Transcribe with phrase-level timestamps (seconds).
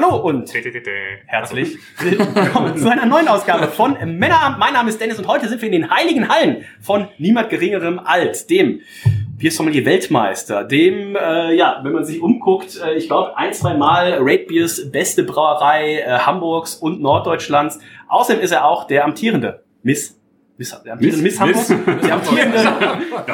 [0.00, 0.54] Hallo und
[1.26, 4.60] herzlich willkommen zu einer neuen Ausgabe von Männerabend.
[4.60, 7.98] Mein Name ist Dennis und heute sind wir in den heiligen Hallen von niemand geringerem
[7.98, 8.82] als dem
[9.38, 14.18] Biersommelier Weltmeister, dem, äh, ja, wenn man sich umguckt, äh, ich glaube ein, zwei Mal
[14.20, 17.80] Raid Beers beste Brauerei äh, Hamburgs und Norddeutschlands.
[18.06, 20.17] Außerdem ist er auch der amtierende Miss
[20.58, 22.02] Miss, der amtierende Miss, Miss Hamburg.
[22.02, 22.58] Der amtierende,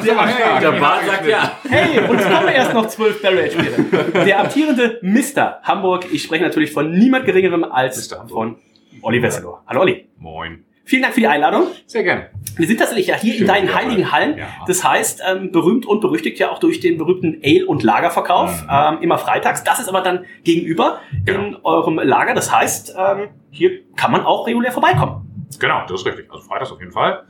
[0.04, 1.52] der, Der Bar sagt ja.
[1.66, 4.24] Hey, uns kommen erst noch zwölf Barrel Biere.
[4.26, 5.60] Der amtierende Mr.
[5.62, 6.06] Hamburg.
[6.12, 8.56] Ich spreche natürlich von niemand geringerem als von
[9.00, 9.58] Olli Wesselow.
[9.66, 10.06] Hallo Olli.
[10.18, 10.64] Moin.
[10.86, 11.68] Vielen Dank für die Einladung.
[11.86, 12.28] Sehr gerne.
[12.56, 14.12] Wir sind tatsächlich ja hier in deinen heiligen.
[14.12, 14.36] Hallen.
[14.36, 14.48] Ja.
[14.66, 18.64] Das heißt, ähm, berühmt und berüchtigt ja auch durch den berühmten Ale- und Lagerverkauf.
[18.64, 18.68] Mhm.
[18.70, 19.64] Ähm, immer freitags.
[19.64, 21.40] Das ist aber dann gegenüber Genau.
[21.42, 22.34] in eurem Lager.
[22.34, 25.23] Das heißt, ähm, hier kann man auch regulär vorbeikommen.
[25.58, 26.30] Genau, das ist richtig.
[26.30, 27.24] Also freitags auf jeden Fall.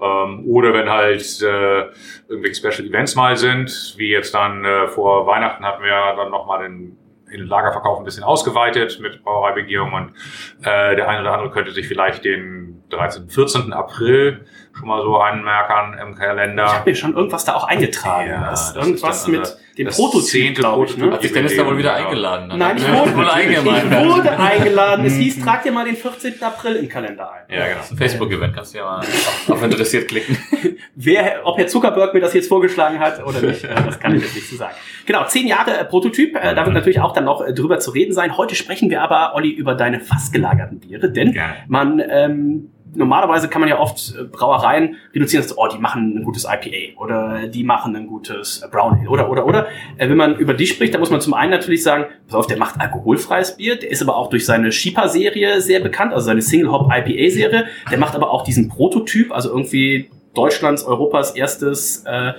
[0.00, 1.84] Ähm, oder wenn halt äh,
[2.28, 6.64] irgendwelche Special Events mal sind, wie jetzt dann äh, vor Weihnachten hatten wir dann nochmal
[6.64, 6.96] den,
[7.32, 10.14] den Lagerverkauf ein bisschen ausgeweitet mit Brauereibegehung und
[10.62, 13.72] äh, der eine oder andere könnte sich vielleicht den 13., 14.
[13.72, 16.72] April schon mal so anmerkern im Ich Kalender.
[16.72, 18.30] habe mir schon irgendwas da auch eingetragen.
[18.30, 20.96] Ja, das, das irgendwas mit also dem das Prototyp, glaube ich.
[20.96, 21.10] Ne?
[21.10, 22.48] Hat sich Dennis da wohl wieder eingeladen?
[22.50, 22.58] dann?
[22.58, 24.08] Nein, ich wurde, wohl ich eingeladen.
[24.08, 25.04] wurde eingeladen.
[25.06, 26.42] Es hieß, trag dir mal den 14.
[26.42, 27.44] April im Kalender ein.
[27.48, 27.76] Ja, genau.
[27.76, 30.36] Das ist ein Facebook-Event, kannst du ja mal auf, auf interessiert klicken.
[30.94, 34.34] Wer, ob Herr Zuckerberg mir das jetzt vorgeschlagen hat oder nicht, das kann ich jetzt
[34.34, 34.74] nicht zu sagen.
[35.06, 37.92] Genau, zehn Jahre äh, Prototyp, äh, da wird natürlich auch dann noch äh, drüber zu
[37.92, 38.36] reden sein.
[38.36, 41.54] Heute sprechen wir aber, Olli, über deine fassgelagerten Biere, denn Gerne.
[41.68, 46.44] man, ähm, normalerweise kann man ja oft äh, Brauereien reduzieren, oh, die machen ein gutes
[46.44, 49.66] IPA oder die machen ein gutes Brown Ale oder, oder, oder.
[49.96, 52.46] Äh, wenn man über die spricht, dann muss man zum einen natürlich sagen, pass auf,
[52.46, 56.42] der macht alkoholfreies Bier, der ist aber auch durch seine Shipa-Serie sehr bekannt, also seine
[56.42, 62.32] Single-Hop-IPA-Serie, der macht aber auch diesen Prototyp, also irgendwie Deutschlands, Europas erstes äh,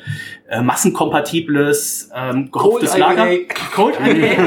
[0.54, 3.28] äh, massenkompatibles ähm, gehopftes Lager.
[3.74, 4.44] Cold IPA.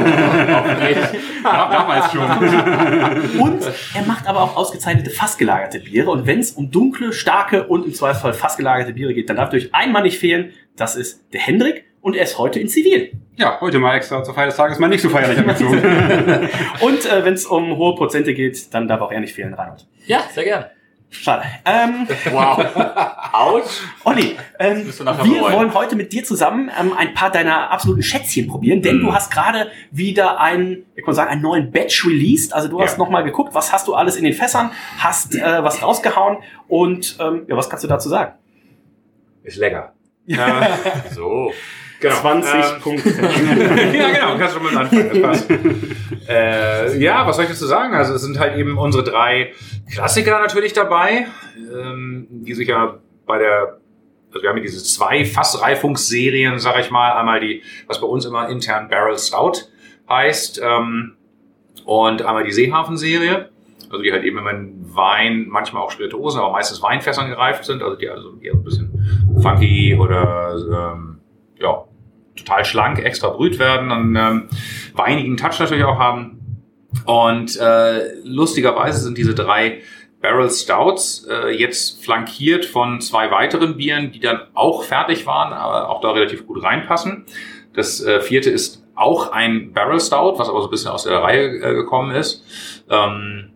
[1.42, 3.40] Damals schon.
[3.40, 3.62] Und
[3.94, 6.10] er macht aber auch ausgezeichnete fassgelagerte Biere.
[6.10, 9.74] Und wenn es um dunkle, starke und im Zweifelsfall fassgelagerte Biere geht, dann darf durch
[9.74, 13.10] einmal nicht fehlen, das ist der Hendrik und er ist heute in Zivil.
[13.36, 15.82] Ja, heute mal extra zur Feier des Tages mal nicht so feierlich angezogen.
[16.80, 19.86] Und äh, wenn es um hohe Prozente geht, dann darf auch er nicht fehlen, Reinhold.
[20.06, 20.66] Ja, sehr gern.
[21.10, 21.44] Schade.
[21.64, 22.64] Ähm, Wow.
[23.32, 23.80] Autsch.
[24.04, 25.52] Olli, ähm, wir bereuen.
[25.52, 29.06] wollen heute mit dir zusammen ähm, ein paar deiner absoluten Schätzchen probieren, denn Mhm.
[29.06, 32.52] du hast gerade wieder einen, ich kann sagen, einen neuen Batch released.
[32.52, 32.98] Also du hast Ja.
[32.98, 37.44] nochmal geguckt, was hast du alles in den Fässern, hast äh, was rausgehauen und ähm,
[37.48, 38.34] ja, was kannst du dazu sagen?
[39.44, 39.92] Ist lecker.
[41.14, 41.52] So.
[42.00, 42.14] Genau.
[42.14, 43.08] 20 Ähm, Punkte.
[43.96, 45.10] ja, genau, kannst du schon mal anfangen.
[45.10, 45.50] Das passt.
[46.28, 47.94] äh, ja, was soll ich dazu sagen?
[47.94, 49.52] Also es sind halt eben unsere drei
[49.92, 51.26] Klassiker natürlich dabei,
[51.74, 53.78] ähm, die sich ja bei der,
[54.30, 58.48] also wir haben diese zwei Fassreifungsserien, sag ich mal, einmal die, was bei uns immer
[58.48, 59.62] intern Barrel Stout
[60.08, 61.14] heißt, ähm,
[61.84, 63.50] und einmal die Seehafen-Serie.
[63.88, 67.82] Also die halt eben immer in Wein, manchmal auch Spirituosen, aber meistens Weinfässern gereift sind,
[67.82, 68.90] also die also eher ein bisschen
[69.40, 71.15] funky oder ähm,
[71.60, 71.84] ja,
[72.36, 74.48] total schlank, extra brüht werden, einen ähm,
[74.94, 76.64] weinigen Touch natürlich auch haben.
[77.04, 79.82] Und äh, lustigerweise sind diese drei
[80.20, 85.90] Barrel Stouts äh, jetzt flankiert von zwei weiteren Bieren, die dann auch fertig waren, aber
[85.90, 87.26] auch da relativ gut reinpassen.
[87.74, 91.18] Das äh, vierte ist auch ein Barrel Stout, was aber so ein bisschen aus der
[91.18, 92.42] Reihe äh, gekommen ist.
[92.90, 93.50] Ähm,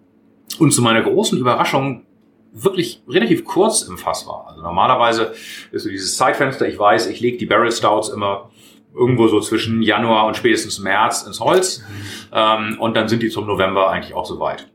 [0.59, 2.05] und zu meiner großen Überraschung
[2.53, 4.47] wirklich relativ kurz im Fass war.
[4.49, 5.35] Also normalerweise
[5.71, 8.51] ist so dieses Zeitfenster, ich weiß, ich lege die Barrel Stouts immer
[8.95, 11.85] irgendwo so zwischen Januar und spätestens März ins Holz.
[12.33, 14.69] Ähm, und dann sind die zum November eigentlich auch soweit.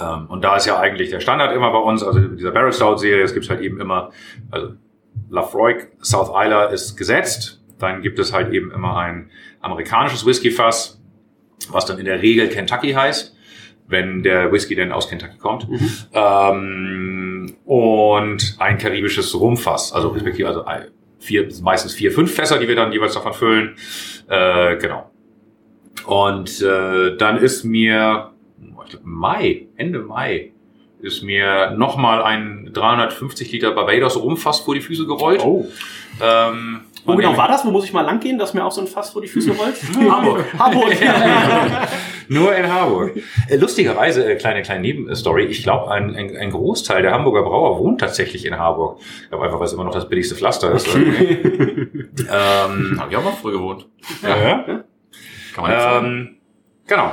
[0.00, 2.96] Ähm, und da ist ja eigentlich der Standard immer bei uns, also dieser Barrel Stout
[2.96, 4.10] Serie, es gibt halt eben immer,
[4.50, 4.72] also
[5.28, 7.62] Lafroig South Isla ist gesetzt.
[7.78, 11.00] Dann gibt es halt eben immer ein amerikanisches Whisky-Fass,
[11.70, 13.35] was dann in der Regel Kentucky heißt,
[13.88, 15.68] wenn der Whisky denn aus Kentucky kommt.
[16.12, 20.64] Ähm, und ein karibisches Rumfass, also respektive also
[21.18, 23.76] vier, meistens vier, fünf Fässer, die wir dann jeweils davon füllen.
[24.28, 25.10] Äh, genau.
[26.06, 28.30] Und äh, dann ist mir,
[28.60, 30.52] ich glaub, Mai, Ende Mai,
[31.00, 35.42] ist mir nochmal ein 350 Liter Barbados Rumfass vor die Füße gerollt.
[35.44, 35.66] Oh.
[36.22, 37.64] Ähm, Wo genau war das?
[37.64, 39.76] Wo muss ich mal langgehen, dass mir auch so ein Fass vor die Füße rollt?
[40.10, 40.44] Hamburg.
[40.58, 41.86] Hamburg, ja.
[42.28, 43.16] Nur in Harburg.
[43.48, 47.78] Äh, Lustigerweise, äh, kleine, kleine Nebenstory, ich glaube, ein, ein, ein Großteil der Hamburger Brauer
[47.78, 48.98] wohnt tatsächlich in Harburg.
[49.22, 50.88] Ich glaube einfach, weil es immer noch das billigste Pflaster ist.
[50.94, 53.86] ähm, Hab ich auch mal früh gewohnt.
[54.22, 54.36] ja.
[54.36, 54.64] ja.
[55.54, 56.06] Kann man nicht sagen.
[56.06, 56.36] Ähm,
[56.86, 57.12] genau.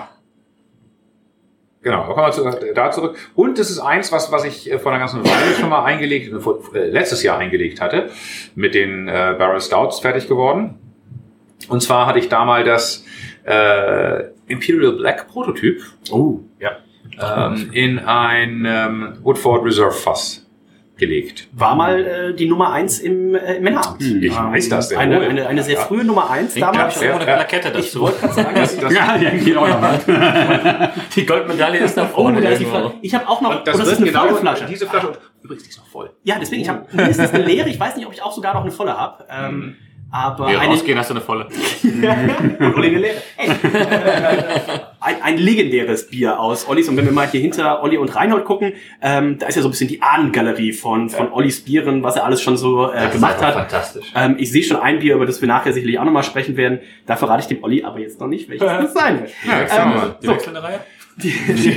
[1.83, 3.17] Genau, da kommen wir zu, da zurück.
[3.35, 6.33] Und es ist eins, was, was ich äh, vor einer ganzen Weile schon mal eingelegt,
[6.33, 8.09] äh, vor, äh, letztes Jahr eingelegt hatte,
[8.55, 10.75] mit den äh, Barrel Stouts fertig geworden.
[11.67, 13.05] Und zwar hatte ich da mal das
[13.45, 15.81] äh, Imperial Black Prototyp
[16.11, 16.77] Oh, ja.
[17.47, 20.42] ähm, in ein ähm, Woodford Reserve Fass
[20.97, 21.47] gelegt.
[21.53, 24.01] War mal äh, die Nummer eins im äh, im Männerabend.
[24.23, 25.23] Ich weiß das sehr eine, wohl.
[25.25, 25.81] eine, eine sehr Ja.
[25.81, 27.01] frühe Nummer eins Klingt damals.
[27.01, 27.35] ja, eine ja.
[27.35, 28.01] Plakette Ich dazu.
[28.01, 30.91] wollte gerade sagen, Das, das, Ja, die geht auch noch mal.
[31.15, 32.49] Die Goldmedaille ist da oh, vorne da.
[32.55, 32.93] Flasche.
[33.01, 34.65] Ich habe auch noch, und das, oh, das ist eine genau volle Flasche.
[34.69, 35.07] diese Flasche.
[35.09, 36.11] Und übrigens, die ist noch voll.
[36.23, 37.69] Ja, deswegen, ich habe mindestens eine leere.
[37.69, 39.25] Ich weiß nicht, ob ich auch sogar noch eine volle habe.
[39.29, 39.75] Ähm,
[40.13, 41.47] aber Wir eine, rausgehen, hast du eine volle.
[41.83, 43.21] und Olli eine leere.
[43.35, 43.49] Ey,
[44.99, 46.87] ein, ein legendäres Bier aus Ollis.
[46.87, 49.69] Und wenn wir mal hier hinter Olli und Reinhold gucken, ähm, da ist ja so
[49.69, 53.41] ein bisschen die Ahnengalerie von, von Ollis Bieren, was er alles schon so äh, gemacht
[53.41, 53.55] hat.
[53.55, 54.05] Fantastisch.
[54.15, 56.79] Ähm, ich sehe schon ein Bier, über das wir nachher sicherlich auch nochmal sprechen werden.
[57.07, 59.31] Da verrate ich dem Olli aber jetzt noch nicht, welches das sein wird.
[59.43, 60.79] Ähm, Die so, wechselnde Reihe?
[61.17, 61.75] Die, die,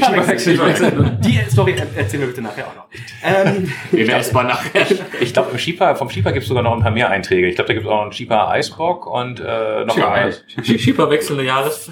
[1.21, 2.87] die Story er- erzählen wir bitte nachher auch noch.
[3.25, 4.87] Ähm, Den erstmal nachher.
[5.21, 5.59] Ich glaube, im
[5.97, 7.47] vom Schieper gibt es sogar noch ein paar mehr Einträge.
[7.49, 11.11] Ich glaube, da gibt es auch noch einen Schieper Eisbock und äh, noch ein Schieber
[11.11, 11.91] wechselnde Jahres.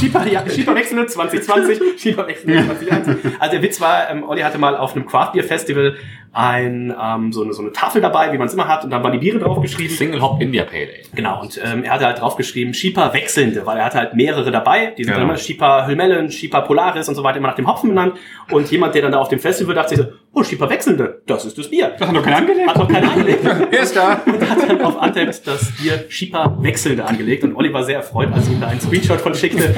[0.00, 3.40] Schieber, ja, Schieber wechselnde 2020, Schieber wechselnde 2021.
[3.40, 5.96] Also der Witz war, ähm, Olli hatte mal auf einem Craft Beer Festival
[6.36, 9.02] ein, ähm, so, eine, so eine Tafel dabei, wie man es immer hat, und dann
[9.02, 9.96] waren die Biere draufgeschrieben.
[9.96, 10.92] Single Hop India Pale Ale.
[11.14, 14.92] Genau, und ähm, er hatte halt draufgeschrieben, Schieper wechselnde, weil er hatte halt mehrere dabei.
[14.98, 15.18] Die sind Ja.
[15.18, 18.14] dann immer Schieper Hüllmellen, Schieper Polaris und so weiter, immer nach dem Hopfen benannt.
[18.50, 20.04] Und jemand, der dann da auf dem Festival dachte so,
[20.34, 21.94] oh, Schieper wechselnde, das ist das Bier.
[21.98, 22.68] Das hat doch keiner angelegt.
[22.68, 23.42] Hat noch keiner angelegt.
[23.72, 24.20] Ist da.
[24.26, 27.44] und hat dann auf Antept das Bier Schieper wechselnde angelegt.
[27.44, 29.74] Und Olli war sehr erfreut, als ihm da einen Screenshot von schickte.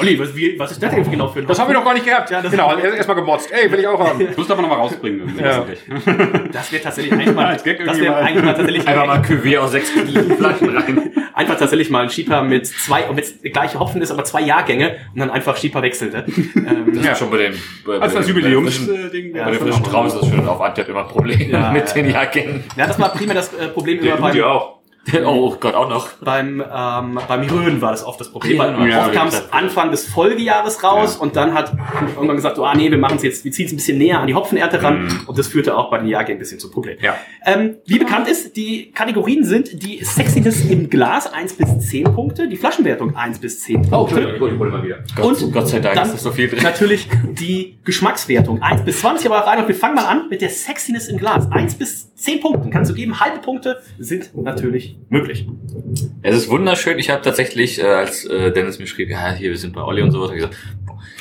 [0.00, 1.94] Olli, was, wie, was ist das denn genau für ein Das haben wir noch gar
[1.94, 2.30] nicht gehabt.
[2.30, 3.50] Ja, das- genau, erstmal gemotzt.
[3.52, 4.26] Ey, will ich auch haben.
[4.26, 5.34] Das musst du aber noch mal rausbringen.
[5.38, 5.64] Ja.
[6.52, 8.22] Das wäre tatsächlich eigentlich mal, Als Gag das wäre mal.
[8.22, 11.10] eigentlich mal tatsächlich Einfach mal ein Cuvée aus sechs Flaschen rein.
[11.34, 14.40] einfach tatsächlich mal ein Schieper mit zwei, und jetzt der gleiche Hopfen ist, aber zwei
[14.42, 16.24] Jahrgänge und dann einfach Schieper wechselte.
[16.28, 17.54] ähm, Das ist schon bei dem,
[17.86, 19.34] bei, Als bei das dem- Jubiläumsding.
[19.36, 19.84] Ja, Bei dem schon frischen.
[19.84, 22.12] Traum ist das schon auf Antep immer ein Problem Ja, mit ja, den ja.
[22.12, 22.64] Jahrgängen.
[22.76, 24.78] ja, das war primär das äh, Problem beim, dir auch.
[25.24, 26.08] Oh Gott, auch noch.
[26.22, 28.58] beim, ähm, beim Rhön war das oft das Problem.
[28.58, 31.72] Weil Ja, oft ja, kam es Anfang des Folgejahres raus und dann hat
[32.14, 34.20] irgendwann gesagt, so, ah nee, wir machen es jetzt, wir ziehen es ein bisschen näher
[34.20, 36.98] an die Hopfenernte ran und das führte auch bei den Jahrgängen ein bisschen zu Problemen.
[37.02, 37.16] Ja.
[37.44, 42.48] Ähm, wie bekannt ist, die Kategorien sind die Sexiness im Glas 1 bis 10 Punkte,
[42.48, 44.34] die Flaschenwertung 1 bis 10 Punkte.
[44.34, 44.98] ich hole mal wieder.
[45.16, 46.62] Gott, Und Gott sei Dank dann ist das so viel drin.
[46.62, 47.08] Natürlich
[47.38, 48.62] die Geschmackswertung.
[48.62, 51.50] 1 bis 20, aber Reinhold, wir fangen mal an mit der Sexiness im Glas.
[51.50, 53.20] 1 bis 10 Punkten kannst du geben.
[53.20, 55.46] Halbe Punkte sind natürlich möglich.
[56.22, 56.98] Es ist wunderschön.
[56.98, 60.02] Ich habe tatsächlich, äh, als äh, Dennis mir schrieb, ja, hier, wir sind bei Olli
[60.02, 60.56] und sowas, hab ich gesagt,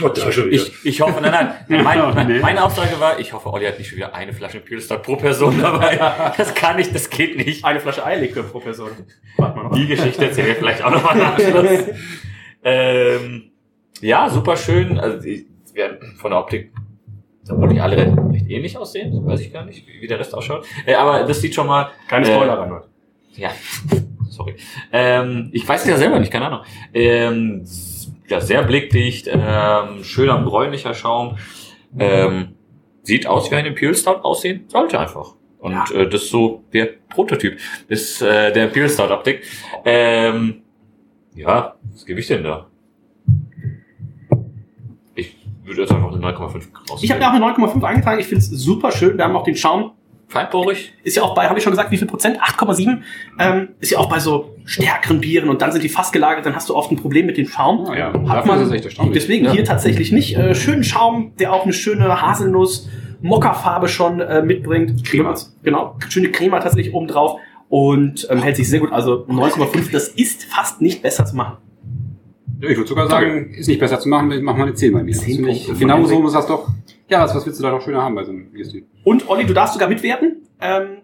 [0.02, 0.48] Oh, wieder.
[0.52, 1.54] ich, ich hoffe, nein, nein,
[1.84, 2.40] mein, mein, Nee.
[2.40, 5.60] meine Aussage war, ich hoffe, Olli hat nicht schon wieder eine Flasche Pilsner pro Person
[5.62, 6.00] dabei.
[6.38, 7.64] Das kann nicht, das geht nicht.
[7.64, 8.90] Eine Flasche Eierlikör pro Person.
[9.38, 9.76] Warte mal noch.
[9.76, 11.96] Die Geschichte erzählen wir vielleicht auch nochmal am Schluss.
[12.64, 13.52] ähm,
[14.02, 15.00] ja, super schön.
[15.00, 16.72] Also, die werden von der Optik,
[17.50, 20.66] obwohl die alle recht ähnlich aussehen, weiß ich gar nicht, wie der Rest ausschaut.
[20.86, 21.92] Äh, aber das sieht schon mal.
[22.08, 22.84] Keine äh, Spoiler, Reinhold.
[23.36, 23.52] Ja,
[24.30, 24.56] sorry.
[24.92, 26.62] Ähm, ich weiß es ja selber nicht, keine Ahnung.
[26.94, 27.66] Ähm,
[28.28, 31.38] ja, sehr blickdicht, ähm, schöner bräunlicher Schaum.
[31.98, 32.56] Ähm,
[33.04, 35.36] sieht aus wie ein Imperial Stout aussehen sollte einfach.
[35.60, 37.58] Und äh, das ist so der Prototyp
[37.90, 39.44] des, äh, der Imperial Stout Optik.
[39.86, 40.62] Ähm,
[41.36, 42.68] ja, was gebe ich denn da?
[45.16, 47.04] Ich würde jetzt einfach eine 9,5 raus.
[47.04, 48.20] Ich habe ja auch eine 9,5 eingetragen.
[48.20, 49.18] Ich finde es super schön.
[49.18, 49.92] Wir haben auch den Schaum.
[50.34, 50.94] Feinporig.
[51.04, 52.42] Ist ja auch bei, habe ich schon gesagt, wie viel Prozent?
[52.42, 52.98] 8,7.
[53.40, 56.46] Ähm, ist ja auch bei so stärkeren Bieren und dann sind die fast gelagert.
[56.46, 57.86] Dann hast du oft ein Problem mit dem Schaum.
[57.86, 58.14] Ah, ja.
[58.28, 58.70] Hat man
[59.14, 60.36] deswegen hier tatsächlich nicht.
[60.36, 62.90] Äh, schönen Schaum, der auch eine schöne Haselnuss,
[63.22, 65.06] Mokkafarbe schon äh, mitbringt.
[65.06, 65.36] Crema.
[65.62, 68.92] Genau, schöne Crema tatsächlich oben drauf und ähm, hält sich sehr gut.
[68.92, 71.58] Also 9,5, das ist fast nicht besser zu machen.
[72.70, 75.12] Ich würde sogar sagen, ist nicht besser zu machen, mach mal eine 10 bei mir.
[75.12, 75.86] Das 10 finde ich Punkte.
[75.86, 76.70] genau so, du sagst doch,
[77.10, 78.86] ja, was, was willst du da noch schöner haben bei so einem Bierstil?
[79.04, 80.38] Und Olli, du darfst sogar mitwerten.
[80.62, 80.98] Ähm,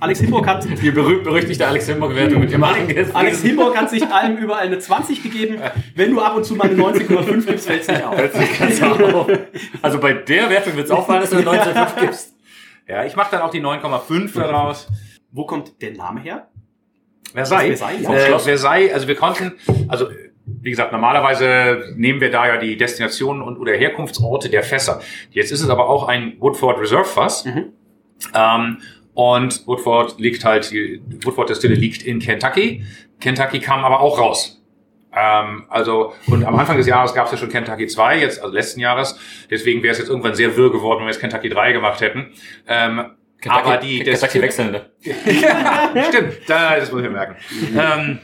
[0.00, 4.04] Alex Himburg hat Die berühmt berüchtigte Alex Himburg-Wertung mit dem Alex, Alex Himburg hat sich
[4.06, 5.58] allem überall eine 20 gegeben.
[5.94, 9.28] Wenn du ab und zu mal eine 19,5 gibst, fällt es nicht auf.
[9.82, 12.34] Also bei der Wertung wird es auffallen, dass du eine 19,5 gibst.
[12.88, 14.88] Ja, ich mache dann auch die 9,5 daraus.
[15.30, 16.48] Wo kommt der Name her?
[17.32, 17.78] Versailles.
[17.78, 18.26] Versailles, Äh, ja.
[18.26, 18.44] Schloss.
[18.44, 19.52] Versailles, also wir konnten,
[19.88, 20.08] also
[20.44, 25.00] wie gesagt, normalerweise nehmen wir da ja die Destinationen und oder Herkunftsorte der Fässer.
[25.30, 27.44] Jetzt ist es aber auch ein Woodford Reserve Fass.
[27.44, 27.72] Mhm.
[28.34, 28.78] Ähm,
[29.14, 32.84] und Woodford liegt halt, die Woodford Destille liegt in Kentucky.
[33.20, 34.62] Kentucky kam aber auch raus.
[35.14, 38.54] Ähm, also, und am Anfang des Jahres gab es ja schon Kentucky 2, jetzt, also
[38.54, 39.18] letzten Jahres.
[39.50, 42.32] Deswegen wäre es jetzt irgendwann sehr wirr geworden, wenn wir jetzt Kentucky 3 gemacht hätten.
[42.66, 44.90] Ähm, Kentucky- aber die, Kentucky wechselnde.
[45.02, 47.36] ja, stimmt, da, das muss ich merken.
[47.78, 48.18] ähm,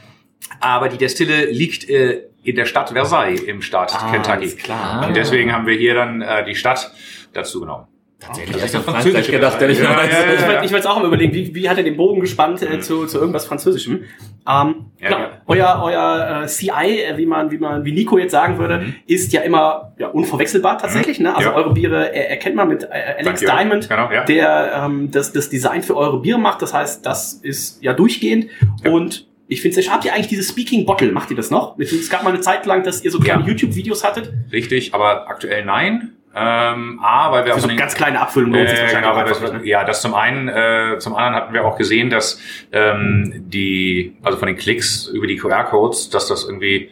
[0.59, 4.31] aber die Destille liegt äh, in der Stadt Versailles im Staat Kentucky.
[4.31, 5.07] alles klar.
[5.07, 6.91] Und deswegen haben wir hier dann äh, die Stadt
[7.33, 7.85] dazu genommen.
[8.21, 8.61] Tatsächlich.
[8.65, 10.11] Ich habe Frankreich gedacht, der nicht Ja, mehr weiß.
[10.11, 10.47] ja, ja, Ich ja.
[10.47, 12.81] wollte ich wollte jetzt auch mal überlegen, wie, wie hat er den Bogen gespannt äh,
[12.81, 14.03] zu, zu irgendwas Französischem?
[14.45, 15.19] Ähm, Ja, genau.
[15.19, 15.29] ja.
[15.47, 16.69] Euer, euer äh, CI,
[17.01, 20.77] äh, wie man, wie man, wie Nico jetzt sagen würde, ist ja immer ja, unverwechselbar
[20.79, 21.21] tatsächlich.
[21.21, 21.33] Ne?
[21.33, 21.55] Also Mhm.
[21.55, 21.61] Ja.
[21.61, 22.87] eure Biere äh, erkennt man mit äh,
[23.19, 23.45] Alex Danke.
[23.45, 24.25] Diamond, Genau, ja.
[24.25, 26.61] der ähm, das, das Design für eure Biere macht.
[26.61, 28.47] Das heißt, das ist ja durchgehend.
[28.83, 28.91] Ja.
[28.91, 31.11] Und ich finde es, habt ihr eigentlich dieses Speaking Bottle?
[31.11, 31.77] Macht ihr das noch?
[31.79, 33.47] Es gab mal eine Zeit lang, dass ihr so kleine Ja.
[33.49, 34.31] YouTube-Videos hattet.
[34.51, 36.11] Richtig, aber aktuell nein.
[36.35, 38.21] Ähm, A, weil wir Für so den- ganz kleine
[38.69, 39.61] sich Äh, genau, das, ne?
[39.63, 42.39] ja, das zum einen, äh, zum anderen hatten wir auch gesehen, dass
[42.71, 46.91] ähm, die, also von den Klicks über die QR-Codes, dass das irgendwie,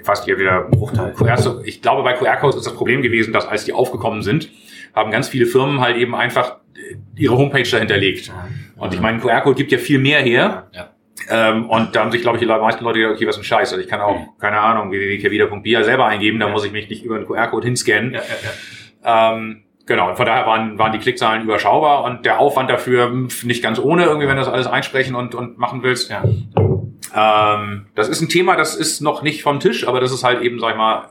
[0.00, 1.12] ich weiß nicht, wieder Bruchteil.
[1.14, 4.50] QR, ich glaube, bei QR-Codes ist das Problem gewesen, dass als die aufgekommen sind,
[4.92, 8.32] haben ganz viele Firmen halt eben einfach äh, ihre Homepage dahinterlegt.
[8.76, 10.66] Und ich meine, ein QR-Code gibt ja viel mehr her.
[10.74, 10.90] Ja.
[11.30, 13.44] Ähm, und da haben sich, glaube ich, die meisten Leute gedacht, okay, was ist ein
[13.44, 13.72] Scheiß.
[13.72, 17.16] Also ich kann auch, keine Ahnung, www.kevida.bia selber eingeben, da muss ich mich nicht über
[17.16, 18.14] einen QR-Code hinscannen.
[18.14, 18.26] Ja, ja,
[19.02, 19.32] ja.
[19.32, 23.10] Ähm, genau, und von daher waren, waren die Klickzahlen überschaubar und der Aufwand dafür
[23.42, 26.10] nicht ganz ohne, irgendwie, wenn du das alles einsprechen und, und machen willst.
[26.10, 26.22] Ja.
[27.14, 30.42] Ähm, das ist ein Thema, das ist noch nicht vom Tisch, aber das ist halt
[30.42, 31.10] eben, sag ich mal,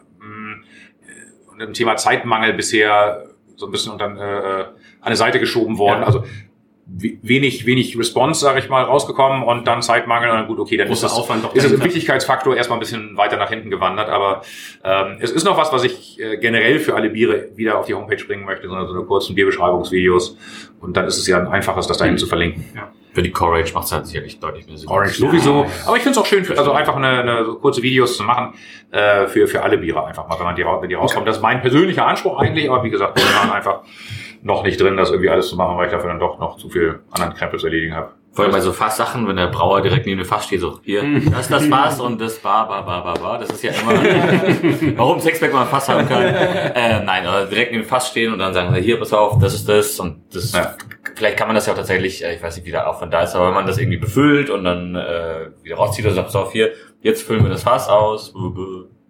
[1.58, 6.02] äh, ein Thema Zeitmangel bisher so ein bisschen unter, äh, an eine Seite geschoben worden.
[6.02, 6.08] Ja.
[6.08, 6.26] Also
[6.88, 10.88] wenig, wenig Response, sage ich mal, rausgekommen und dann Zeitmangel und dann gut, okay, dann
[10.88, 11.84] ist Großer das, Aufwand doch ist es im.
[11.84, 14.44] Wichtigkeitsfaktor erstmal ein bisschen weiter nach hinten gewandert, aber
[14.84, 17.96] ähm, es ist noch was, was ich äh, generell für alle Biere wieder auf die
[17.96, 20.38] Homepage bringen möchte, sondern so eine kurzen Bierbeschreibungsvideos
[20.80, 22.65] und dann ist es ja ein einfaches, das dahin zu verlinken.
[23.13, 24.89] Für die Courage macht es halt sicherlich deutlich mehr Sinn.
[24.89, 25.65] Orange sowieso.
[25.86, 28.24] Aber ich finde es auch schön, für, also einfach eine, eine so kurze Videos zu
[28.24, 28.54] machen
[28.92, 31.25] äh, für, für alle Biere einfach mal, wenn man die, wenn die rauskommen.
[31.25, 33.84] Das ist mein persönlicher Anspruch eigentlich, aber wie gesagt, wir waren einfach
[34.46, 36.70] noch nicht drin, das irgendwie alles zu machen, weil ich dafür dann doch noch zu
[36.70, 38.12] viel anderen Krempel zu erledigen habe.
[38.32, 41.02] Vor allem bei so Fasssachen, wenn der Brauer direkt neben dem Fass steht, so, hier,
[41.32, 43.38] das ist das Fass und das ba, ba, ba, ba, ba.
[43.40, 43.94] Das ist ja immer,
[44.98, 46.22] warum Sexpack mal ein Fass haben kann.
[46.22, 49.56] Äh, nein, aber direkt neben dem Fass stehen und dann sagen, hier, pass auf, das
[49.56, 50.75] ist das und das Ja.
[51.16, 53.24] Vielleicht kann man das ja auch tatsächlich, äh, ich weiß nicht, wie der Aufwand da
[53.24, 56.36] ist, aber wenn man das irgendwie befüllt und dann äh, wieder rauszieht und sagt, pass
[56.36, 56.72] auf, hier,
[57.02, 58.32] jetzt füllen wir das Fass aus.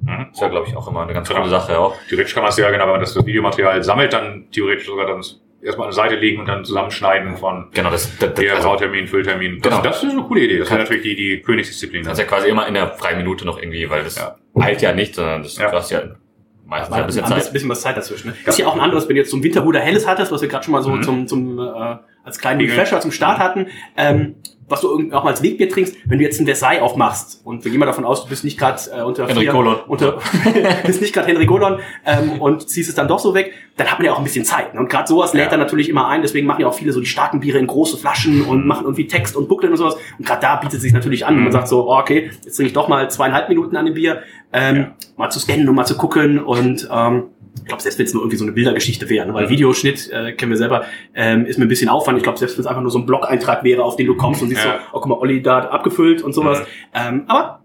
[0.02, 0.28] Mhm.
[0.32, 1.40] Ist ja, glaube ich, auch immer eine ganz Genau.
[1.42, 1.96] coole Sache auch.
[2.10, 5.08] Theoretisch kann man es ja, genau, wenn man das, das Videomaterial sammelt, dann theoretisch sogar
[5.08, 5.22] dann
[5.64, 8.68] erstmal an der Seite legen und dann zusammenschneiden von Genau, das, das, das der also,
[8.68, 9.60] Bautermin, Fülltermin.
[9.62, 9.84] Das, Genau.
[9.84, 10.60] das ist eine coole Idee.
[10.60, 12.04] Das wäre natürlich die, die Königsdisziplin.
[12.04, 14.36] das ist ja quasi immer in der freien Minute noch irgendwie, weil das Ja.
[14.60, 15.72] eilt ja nicht, sondern das Ja.
[15.72, 16.02] du hast ja
[16.68, 17.70] meistens War ein bisschen ein bisschen, Zeit.
[17.70, 18.28] was Zeit dazwischen.
[18.30, 18.36] Ne?
[18.46, 20.64] Ist ja auch ein anderes, wenn du jetzt zum Winterhuder Helles hattest, was wir gerade
[20.66, 21.04] schon mal so Mhm.
[21.04, 22.60] zum, zum äh, als kleinen.
[22.62, 24.36] Refresher zum Start hatten, ähm,
[24.68, 27.64] was du irgendwie auch mal als Wegbier trinkst, wenn du jetzt ein Versailles aufmachst und
[27.64, 29.76] wir gehen mal davon aus, du bist nicht gerade äh, unter Henrik vier- Golan.
[29.88, 30.18] unter
[30.86, 34.00] bist nicht gerade Henry Golon ähm, und ziehst es dann doch so weg, dann hat
[34.00, 34.74] man ja auch ein bisschen Zeit.
[34.74, 34.80] Ne?
[34.80, 35.50] Und gerade sowas lädt Ja.
[35.52, 37.98] dann natürlich immer ein, deswegen machen ja auch viele so die starken Biere in große
[37.98, 39.98] Flaschen und machen irgendwie Text und Booklet und sowas.
[40.18, 42.56] Und gerade da bietet es sich natürlich an, wenn man sagt so, oh, okay, jetzt
[42.56, 44.22] trinke ich doch mal zweieinhalb Minuten an dem Bier,
[44.54, 44.96] ähm, Ja.
[45.18, 47.24] mal zu scannen und mal zu gucken und ähm,
[47.58, 49.34] ich glaube, selbst wenn es nur irgendwie so eine Bildergeschichte wäre, ne?
[49.34, 52.18] weil Videoschnitt, äh, kennen wir selber, ähm, ist mir ein bisschen Aufwand.
[52.18, 54.42] Ich glaube, selbst wenn es einfach nur so ein Blog-Eintrag wäre, auf den du kommst
[54.42, 54.74] und siehst Ja.
[54.74, 56.60] so, oh, guck mal, Olli da hat abgefüllt und sowas.
[56.60, 56.66] Mhm.
[56.94, 57.62] Ähm, aber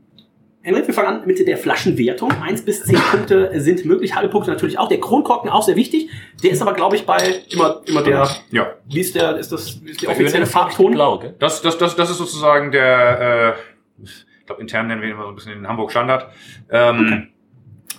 [0.63, 2.31] Henrik, wir fangen an mit der Flaschenwertung.
[2.43, 4.89] Eins bis zehn Punkte sind möglich, halbe Punkte natürlich auch.
[4.89, 6.11] Der Kronkorken auch sehr wichtig.
[6.43, 8.75] Der ist aber, glaube ich, bei immer, immer der, Ja.
[8.87, 10.45] wie ist der, ist das, wie ist der offizielle?
[10.45, 10.93] Farbton?
[10.93, 11.35] Blau, gell?
[11.39, 13.57] Das, das, das, das ist sozusagen der,
[14.01, 16.27] äh, ich glaube intern nennen wir ihn immer so ein bisschen den Hamburg Standard.
[16.71, 17.29] Ähm,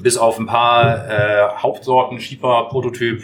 [0.01, 3.23] Bis auf ein paar äh, Hauptsorten, Schiefer, Prototyp,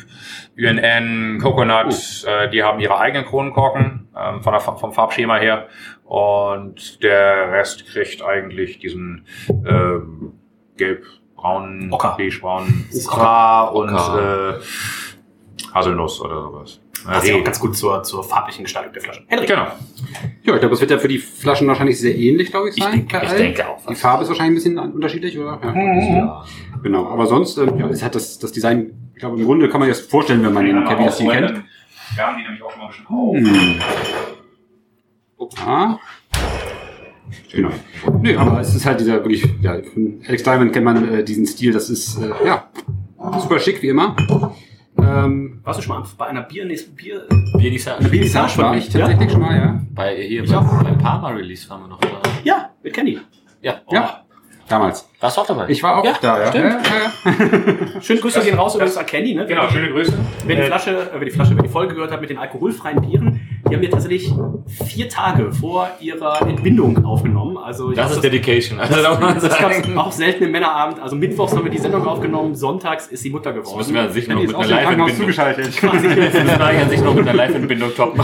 [0.57, 5.67] UNN, Coconut, äh, die haben ihre eigenen Kronenkorken ähm, von der, vom Farbschema her.
[6.03, 10.33] Und der Rest kriegt eigentlich diesen ähm,
[10.77, 12.15] gelb-braunen, Ocker.
[12.17, 14.57] beige-braunen Okra und Ocker.
[14.57, 14.61] äh,
[15.73, 16.79] Haselnuss oder sowas.
[17.05, 19.23] Das ist ja auch ganz gut zur, zur farblichen Gestaltung der Flasche.
[19.27, 19.63] Henrik, Genau.
[20.43, 22.83] Ja, ich glaube, das wird ja für die Flaschen wahrscheinlich sehr ähnlich, glaube ich, Ich
[22.83, 22.93] sein.
[22.93, 23.85] denke- bei Ich denke auch.
[23.85, 25.59] Die Farbe ist wahrscheinlich ein bisschen unterschiedlich, oder?
[25.63, 26.45] Ja, Ja.
[26.83, 27.07] Genau.
[27.07, 29.89] Aber sonst, ähm, ja, es hat das, das Design, ich glaube, im Grunde kann man
[29.89, 31.63] sich das vorstellen, wenn man den Kevin das Ding kennt.
[32.15, 33.55] Wir haben die nämlich auch schon mal ein bisschen
[35.47, 35.57] auf.
[35.57, 35.67] Hm.
[35.67, 35.99] Ah.
[37.51, 37.69] Genau.
[38.21, 41.45] Nö, aber es ist halt dieser wirklich, ja, von Alex Diamond kennt man äh, diesen
[41.45, 42.67] Stil, das ist, äh, ja,
[43.39, 44.15] super schick, wie immer.
[44.99, 47.27] Ähm, warst du schon mal bei einer Bier, Bier?
[47.57, 47.99] Bier nicht sagen.
[47.99, 49.79] Eine Bier- Visage war ich tatsächlich schon mal, ja.
[49.91, 50.83] Bei hier, Ich bei, auch.
[50.83, 52.07] beim Parma-Release waren wir noch da.
[52.43, 53.19] Ja, mit Candy.
[53.61, 53.75] Ja.
[53.89, 54.21] Ja,
[54.67, 55.09] damals.
[55.19, 55.65] Warst du auch dabei?
[55.69, 56.47] Ich war auch Ja, da, ja.
[56.49, 56.65] stimmt.
[56.65, 58.01] ja, ja, ja.
[58.01, 59.33] Schöne Grüße gehen raus übrigens an Candy.
[59.35, 59.45] Ne?
[59.45, 60.13] Genau, schöne Grüße.
[60.45, 63.01] Wer die Flasche, äh, wer die Flasche, wer die Folge gehört hat mit den alkoholfreien
[63.01, 64.31] Bieren, die haben wir tatsächlich
[64.85, 67.57] vier Tage vor ihrer Entbindung aufgenommen.
[67.57, 68.79] Also ich Das ist Dedication.
[68.79, 69.97] Also das gab's sagen.
[69.97, 70.99] auch selten im Männerabend.
[71.01, 73.77] Also mittwochs haben wir die Sendung aufgenommen, sonntags ist sie Mutter Das geworden.
[73.79, 75.15] müssen wir an sich noch Die mit ist einer Live-Entbindung.
[75.17, 75.65] zugeschaltet.
[75.67, 76.15] Das müssen
[76.47, 78.21] wir eigentlich an sich noch mit einer Live-Entbindung toppen.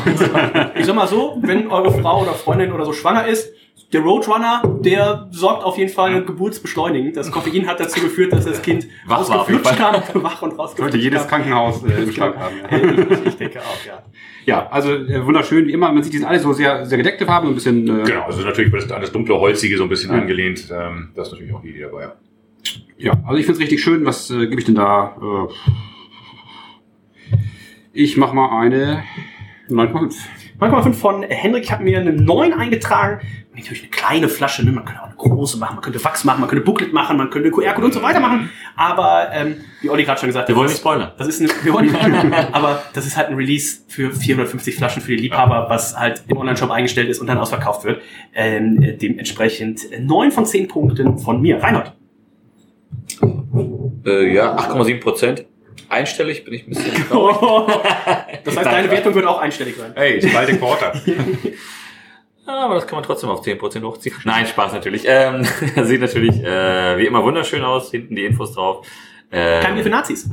[0.76, 3.52] Ich sag mal so, wenn eure Frau oder Freundin oder so schwanger ist,
[3.92, 7.16] der Roadrunner, der sorgt auf jeden Fall geburtsbeschleunigend.
[7.16, 10.42] Das Koffein hat dazu geführt, dass das Kind Wach war auf jeden rausgeflutscht kam, wach
[10.42, 11.30] und rausgeflutscht Sollte jedes kam.
[11.30, 12.56] Krankenhaus äh, im Schlag haben.
[12.72, 12.78] Ja.
[12.78, 14.02] Ich, ich denke auch, ja.
[14.46, 15.92] Ja, also äh, wunderschön wie immer.
[15.92, 17.88] Man sieht, die sind alle so sehr, sehr gedeckte Farben, so ein bisschen.
[17.88, 20.70] Äh, Genau, also natürlich wird das an das dunkle Holzige so ein bisschen angelehnt.
[20.72, 22.04] Ähm, das ist natürlich auch die Idee dabei.
[22.04, 22.14] Ja.
[22.98, 24.06] Ja, also ich finde es richtig schön.
[24.06, 25.16] Was äh, gebe ich denn da?
[25.22, 25.54] Äh,
[27.94, 29.04] ich mach mal eine
[29.70, 30.16] 9,5.
[30.60, 31.64] 9,5 von Henrik.
[31.66, 33.20] Ich habe mir eine 9 eingetragen.
[33.56, 34.72] Natürlich eine kleine Flasche, ne?
[34.72, 37.30] man könnte auch eine große machen, man könnte Wachs machen, man könnte Booklet machen, man
[37.30, 38.50] könnte QR-Code und so weiter machen.
[38.76, 41.12] Aber ähm, wie Olli gerade schon gesagt Wir hat, wollen das nicht spoilern.
[41.18, 44.76] Das ist eine, wir wollen nicht spoilern, aber das ist halt ein Release für 450
[44.76, 48.02] Flaschen für die Liebhaber, was halt im Online-Shop eingestellt ist und dann ausverkauft wird.
[48.34, 51.62] Ähm, äh, dementsprechend 9 von 10 Punkten von mir.
[51.62, 51.94] Reinhold.
[54.06, 55.46] Äh, ja, 8,7 Prozent.
[55.90, 57.06] Einstellig bin ich ein bisschen.
[58.44, 59.94] Das heißt, deine Wertung wird auch einstellig sein.
[59.96, 60.56] Hey, ist bald der
[62.46, 62.62] Quarter.
[62.66, 64.16] Aber das kann man trotzdem auf 10% hochziehen.
[64.26, 65.04] Nein, Spaß natürlich.
[65.06, 65.44] Ähm,
[65.84, 67.92] sieht natürlich äh, wie immer wunderschön aus.
[67.92, 68.86] Hinten die Infos drauf.
[69.32, 70.30] Ähm, Kein Bier für Nazis.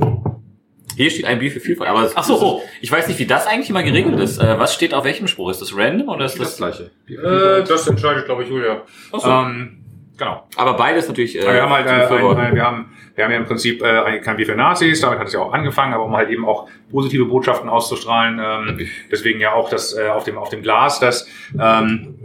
[0.95, 1.89] Hier steht ein Bier für Vielfalt.
[1.89, 2.61] Aber es- Ach so, oh.
[2.81, 4.37] ich weiß nicht, wie das eigentlich immer geregelt ist.
[4.39, 5.49] Äh, was steht auf welchem Spruch?
[5.49, 6.57] Ist das random oder ist Das das?
[6.57, 6.91] gleiche.
[7.07, 8.81] äh, das entscheidet, glaube ich, Julia.
[9.11, 9.27] so.
[9.27, 9.83] Ähm,
[10.17, 10.43] genau.
[10.57, 11.35] Aber beides natürlich.
[11.37, 13.81] Äh, Aber wir haben halt, äh, ein, äh, wir haben, wir haben ja im Prinzip
[13.81, 16.29] äh, ein- kein Bier für Nazis, damit hat es ja auch angefangen, aber um halt
[16.29, 18.39] eben auch positive Botschaften auszustrahlen.
[18.43, 21.27] Ähm, deswegen ja auch das äh, auf dem auf dem Glas, das
[21.59, 22.15] ähm,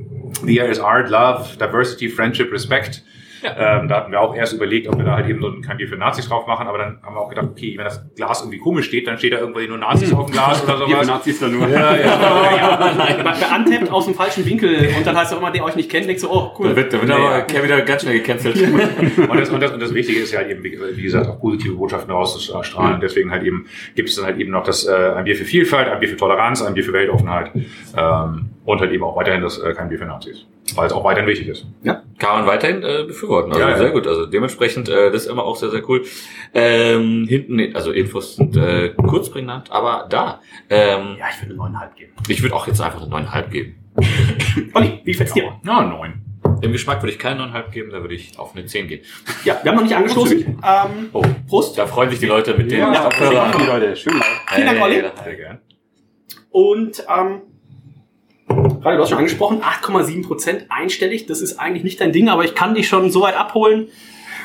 [0.44, 3.02] The is Art, Love, Diversity, Friendship, Respect.
[3.56, 5.76] Ähm, da hatten wir auch erst überlegt, ob wir da halt eben so ein kein
[5.76, 8.42] Bier für Nazis drauf machen, aber dann haben wir auch gedacht, okay, wenn das Glas
[8.42, 11.06] irgendwie komisch steht, dann steht da irgendwie nur Nazis auf dem Glas oder sowas.
[11.06, 11.68] Nazis dann nur.
[11.68, 15.64] Ja, ja, Bei, bei Untapped aus dem falschen Winkel und dann heißt auch immer, der
[15.64, 16.70] euch nicht kennt, denkt so, oh, cool.
[16.70, 18.56] Da wird, da wird aber Kerr wieder ganz schnell gecancelt.
[19.16, 21.75] Und das, und, das, und das Wichtige ist ja halt eben, wie, gesagt, auch positive
[21.75, 23.00] Botschaften auszustrahlen.
[23.00, 25.88] Deswegen halt eben gibt es dann halt eben noch das äh, ein Bier für Vielfalt,
[25.88, 27.50] ein Bier für Toleranz, ein Bier für Weltoffenheit
[27.97, 31.04] ähm, und halt eben auch weiterhin das äh, kein Bier für Nazis, weil es auch
[31.04, 31.66] weiterhin wichtig ist.
[31.84, 33.52] Kann man weiterhin äh, befürworten.
[33.52, 33.76] Also Ja, ja.
[33.78, 34.06] sehr gut.
[34.06, 36.04] Also dementsprechend, äh, das ist immer auch sehr, sehr cool.
[36.54, 40.40] Ähm, hinten, also Infos sind äh, kurz prägnant, aber da.
[40.70, 42.12] Ähm, Ja, ich würde eine 9,5 geben.
[42.28, 43.74] ich würde auch jetzt einfach eine 9,5 geben.
[44.74, 45.52] Olli, wie fällt's dir?
[45.64, 46.22] Ja, neun.
[46.62, 49.00] Dem Geschmack würde ich keine 9,5 geben, da würde ich auf eine 10 gehen.
[49.44, 50.38] Ja, wir haben noch nicht angestoßen.
[50.38, 51.76] Ähm, Oh, Prost.
[51.78, 53.52] da freuen sich die Leute mit den Ja, Kopfhörern.
[53.60, 54.14] die Leute, schön.
[54.54, 55.02] Vielen Dank, Olli.
[55.24, 55.58] Sehr gern.
[56.50, 57.42] Und ähm,
[58.49, 61.26] gerade du hast schon angesprochen, 8,7% einstellig.
[61.26, 63.89] Das ist eigentlich nicht dein Ding, aber ich kann dich schon so weit abholen.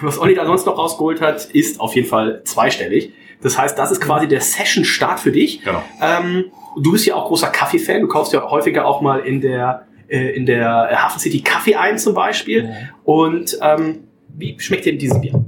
[0.02, 3.14] Was Olli da sonst noch rausgeholt hat, ist auf jeden Fall zweistellig.
[3.42, 5.64] Das heißt, das ist quasi der Session-Start für dich.
[5.64, 5.82] Genau.
[6.02, 6.46] Ähm,
[6.78, 8.02] du bist ja auch großer Kaffee-Fan.
[8.02, 11.98] Du kaufst ja häufiger auch mal in der, äh, in der Hafen City Kaffee ein
[12.00, 12.72] zum Beispiel.
[13.04, 15.44] Und ähm, wie schmeckt dir dieses Bier?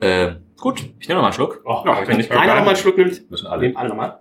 [0.00, 1.62] Äh, gut, ich nehme noch mal einen Schluck.
[1.64, 3.62] Oh, Ja, wenn nicht Einer noch mal einen Schluck nimmt, müssen alle.
[3.62, 4.18] nehmen alle nochmal.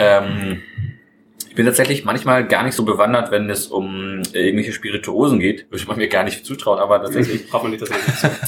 [0.00, 0.62] Ähm,
[1.48, 5.70] ich bin tatsächlich manchmal gar nicht so bewandert, wenn es um äh, irgendwelche Spirituosen geht.
[5.70, 7.48] Würde man mir gar nicht zutrauen, aber tatsächlich.
[7.48, 7.90] Braucht man nicht das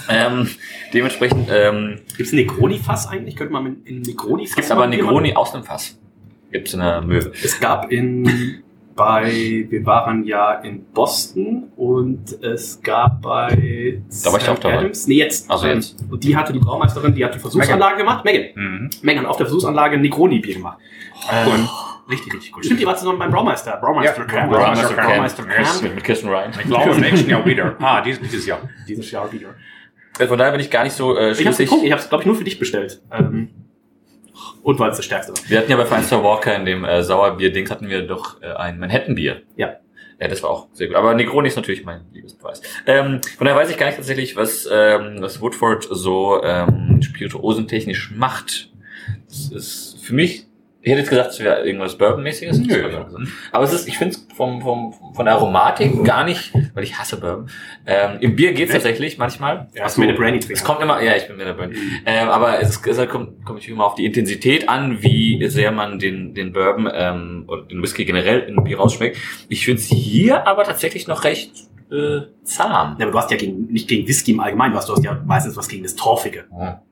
[0.08, 0.48] ähm,
[0.94, 3.36] dementsprechend ähm, Gibt es ein Negroni-Fass eigentlich?
[3.36, 5.98] Könnte man in Negroni-Fass gibt es aber mal Bier Negroni aus dem Fass.
[6.52, 7.32] Gibt es in der Möwe.
[7.42, 8.62] Es gab in
[8.94, 14.78] bei, wir waren ja in Boston und es gab bei Da war ich auch dabei.
[14.78, 15.96] Adams, nee jetzt, Also ähm, jetzt.
[16.10, 18.90] und die hatte die Braumeisterin, die hat die Versuchsanlage gemacht, Megan, Mhm.
[19.02, 20.78] Megan auf der Versuchsanlage Negroni-Bier gemacht.
[21.30, 21.68] Ähm,
[22.10, 22.64] richtig, richtig gut.
[22.64, 24.52] Stimmt, die war zusammen beim Braumeister, Braumeister Ja, Camp.
[24.52, 25.08] Braumeister Camp.
[25.08, 25.82] Braumeister Camp.
[25.82, 26.50] Mit, mit Kirsten Ryan.
[26.58, 27.76] Ich glaube, im nächsten Jahr wieder.
[27.80, 28.60] Ah, dieses, dieses Jahr.
[28.88, 29.54] Dieses Jahr wieder.
[30.18, 31.66] Äh, Von daher bin ich gar nicht so äh, Ich hab's schlüssig.
[31.70, 33.00] geguckt, ich hab's, glaube ich, nur für dich bestellt.
[33.10, 33.48] Ähm,
[34.62, 35.38] und weil es das stärkste war.
[35.48, 38.78] Wir hatten ja bei Feinster Walker in dem äh, Sauerbier-Dings hatten wir doch äh, ein
[38.78, 39.42] Manhattan-Bier.
[39.56, 39.76] Ja.
[40.20, 40.94] Ja, das war auch sehr gut.
[40.94, 42.62] Aber Negroni ist natürlich mein Liebesbeweis.
[42.86, 48.12] Ähm, von daher weiß ich gar nicht tatsächlich, was, ähm, was Woodford so ähm, spirituosentechnisch
[48.14, 48.70] macht.
[49.26, 50.46] Das ist für mich,
[50.82, 52.58] ich hätte jetzt gesagt, es wäre irgendwas Bourbon-mäßiges.
[52.58, 52.88] Nö.
[52.88, 53.28] ich.
[53.52, 56.98] Aber es ist, ich finde es vom, vom, von der Aromatik gar nicht, weil ich
[56.98, 57.48] hasse Bourbon.
[57.86, 59.68] Ähm, Im Bier geht's tatsächlich manchmal.
[59.74, 61.74] Ja, hast du mir eine Brandy Es kommt immer, ja, ich bin mit der Bourbon.
[62.04, 65.70] Ähm, aber es, ist- es halt kommt, kommt immer auf die Intensität an, wie sehr
[65.70, 69.16] man den, den Bourbon ähm, oder den Whisky generell in Bier rausschmeckt.
[69.48, 71.52] Ich finde es hier aber tatsächlich noch recht
[71.92, 72.96] äh, zahm.
[72.98, 75.20] Ja, aber du hast ja gegen, nicht gegen Whisky im Allgemeinen, was du hast ja
[75.26, 76.44] meistens was gegen das Torfige.
[76.58, 76.82] Ja.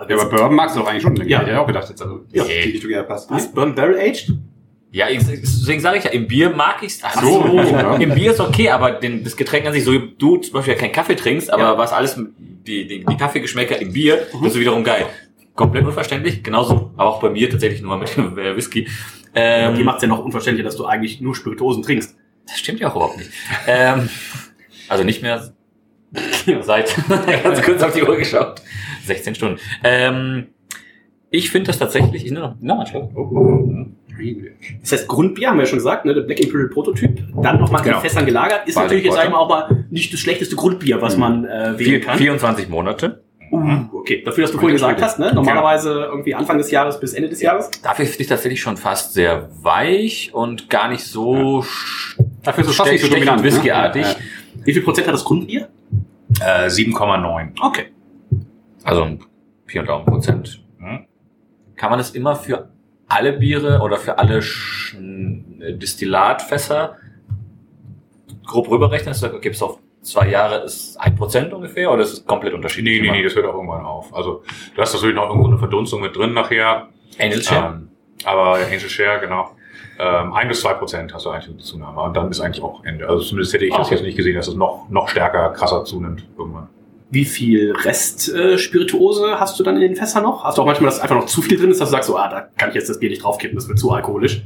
[0.00, 1.14] Also Ja, aber Bourbon magst du doch eigentlich schon.
[1.16, 1.24] Ja.
[1.24, 1.38] Ja.
[1.40, 2.00] Hätte ich auch gedacht jetzt.
[2.02, 2.44] Also, Ja.
[2.44, 3.30] die Richtung eher passt.
[3.30, 3.52] was?
[3.52, 4.32] Bourbon Barrel Aged?
[4.92, 6.98] Ja, ich, deswegen sage ich ja, im Bier mag ich's.
[7.02, 7.94] Ach so, ja.
[7.96, 10.74] Im Bier ist okay, aber den, das Getränk an sich, so wie du zum Beispiel
[10.74, 11.78] ja keinen Kaffee trinkst, aber Ja.
[11.78, 15.06] was alles, die, die, die Kaffeegeschmäcker im Bier, das ist wiederum geil.
[15.54, 16.42] komplett unverständlich.
[16.42, 18.88] Genauso, aber auch bei mir tatsächlich nur mit äh, Whisky.
[19.34, 22.16] Ähm, Die macht es ja noch unverständlicher, dass du eigentlich nur Spirituosen trinkst.
[22.48, 23.30] Das stimmt ja auch überhaupt nicht.
[23.68, 24.08] ähm,
[24.88, 25.52] also nicht mehr
[26.62, 26.94] seit
[27.44, 28.60] ganz kurz auf die Uhr geschaut.
[29.04, 29.58] 16 Stunden.
[29.84, 30.46] Ähm,
[31.30, 32.24] ich finde das tatsächlich.
[32.24, 33.10] Ich nehme noch, noch mal einen Schluck.
[34.82, 37.82] Das heißt, Grundbier haben wir ja schon gesagt, ne, der Black Imperial Prototyp, dann nochmal
[37.82, 37.96] Genau.
[37.96, 39.22] in Fässern gelagert, ist Baltic natürlich jetzt Porter.
[39.22, 42.18] sag ich mal auch mal nicht das schlechteste Grundbier, was man äh, wählen kann.
[42.18, 43.22] 24 Monate.
[43.52, 47.14] Uh, okay, dafür, dass du vorhin gesagt hast, ne, normalerweise irgendwie Anfang des Jahres bis
[47.14, 47.68] Ende des Jahres.
[47.82, 52.70] Dafür finde ich tatsächlich schon fast sehr weich und gar nicht so sch- Dafür ist
[52.70, 53.38] es fast nicht so dominant.
[53.40, 53.44] ne?
[53.48, 54.02] whiskyartig.
[54.06, 54.16] Ja,
[54.64, 55.68] Wie viel Prozent hat das Grundbier?
[56.40, 57.48] Äh, 7,9.
[57.60, 57.86] Okay.
[58.84, 59.24] Also ein
[59.66, 60.62] Pi und Daumen Prozent.
[60.78, 61.06] Hm?
[61.76, 62.70] Kann man das immer für
[63.08, 66.96] alle Biere oder für alle Sch Destillatfässer
[68.46, 69.14] grob rüberrechnen?
[69.40, 72.96] Gibt es auf zwei Jahre ist ein Prozent ungefähr oder ist es komplett unterschiedlich?
[72.96, 73.16] Nee, nee, immer?
[73.18, 74.14] nee, das hört auch irgendwann auf.
[74.14, 74.42] Also
[74.74, 76.88] du hast natürlich noch irgendwo eine Verdunstung mit drin nachher.
[77.18, 77.74] Angel Share?
[77.74, 77.88] Ähm,
[78.24, 79.50] aber Angel Share, genau.
[79.98, 82.00] Ähm, ein bis zwei Prozent hast du eigentlich eine Zunahme.
[82.00, 83.06] Und dann ist eigentlich auch Ende.
[83.06, 83.96] Also zumindest hätte ich das Okay.
[83.96, 86.68] jetzt nicht gesehen, dass es noch, noch stärker, krasser zunimmt irgendwann.
[87.10, 90.44] Wie viel Rest äh, Spirituose hast du dann in den Fässern noch?
[90.44, 92.16] Hast du auch manchmal, dass einfach noch zu viel drin ist, dass du sagst, so,
[92.16, 94.42] ah, da kann ich jetzt das Bier nicht draufkippen, das wird zu alkoholisch.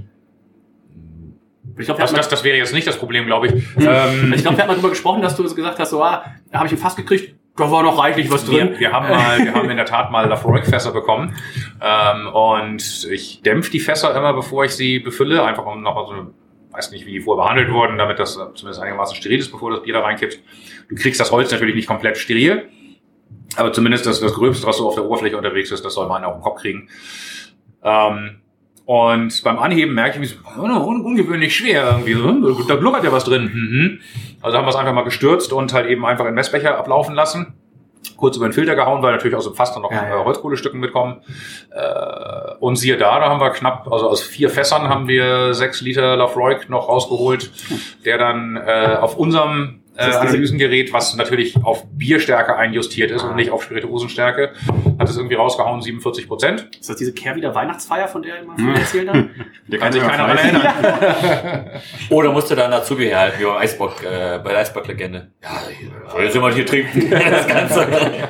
[1.77, 3.53] Ich glaube, wir, Das, das, das wäre jetzt nicht das Problem, glaube ich.
[3.79, 6.24] Ähm, ich glaub, wir haben mal drüber gesprochen, dass du so gesagt hast, so, ah,
[6.50, 8.70] da habe ich ein Fass gekriegt, da war noch reichlich was drin.
[8.72, 11.37] Wir, wir haben mal, wir haben in der Tat mal Lafroig-Fässer bekommen.
[11.81, 16.12] Ähm, und ich dämpfe die Fässer immer, bevor ich sie befülle, einfach um nochmal so
[16.12, 16.27] eine,
[16.74, 19.82] weiß nicht, wie die vorher behandelt wurden, damit das zumindest einigermaßen steril ist, bevor das
[19.82, 20.40] Bier da reinkippt.
[20.88, 22.68] Du kriegst das Holz natürlich nicht komplett steril,
[23.56, 26.24] aber zumindest das, das Gröbste, was so auf der Oberfläche unterwegs ist, das soll man
[26.24, 26.88] auf den Kopf kriegen.
[27.82, 28.40] Ähm,
[28.87, 32.12] und beim Anheben merke ich, wie so, un ungewöhnlich schwer irgendwie.
[32.12, 33.50] So, da blubbert ja was drin.
[33.54, 34.00] Mhm.
[34.42, 37.54] Also haben wir es einfach mal gestürzt und halt eben einfach in Messbecher ablaufen lassen.
[38.16, 40.24] Kurz über den Filter gehauen, weil natürlich aus dem Fass dann noch Ja, ja.
[40.24, 41.20] Holzkohlestücken mitkommen.
[41.70, 45.81] Äh, und siehe da, da haben wir knapp, also aus vier Fässern haben wir sechs
[45.81, 47.50] Liter Lafroig noch rausgeholt,
[48.05, 53.50] der dann äh, auf unserem äh, Analysengerät, was natürlich auf Bierstärke einjustiert ist und nicht
[53.50, 54.53] auf Spirituosenstärke,
[55.04, 56.68] hat es irgendwie rausgehauen, 47 Prozent.
[56.80, 59.28] Ist das diese Kehrwieder Weihnachtsfeier, von der ihr mal viel erzählt habt?
[59.68, 61.70] Der Kann sich ja keiner daran erinnern.
[62.10, 65.30] Oder musst du dann Azubi halten, wie beim Eisbock, äh, bei der Eisbock-Legende.
[65.42, 65.50] Ja,
[66.10, 67.10] soll jetzt jemand hier trinken?
[67.10, 67.86] das Ganze.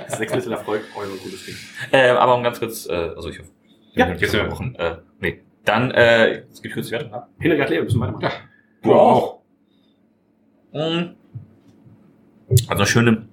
[0.08, 1.54] Sechs Liter Erfolg, eure gutes Ding.
[1.92, 3.50] ähm, aber um ganz kurz, äh, also ich hoffe,
[3.94, 4.08] Ja.
[4.12, 5.42] jetzt Wochen, äh, nee.
[5.64, 7.28] Dann, äh, es gibt kurz die Wertung ab.
[7.70, 8.28] Leer, wir müssen weitermachen.
[8.82, 9.40] Du auch.
[10.72, 11.14] Mhm.
[12.68, 13.28] Also eine schöne,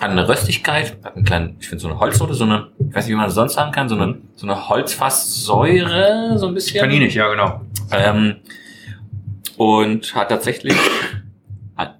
[0.00, 3.04] hat eine Röstigkeit, hat einen kleinen, ich finde so eine Holznote, so eine, ich weiß
[3.04, 6.80] nicht, wie man das sonst sagen kann, so eine, so eine Holzfasssäure, so ein bisschen.
[6.80, 7.60] Tanninig, ja genau.
[7.90, 8.36] Ähm,
[9.56, 10.76] und hat tatsächlich,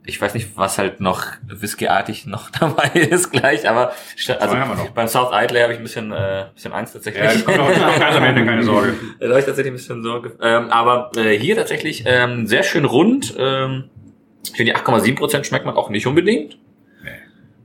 [0.04, 3.92] ich weiß nicht, was halt noch whiskyartig noch dabei ist gleich, aber
[4.40, 4.56] also
[4.94, 7.22] beim South Idler habe ich ein bisschen, äh, bisschen Angst tatsächlich.
[7.22, 8.94] Ja, das kommt noch, das kommt ganz am Ende, keine Sorge.
[9.20, 10.36] Da habe ich tatsächlich ein bisschen Sorge.
[10.40, 13.34] Ähm, aber äh, hier tatsächlich ähm, sehr schön rund.
[13.38, 13.84] Ähm,
[14.44, 16.58] ich finde die 8,7% schmeckt man auch nicht unbedingt.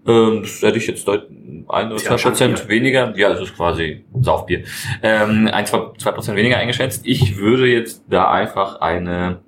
[0.07, 1.27] Ähm, das hätte ich jetzt deut
[1.69, 3.13] ein oder zwei ja Prozent weniger.
[3.17, 4.63] Ja, das ist quasi Saufbier.
[5.03, 7.01] Ähm, ein, zwei, zwei Prozent weniger eingeschätzt.
[7.05, 9.39] Ich würde jetzt da einfach eine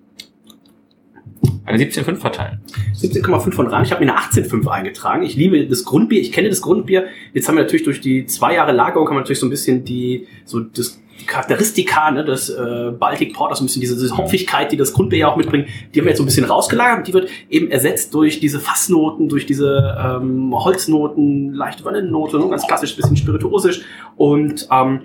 [1.65, 2.62] eine 17,5 verteilen.
[2.95, 3.86] 17,5 von Rhein.
[3.86, 5.24] Ich habe mir eine 18,5 eingetragen.
[5.24, 6.19] Ich liebe das Grundbier.
[6.19, 7.08] Ich kenne das Grundbier.
[7.34, 9.86] Jetzt haben wir natürlich durch die zwei Jahre Lagerung kann man natürlich so ein bisschen
[9.86, 14.71] die so das Charakteristika ne, des äh, Baltic Porter, so ein bisschen diese, diese Hopfigkeit,
[14.71, 17.08] die das Grundbier ja auch mitbringt, die haben wir jetzt so ein bisschen rausgelagert und
[17.08, 22.67] die wird eben ersetzt durch diese Fassnoten, durch diese ähm, Holznoten, leichte Vanillennote, ne, ganz
[22.67, 23.82] klassisch, bisschen spirituosisch
[24.17, 25.01] und ähm,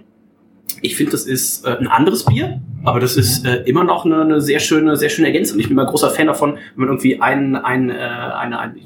[0.80, 4.20] ich finde, das ist äh, ein anderes Bier, aber das ist äh, immer noch eine,
[4.20, 5.58] eine sehr schöne, sehr schöne Ergänzung.
[5.58, 8.76] Ich bin mal großer Fan davon, wenn man irgendwie ein, ein, äh, eine, ein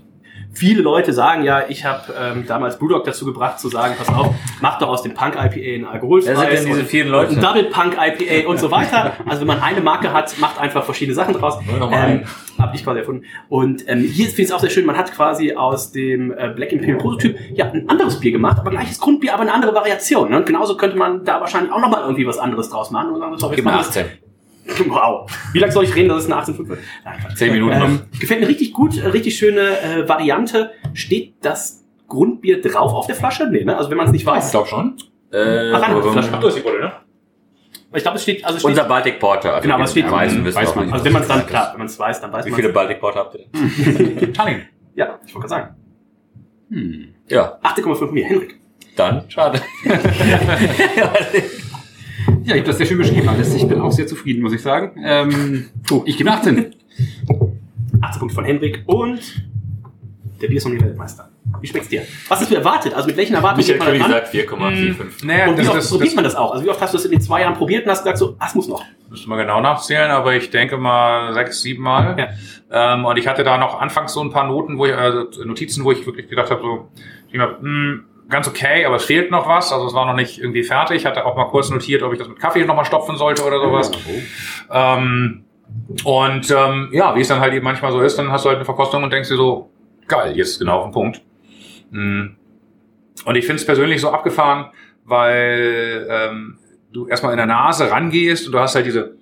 [0.54, 4.34] Viele Leute sagen ja, ich habe ähm, damals Brewdog dazu gebracht zu sagen, pass auf,
[4.60, 7.32] mach doch aus dem Punk IPA ein alkoholfreies Wer sind denn diese vielen Leute?
[7.36, 9.12] ein Double Punk IPA und so weiter.
[9.26, 11.58] Also wenn man eine Marke hat, macht einfach verschiedene Sachen draus.
[11.68, 12.22] Ähm,
[12.58, 13.24] habe ich quasi erfunden.
[13.48, 16.48] Und ähm, hier finde ich es auch sehr schön, man hat quasi aus dem äh,
[16.54, 20.30] Black Imperial Prototyp ja ein anderes Bier gemacht, aber gleiches Grundbier, aber eine andere Variation.
[20.30, 20.38] Ne?
[20.38, 23.12] Und genauso könnte man da wahrscheinlich auch nochmal irgendwie was anderes draus machen.
[23.12, 24.02] Und sagen, so, jetzt machen wir 18.
[24.04, 24.27] das-
[24.88, 25.30] Wow.
[25.52, 26.78] Wie lange soll ich reden, dass es eine 18,5 wird?
[27.04, 27.36] Nein, Quatsch.
[27.36, 30.72] Zehn Minuten Ähm, gefällt mir richtig gut, äh, richtig schöne äh, Variante.
[30.94, 33.48] Steht das Grundbier drauf auf der Flasche?
[33.50, 33.76] Nee, ne?
[33.76, 34.50] Also wenn man es nicht weiß.
[34.50, 34.96] glaube schon.
[35.32, 36.30] Äh, Ach, aber- Flasche.
[36.32, 36.92] Ach, du hast die Bulle, ne?
[37.94, 39.50] Ich glaube, es steht, also es steht, unser Baltic Porter.
[39.54, 40.32] Also Genau, aber es steht- weiß
[40.68, 40.84] auch man.
[40.84, 41.50] nicht, also wenn man es dann, das ist.
[41.50, 44.32] klar, wenn man es weiß, dann weiß Wie man viele Baltic Porter habt ihr denn?
[44.34, 44.62] Tallinn.
[44.94, 45.76] Ja, ich wollte gerade sagen.
[46.70, 47.14] Hm.
[47.28, 48.60] Ja, 8,5 mir, Henrik.
[48.94, 49.60] dann schade.
[52.48, 53.54] Ja, ich habe das sehr schön beschrieben alles.
[53.54, 54.98] Ich bin auch sehr zufrieden, muss ich sagen.
[55.04, 56.74] Ähm, puh, ich gebe 18.
[58.00, 59.20] 18 Punkte von Henrik und
[60.40, 61.28] der Biersommelier Weltmeister.
[61.60, 62.04] Wie schmeckt's dir?
[62.28, 62.94] Was hast du erwartet?
[62.94, 65.26] Also mit welchen Erwartungen Michael geht man sagt 4,45.
[65.26, 66.52] Naja, Und wie das, oft das, probiert das man das auch?
[66.52, 68.34] Also wie oft hast du es in den zwei Jahren probiert und hast gesagt so,
[68.42, 68.82] es muss noch.
[69.10, 72.34] müssen wir genau nachzählen, aber ich denke mal sechs, sieben Mal.
[72.70, 75.84] Ähm, und ich hatte da noch anfangs so ein paar Noten, wo ich, also Notizen,
[75.84, 76.88] wo ich wirklich gedacht habe, so,
[77.30, 79.72] ich hab, hm, ganz okay, aber es fehlt noch was.
[79.72, 80.98] Also es war noch nicht irgendwie fertig.
[80.98, 83.60] Ich hatte auch mal kurz notiert, ob ich das mit Kaffee nochmal stopfen sollte oder
[83.60, 83.90] sowas.
[84.70, 85.44] Ähm,
[86.04, 88.56] und ähm, ja, wie es dann halt eben manchmal so ist, dann hast du halt
[88.56, 89.70] eine Verkostung und denkst dir so,
[90.06, 91.22] geil, jetzt genau auf den Punkt.
[91.90, 92.26] Mm.
[93.24, 94.66] Und ich finde es persönlich so abgefahren,
[95.04, 96.58] weil ähm,
[96.92, 99.16] du erstmal in der Nase rangehst und du hast halt diese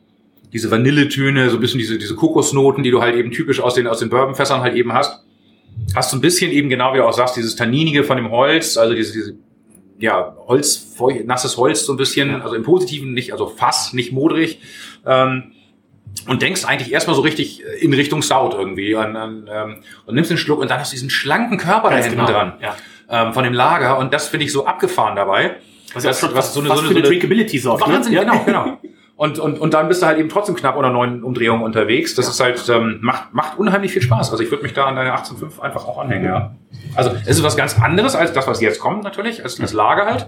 [0.52, 3.86] diese Vanilletöne, so ein bisschen diese diese Kokosnoten, die du halt eben typisch aus den
[3.86, 5.25] aus den Bourbonfässern halt eben hast.
[5.96, 8.76] Hast du ein bisschen eben genau wie du auch sagst, dieses tanninige von dem Holz,
[8.76, 9.34] also diese diese
[9.98, 14.60] ja Holz nasses Holz so ein bisschen, also im Positiven nicht, also Fass, nicht modrig.
[15.06, 15.52] Ähm,
[16.28, 20.30] und denkst eigentlich erstmal so richtig in Richtung Stout irgendwie und, und, ähm, und nimmst
[20.30, 22.76] den Schluck und dann hast du diesen schlanken Körper da hinten genau, dran ja.
[23.10, 25.56] ähm, von dem Lager und das finde ich so abgefahren dabei.
[25.94, 27.86] Was ja Das- schon was so eine- was so eine- so eine- Drinkability sorgt.
[27.86, 28.20] Wahnsinn, ne?
[28.20, 28.78] genau, genau.
[29.16, 32.14] Und, und, und dann bist du halt eben trotzdem knapp unter neun Umdrehungen unterwegs.
[32.14, 34.30] Das ist halt, ähm, macht, macht unheimlich viel Spaß.
[34.30, 36.54] Also ich würde mich da an deine 18.5 einfach auch anhängen, ja.
[36.94, 40.04] Also es ist was ganz anderes als das, was jetzt kommt natürlich, als das Lager
[40.04, 40.26] halt.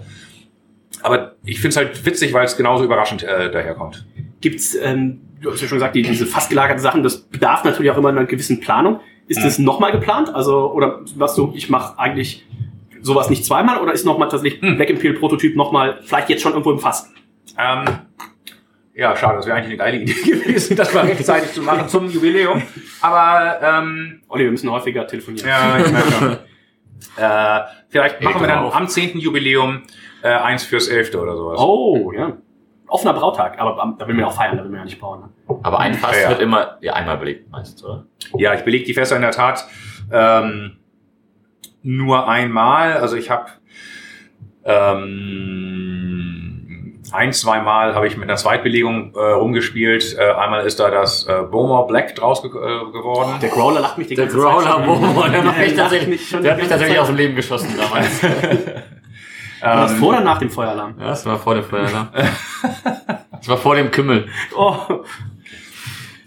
[1.03, 4.07] Aber ich finde es halt witzig, weil es genauso überraschend äh, daherkommt.
[4.41, 7.91] Gibt's, ähm, du hast ja schon gesagt, die, diese fast gelagerten Sachen, das bedarf natürlich
[7.91, 9.01] auch immer einer gewissen Planung.
[9.27, 10.33] Ist das nochmal geplant?
[10.33, 12.47] Also, oder was du, ich mache eigentlich
[13.01, 16.71] sowas nicht zweimal oder ist nochmal tatsächlich Black Imperial Prototyp nochmal, vielleicht jetzt schon irgendwo
[16.71, 17.13] im Fass?
[17.55, 17.85] Ähm,
[18.99, 22.09] ja, schade, das wäre eigentlich eine geile Idee gewesen, das mal rechtzeitig zu machen zum
[22.09, 22.61] Jubiläum.
[23.01, 25.47] Aber ähm, Olli, wir müssen häufiger telefonieren.
[25.47, 26.31] Ja, ich merke schon.
[27.17, 27.59] äh,
[27.89, 28.75] vielleicht machen wir dann drauf.
[28.75, 29.17] am 10.
[29.19, 29.83] Jubiläum
[30.21, 31.15] äh, eins fürs 11.
[31.15, 31.59] oder sowas.
[31.59, 32.33] Oh, ja.
[32.87, 34.99] Offener Brautag, aber am- da will man ja auch feiern, da will man ja nicht
[34.99, 35.21] bauen.
[35.47, 35.59] Ne?
[35.63, 36.29] Aber ein Fass Ja, ja.
[36.29, 38.05] wird immer ja, einmal belegt meistens, oder?
[38.37, 39.65] Ja, ich belege die Fässer in der Tat
[40.11, 40.77] ähm,
[41.83, 42.93] nur einmal.
[42.93, 43.45] Also ich habe
[44.65, 45.68] ähm,
[47.11, 50.15] ein, zwei Mal habe ich mit einer Zweitbelegung äh, rumgespielt.
[50.17, 52.53] Äh, einmal ist da das äh, Bowmore Black draus ge äh,
[52.91, 53.39] geworden.
[53.41, 54.85] Der Growler lacht mich die Der ganze Zeit Growler schon.
[54.85, 57.01] Bomo, der macht mich tatsächlich, der hat mich tatsächlich Zeit.
[57.01, 58.23] aus dem Leben geschossen damals.
[59.61, 60.95] War das vor oder nach dem Feueralarm?
[60.99, 62.09] Ja, das war vor dem Feueralarm.
[63.31, 64.29] Das war vor dem Kümmel.
[64.55, 64.75] Oh.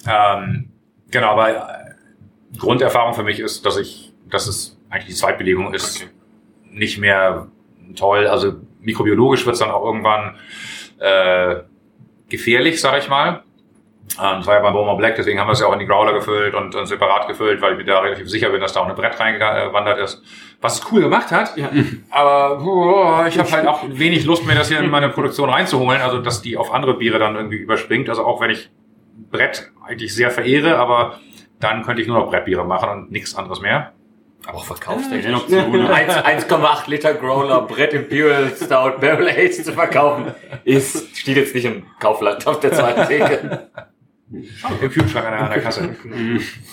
[0.07, 0.71] Ähm,
[1.11, 6.07] genau, aber äh, Grunderfahrung für mich ist, dass ich, dass es eigentlich die Zweitbelegung ist,
[6.71, 7.49] nicht mehr
[7.97, 8.27] toll.
[8.27, 10.35] Also mikrobiologisch wird es dann auch irgendwann
[11.02, 11.56] äh,
[12.28, 13.42] gefährlich, sag ich mal.
[14.20, 15.86] Ähm, das war ja beim Bowmer Black, deswegen haben wir es ja auch in die
[15.86, 18.80] Growler gefüllt und, und separat gefüllt, weil ich mir da relativ sicher bin, dass da
[18.80, 20.22] auch eine Brett reingewandert ist.
[20.60, 21.70] Was es cool gemacht hat, Ja.
[22.10, 26.00] aber boah, ich habe halt auch wenig Lust mehr, das hier in meine Produktion reinzuholen,
[26.02, 28.08] also dass die auf andere Biere dann irgendwie überspringt.
[28.08, 28.70] Also auch wenn ich
[29.30, 31.18] Brett eigentlich sehr verehre, aber
[31.60, 33.92] dann könnte ich nur noch Brettbiere machen und nichts anderes mehr.
[34.46, 35.40] Aber auch verkaufstechnisch.
[35.48, 41.85] 1,8 Liter Growler Brett Imperial Stout Barrel Aged zu verkaufen, ist, steht jetzt nicht im
[42.00, 43.68] Kaufland auf der zweiten Theke.
[44.81, 45.94] Im Kühlschrank an der, an der Kasse.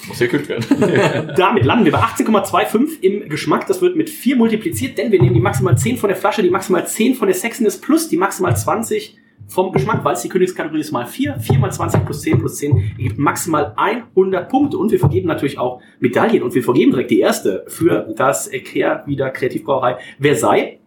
[0.08, 1.34] Muss gekühlt werden.
[1.36, 3.68] Damit landen wir bei 18,25 im Geschmack.
[3.68, 6.50] Das wird mit 4 multipliziert, denn wir nehmen die maximal 10 von der Flasche, die
[6.50, 9.18] maximal 10 von der Sexiness plus die maximal 20
[9.50, 11.40] vom Geschmack, weil es die Königskategorie ist mal 4.
[11.40, 14.78] 4 mal 20 plus 10 plus 10 ergibt maximal 100 Punkte.
[14.78, 16.44] Und wir vergeben natürlich auch Medaillen.
[16.44, 20.79] Und wir vergeben direkt die erste für das Kehr wieder Kreativbrauerei Versailles.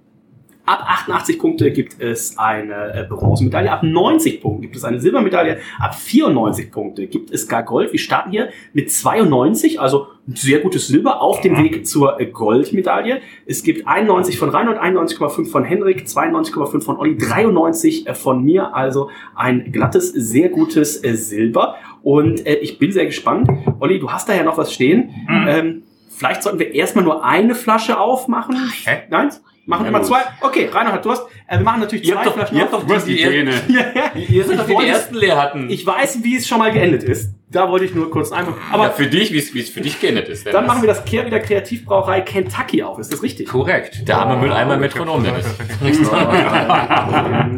[0.72, 5.58] Ab 88 Punkte gibt es eine äh, Bronzemedaille, ab 90 Punkten gibt es eine Silbermedaille,
[5.78, 7.92] ab 94 Punkte gibt es gar Gold.
[7.92, 13.20] Wir starten hier mit 92, also sehr gutes Silber auf dem Weg zur äh, Goldmedaille.
[13.44, 18.74] Es gibt 91 von Reinhold, 91,5 von Henrik, 92,5 von Olli, 93 äh, von mir,
[18.74, 21.74] also ein glattes, sehr gutes Silber.
[22.02, 23.46] Und äh, ich bin sehr gespannt.
[23.78, 25.10] Olli, du hast da ja noch was stehen.
[25.46, 28.56] Ähm, vielleicht sollten wir erstmal nur eine Flasche aufmachen.
[28.84, 29.02] Hä?
[29.10, 29.32] Nein?
[29.64, 30.22] Machen immer zwei.
[30.40, 31.22] Okay, Rainer hat Durst.
[31.46, 33.20] Äh, wir machen natürlich Ihr zwei doch, Flaschen ihr habt doch die.
[33.68, 34.12] Ja, ja.
[34.16, 35.70] Ihr seid doch die, wollte die es- ersten leer hatten.
[35.70, 37.30] Ich weiß, wie es schon mal geendet ist.
[37.52, 38.54] Da wollte ich nur kurz einmal.
[38.72, 40.46] aber Aber für dich, wie es für dich geendet ist.
[40.46, 42.98] dann machen wir das Kehr wieder Kreativbrauerei Kentucky auf.
[42.98, 43.48] Ist das richtig?
[43.48, 44.08] Korrekt.
[44.08, 45.46] Der arme Mülleimer Metronom, Dennis.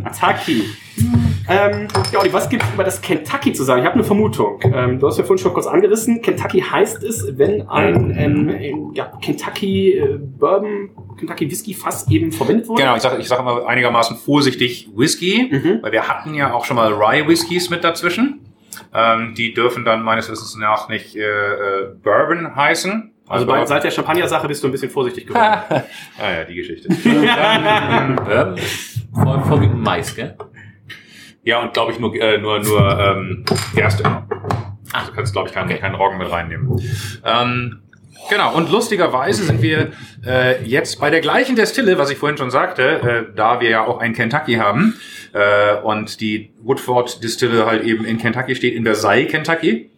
[0.05, 0.65] Kentucky.
[1.47, 3.81] Ähm, ja, Olli, was gibt es über das Kentucky zu sagen?
[3.83, 4.61] Ich habe eine Vermutung.
[4.63, 6.23] Ähm, du hast ja vorhin schon kurz angerissen.
[6.23, 12.33] Kentucky heißt es, wenn ein ähm, ähm, ja, Kentucky äh, Bourbon, Kentucky Whisky Fass eben
[12.33, 12.83] verwendet wurde.
[12.83, 15.79] Genau, ich sage ich sag immer einigermaßen vorsichtig Whisky, Mhm.
[15.83, 18.41] weil wir hatten ja auch schon mal Rye Whiskys mit dazwischen.
[18.93, 23.11] Ähm, die dürfen dann meines Wissens nach nicht äh, äh, Bourbon heißen.
[23.27, 25.45] Also bei, seit der Champagner-Sache bist du ein bisschen vorsichtig geworden.
[25.69, 25.83] ah
[26.31, 26.89] ja, die Geschichte.
[26.89, 30.37] Bourbon ist vor- vorwiegend Mais, gell?
[31.43, 34.05] ja, und glaube ich nur, äh, nur, nur ähm, Gerste.
[34.93, 36.81] Also kannst, glaube ich, keinen, keinen Roggen mit reinnehmen.
[37.25, 37.81] Ähm,
[38.31, 39.91] Genau, und lustigerweise sind wir
[40.25, 42.83] äh, jetzt bei der gleichen Destille, was ich vorhin schon sagte,
[43.31, 44.95] äh, da wir ja auch ein Kentucky haben
[45.35, 49.91] äh, und die Woodford Distille halt eben in Kentucky steht, in Versailles, Kentucky,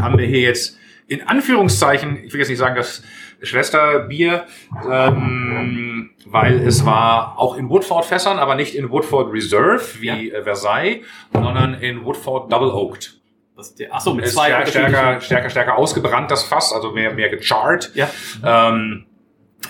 [0.00, 0.78] haben wir hier jetzt
[1.08, 3.02] in Anführungszeichen, ich will jetzt nicht sagen, das
[3.42, 4.46] Schwesterbier,
[4.90, 11.04] ähm, weil es war auch in Woodford-Fässern, aber nicht in Woodford Reserve wie äh, Versailles,
[11.32, 13.20] sondern in Woodford Double Oaked.
[13.56, 17.14] Das der, ach so, mit zwei stärker, stärker, stärker, stärker ausgebrannt, das Fass, also mehr,
[17.14, 17.92] mehr gecharrt.
[17.94, 18.10] Ja.
[18.44, 19.06] Ähm,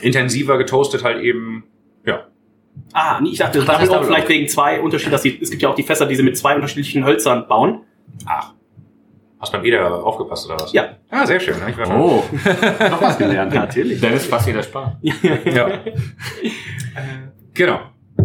[0.01, 1.65] intensiver getoastet halt eben,
[2.05, 2.27] ja.
[2.93, 4.29] Ah, nee, ich dachte, das Double vielleicht Oak.
[4.31, 6.55] wegen zwei Unterschieden, dass die, es gibt ja auch die Fässer, die sie mit zwei
[6.55, 7.81] unterschiedlichen Hölzern bauen.
[8.27, 8.53] Ach.
[9.39, 10.73] Hast beim Eder aufgepasst oder was?
[10.73, 10.97] Ja.
[11.11, 11.57] Ah, sehr schön.
[11.69, 12.25] Ich war Oh,
[12.89, 13.53] Noch was gelernt.
[13.55, 14.01] Natürlich.
[14.01, 14.93] dann ist fast jeder Spaß.
[15.03, 15.69] Ja.
[17.53, 17.81] genau.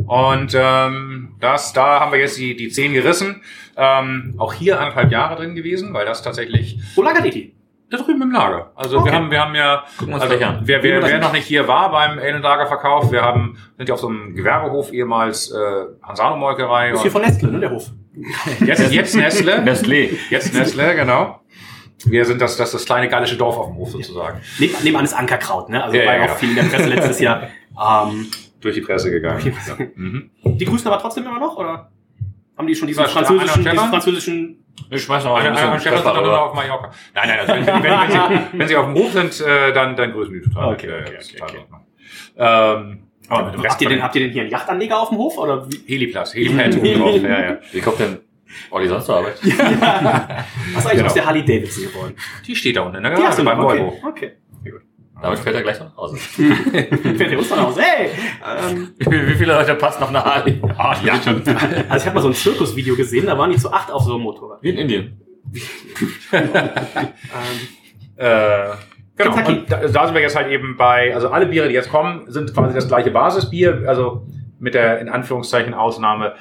[0.08, 3.42] Und ähm, das, da haben wir jetzt die, die zehn gerissen.
[3.76, 7.56] Ähm, auch hier anderthalb Jahre drin gewesen, weil das tatsächlich Wo lagert die?
[7.92, 8.72] Da drüben im Lager.
[8.76, 9.12] Also wir Okay.
[9.12, 10.62] haben, wir haben ja, Gucken wir also, gleich an.
[10.64, 14.08] wer, wer, wer noch nicht hier war beim Ale-Lagerverkauf, wir haben, sind ja auf so
[14.08, 15.58] einem Gewerbehof ehemals äh,
[16.02, 16.90] Hansano-Molkerei.
[16.92, 17.90] Das ist hier von Nestle, ne, der Hof.
[18.66, 19.60] Jetzt, jetzt Nestle.
[19.62, 20.10] Nestlé.
[20.30, 21.42] Jetzt Nestle, genau.
[22.06, 24.40] Wir sind das, das, das kleine gallische Dorf auf dem Hof sozusagen.
[24.60, 25.84] Neben, nebenan ist Ankerkraut, ne?
[25.84, 26.32] Also Ja, war ja, ja ja.
[26.34, 27.44] auch viel in der Presse letztes Jahr.
[27.72, 28.28] Ähm,
[28.60, 29.54] Durch die Presse gegangen.
[29.66, 29.86] Ja.
[29.96, 30.30] Mhm.
[30.44, 31.90] die grüßen aber trotzdem immer noch, oder?
[32.58, 35.94] Haben die schon diesen französischen, diesen französischen Ich schmeiß noch mal ein Einer, einer bisschen
[35.94, 36.44] Pfeffer dann rüber.
[36.46, 36.92] auf Mallorca.
[37.14, 39.96] Nein, nein, also wenn, wenn, wenn, sie, wenn sie auf dem Hof sind, äh, dann,
[39.96, 40.74] dann grüßen die total.
[40.74, 42.92] Okay, okay, das ist okay, total Ordnung.
[42.92, 45.38] Ähm, aber Habt ihr, denn, habt ihr denn hier einen Yachtanleger auf dem Hof?
[45.38, 45.82] Oder wie?
[45.88, 47.22] Heliplatz, Helipad oben drauf.
[47.24, 47.58] Ja, ja.
[47.72, 48.18] Wie kommt denn
[48.72, 49.36] Olli sonst zur Arbeit?
[49.42, 49.56] Was ist
[50.86, 51.06] eigentlich Genau.
[51.06, 52.16] aus der Harley Davidson geworden?
[52.46, 53.98] Die steht da unten in der Garage beim noch, Volvo.
[54.08, 54.34] okay.
[55.22, 56.18] Damit fährt er gleich nach Hause.
[56.18, 57.82] Fährt der Oster nach Hause?
[57.82, 58.10] Hey!
[58.70, 60.60] Ähm, Wie, wie viele Leute passt noch eine Harley?
[60.78, 61.44] Ah, ja, schon.
[61.46, 64.16] also ich habe mal so ein Zirkusvideo gesehen, da waren die zu acht auf so
[64.16, 64.62] einem Motorrad.
[64.64, 65.22] Wie in Indien.
[66.34, 66.40] Ähm,
[68.18, 68.76] Äh,
[69.16, 69.48] genau.
[69.48, 72.30] Und da, da sind wir jetzt halt eben bei, also alle Biere, die jetzt kommen,
[72.32, 74.28] sind quasi das gleiche Basisbier, also
[74.60, 76.36] mit der in Anführungszeichen Ausnahme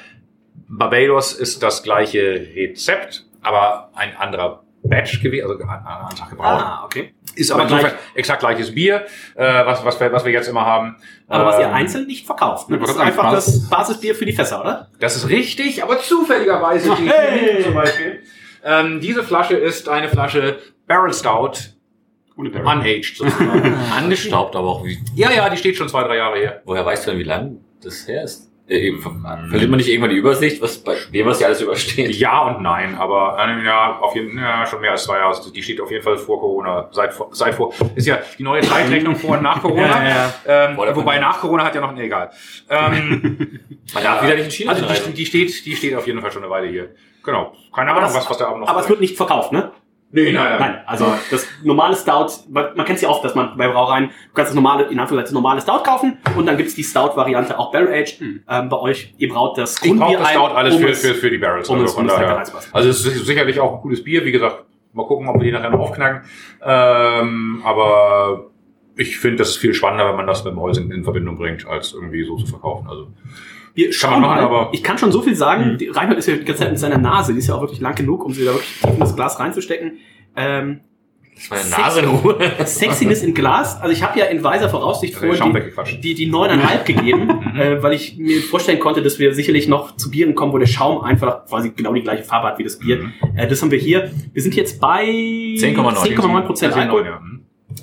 [0.69, 6.61] Barbados ist das gleiche Rezept, aber ein anderer Batch gewesen, also ein anderer Tag gebraut.
[6.61, 7.15] ah, okay.
[7.37, 10.65] Ist aber aber gleich- exakt gleiches Bier, äh, was, was, wir, was wir jetzt immer
[10.67, 10.97] haben.
[11.29, 12.69] Aber was ihr Ähm, einzeln nicht verkauft.
[12.69, 12.79] Ne?
[12.79, 14.89] Das ist einfach Basis- das Basisbier für die Fässer, oder?
[14.99, 17.63] Das ist richtig, aber zufälligerweise die Hey!
[17.65, 18.23] zum Beispiel.
[18.65, 21.53] Ähm, diese Flasche ist eine Flasche Barrel Stout,
[22.37, 22.67] Ohne Barrel.
[22.67, 23.75] unaged sozusagen.
[23.97, 24.85] Angestaubt aber auch.
[24.85, 26.63] Wie, ja, ja, die steht schon zwei, drei Jahre her.
[26.65, 28.50] woher weißt du denn, wie lang das her ist?
[28.71, 32.15] Verliert man nicht irgendwann die Übersicht, was bei dem, was die alles übersteht?
[32.15, 35.35] Ja und nein, aber äh, ja, auf jeden ja, schon mehr als zwei Jahre.
[35.53, 37.75] Die steht auf jeden Fall vor Corona, seit vor, seit vor.
[37.97, 40.09] Ist ja die neue Zeitrechnung vor und nach Corona.
[40.09, 42.31] Ja, Ähm, Vor der wobei nach Corona hat ja noch, nee, egal.
[42.69, 43.61] Ähm,
[43.95, 46.31] Man darf wieder nicht in China also die, die steht, die steht auf jeden Fall
[46.31, 46.91] schon eine Weile hier.
[47.25, 47.53] Genau.
[47.75, 49.73] Keine Aber Ahnung, das- was, was da Abend noch Aber es wird nicht verkauft, ne?
[50.13, 53.57] Nee, nein, Nein, also das normale Stout, man, man kennt es ja oft, dass man
[53.57, 56.83] bei Brauereien, du kannst das normale, in Anführungszeichen normale Stout kaufen und dann gibt's die
[56.83, 58.21] Stout-Variante auch Barrel Aged.
[58.21, 61.15] Ähm, bei euch, ihr braut das Ich Grundbier das ein, Stout alles um für, für,
[61.15, 61.69] für die Barrels.
[61.69, 62.45] um also es- von um daher.
[62.73, 64.25] Also es ist sicherlich auch ein cooles Bier.
[64.25, 66.23] Wie gesagt, mal gucken, ob wir die nachher noch aufknacken.
[66.61, 68.47] Ähm, aber
[68.97, 71.67] ich finde, das ist viel spannender, wenn man das mit dem in, in Verbindung bringt,
[71.69, 72.89] als irgendwie so zu verkaufen.
[72.89, 73.07] Also
[73.75, 74.45] Wir schauen man machen, mal.
[74.45, 75.79] aber- ich kann schon so viel sagen.
[75.79, 77.81] Die Reinhold ist ja die ganze Zeit mit seiner Nase, die ist ja auch wirklich
[77.81, 79.99] lang genug, um sie da wirklich tief in das Glas reinzustecken.
[80.37, 80.81] Ähm,
[81.49, 82.37] Meine Nase in Ruhe.
[82.67, 83.81] Sexiness in Glas.
[83.81, 85.55] Also ich habe ja in weiser Voraussicht Also vorhin
[85.87, 89.97] die, die, die neuneinhalb gegeben, äh, weil ich mir vorstellen konnte, dass wir sicherlich noch
[89.97, 92.79] zu Bieren kommen, wo der Schaum einfach quasi genau die gleiche Farbe hat wie das
[92.79, 93.11] Bier.
[93.37, 94.11] Äh, das haben wir hier.
[94.35, 96.15] Wir sind jetzt bei 10,9.
[96.17, 97.07] 10,9 Prozent Alkohol.
[97.07, 97.21] Ja.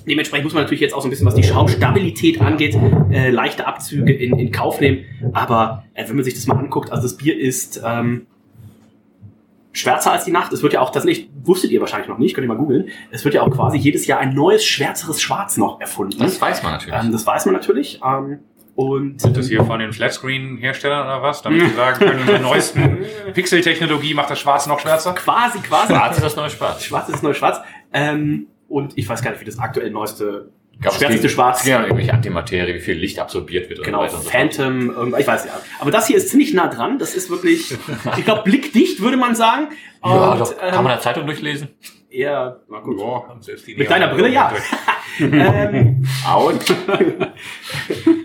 [0.08, 2.76] Dementsprechend muss man natürlich jetzt auch so ein bisschen, was die Schaumstabilität angeht,
[3.10, 5.04] äh, leichte Abzüge in, in Kauf nehmen.
[5.32, 8.26] Aber äh, wenn man sich das mal anguckt, also das Bier ist ähm,
[9.72, 10.52] schwärzer als die Nacht.
[10.52, 13.24] Es wird ja auch tatsächlich, wusstet ihr wahrscheinlich noch nicht, könnt ihr mal googeln, es
[13.24, 16.18] wird ja auch quasi jedes Jahr ein neues, schwärzeres Schwarz noch erfunden.
[16.18, 16.94] Das weiß man natürlich.
[17.00, 18.00] ähm, das weiß man natürlich.
[18.04, 18.40] Ähm,
[18.74, 21.42] und Sind das hier von den Flatscreen-Herstellern oder was?
[21.42, 22.98] Damit sie sagen können, mit der neuesten
[23.34, 25.14] Pixel-Technologie macht das Schwarz noch schwärzer?
[25.14, 25.92] quasi, quasi.
[25.92, 26.84] Schwarz ist das neue Spaß.
[26.84, 27.60] Schwarz ist das neue Schwarz.
[27.92, 30.50] Ähm, und ich weiß gar nicht, wie das aktuell neueste,
[30.80, 31.66] Gab es schwärzeste die- Schwarz.
[31.66, 34.54] Ja, irgendwelche Antimaterie, wie viel Licht absorbiert wird Genau, und so weiter und so fort.
[34.54, 35.52] Phantom, irgendwas, ich weiß ja.
[35.80, 36.98] Aber das hier ist ziemlich nah dran.
[36.98, 37.76] Das ist wirklich,
[38.16, 39.68] ich glaube, blickdicht würde man sagen.
[40.04, 40.52] Ja, Und, doch.
[40.52, 41.68] ähm, Kann man eine Zeitung durchlesen?
[42.10, 42.98] eher, na gut.
[43.66, 44.50] Die Mit deiner Brille, ja.
[45.20, 46.74] ähm, Out.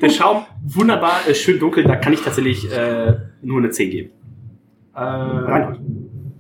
[0.01, 1.83] der Schaum, wunderbar, äh, schön dunkel.
[1.83, 4.11] Da kann ich tatsächlich äh, nur eine 10 geben.
[4.95, 5.79] Äh, Reinhold,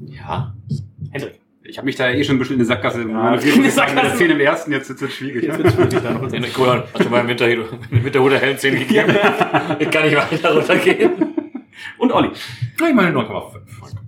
[0.05, 0.53] Ja.
[1.11, 1.39] Hendrik.
[1.73, 3.01] Ich habe mich da eh schon ein bisschen in der Sackgasse.
[3.01, 4.15] in der Führung ist Sackgasse.
[4.15, 5.43] 10 im ersten, jetzt wird es schwierig.
[5.45, 7.47] Jetzt wird's schwierig, da noch Den Kohlern hast du meinem Winter,
[7.89, 9.17] Winterhuder hellen 10 gegeben.
[9.79, 11.11] Ich kann nicht weiter runtergehen.
[11.97, 12.29] Und Olli.
[12.31, 14.02] Ich meine 9,5.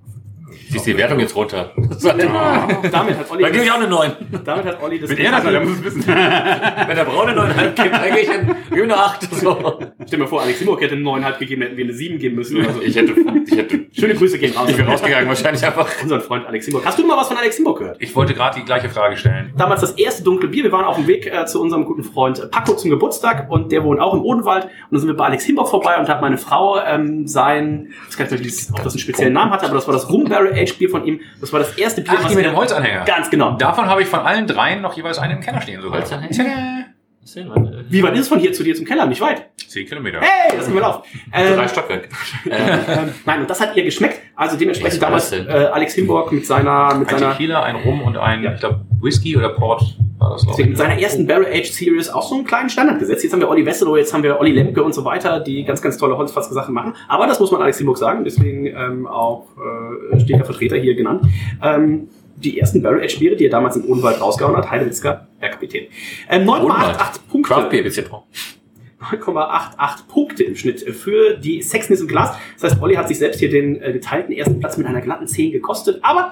[0.72, 1.72] Schießt die Wertung jetzt runter.
[2.02, 4.12] Damit hat Olli, Dann gebe ich auch eine 9.
[4.44, 6.08] damit hat Olli das Wenn er das, der muss es wissen.
[6.08, 9.36] Wenn der Braune 9,5 gibt, dann gebe ich eine, gebe ich eine 8.
[9.36, 9.80] So.
[10.06, 12.58] Stell mir vor, Alex Simok hätte eine 9,5 gegeben, hätten wir eine 7 geben müssen.
[12.58, 12.82] Oder so.
[12.82, 13.14] Ich hätte,
[13.46, 14.70] ich hätte, Schöne Grüße gehen raus.
[14.70, 15.90] ich wäre rausgegangen, wahrscheinlich einfach.
[16.02, 16.86] Unseren Freund Alex Simok.
[16.86, 17.98] Hast du mal was von Alex Simok gehört?
[18.02, 19.54] Ich wollte gerade die gleiche Frage stellen.
[19.58, 20.64] Damals das erste dunkle Bier.
[20.64, 23.84] Wir waren auf dem Weg äh, zu unserem guten Freund Paco zum Geburtstag und der
[23.84, 24.66] wohnt auch im Odenwald.
[24.66, 28.20] Und dann sind wir bei Alex Himbock vorbei und hat meine Frau ähm, sein, ich
[28.20, 30.26] weiß gar nicht, ob das einen speziellen Namen hatte, aber das war das Rum
[30.78, 31.20] Bier von ihm.
[31.40, 33.06] Das war das erste Bier, Ach, die mit dem Holzanhänger.
[33.06, 33.52] Ganz genau.
[33.52, 36.00] Davon habe ich von allen dreien noch jeweils einen im Keller stehen sogar.
[36.00, 36.85] Holzanhänger?
[37.90, 39.06] Wie weit ist es von hier zu dir zum Keller?
[39.08, 39.48] Nicht weit.
[39.68, 40.20] Zehn Kilometer.
[40.22, 41.04] Hey, das gehen wir auf.
[41.34, 42.10] Ähm, Drei Stockwerk.
[42.50, 44.22] ähm, nein, und das hat ihr geschmeckt.
[44.36, 48.16] Also dementsprechend damals äh, Alex Himborg mit seiner, mit Ein seiner Tequila, ein Rum und
[48.18, 48.54] ein, Ja.
[48.54, 49.82] ich glaube, Whisky oder Port
[50.20, 53.00] war das, glaub Deswegen mit seiner ersten Barrel Age Series auch so einen kleinen Standard
[53.00, 53.24] gesetzt.
[53.24, 55.82] Jetzt haben wir Olli Wesselow, jetzt haben wir Olli Lemke und so weiter, die ganz,
[55.82, 56.94] ganz tolle Holzfasssachen machen.
[57.08, 59.48] Aber das muss man Alex Simburg sagen, deswegen ähm, auch
[60.14, 61.24] äh, steht der Vertreter hier genannt.
[61.64, 65.50] Ähm, die ersten Barrel Age Biere, die er damals im Odenwald rausgehauen hat, Heidewitzka, Herr
[65.50, 65.88] Kapitän.
[66.30, 67.54] Ähm, 9,88 Punkte.
[67.54, 68.26] Craft Beer noch.
[69.12, 72.36] 9,88 Punkte im Schnitt für die Sexness im Glas.
[72.60, 75.28] Das heißt, Olli hat sich selbst hier den äh, geteilten ersten Platz mit einer glatten
[75.28, 76.32] 10 gekostet, aber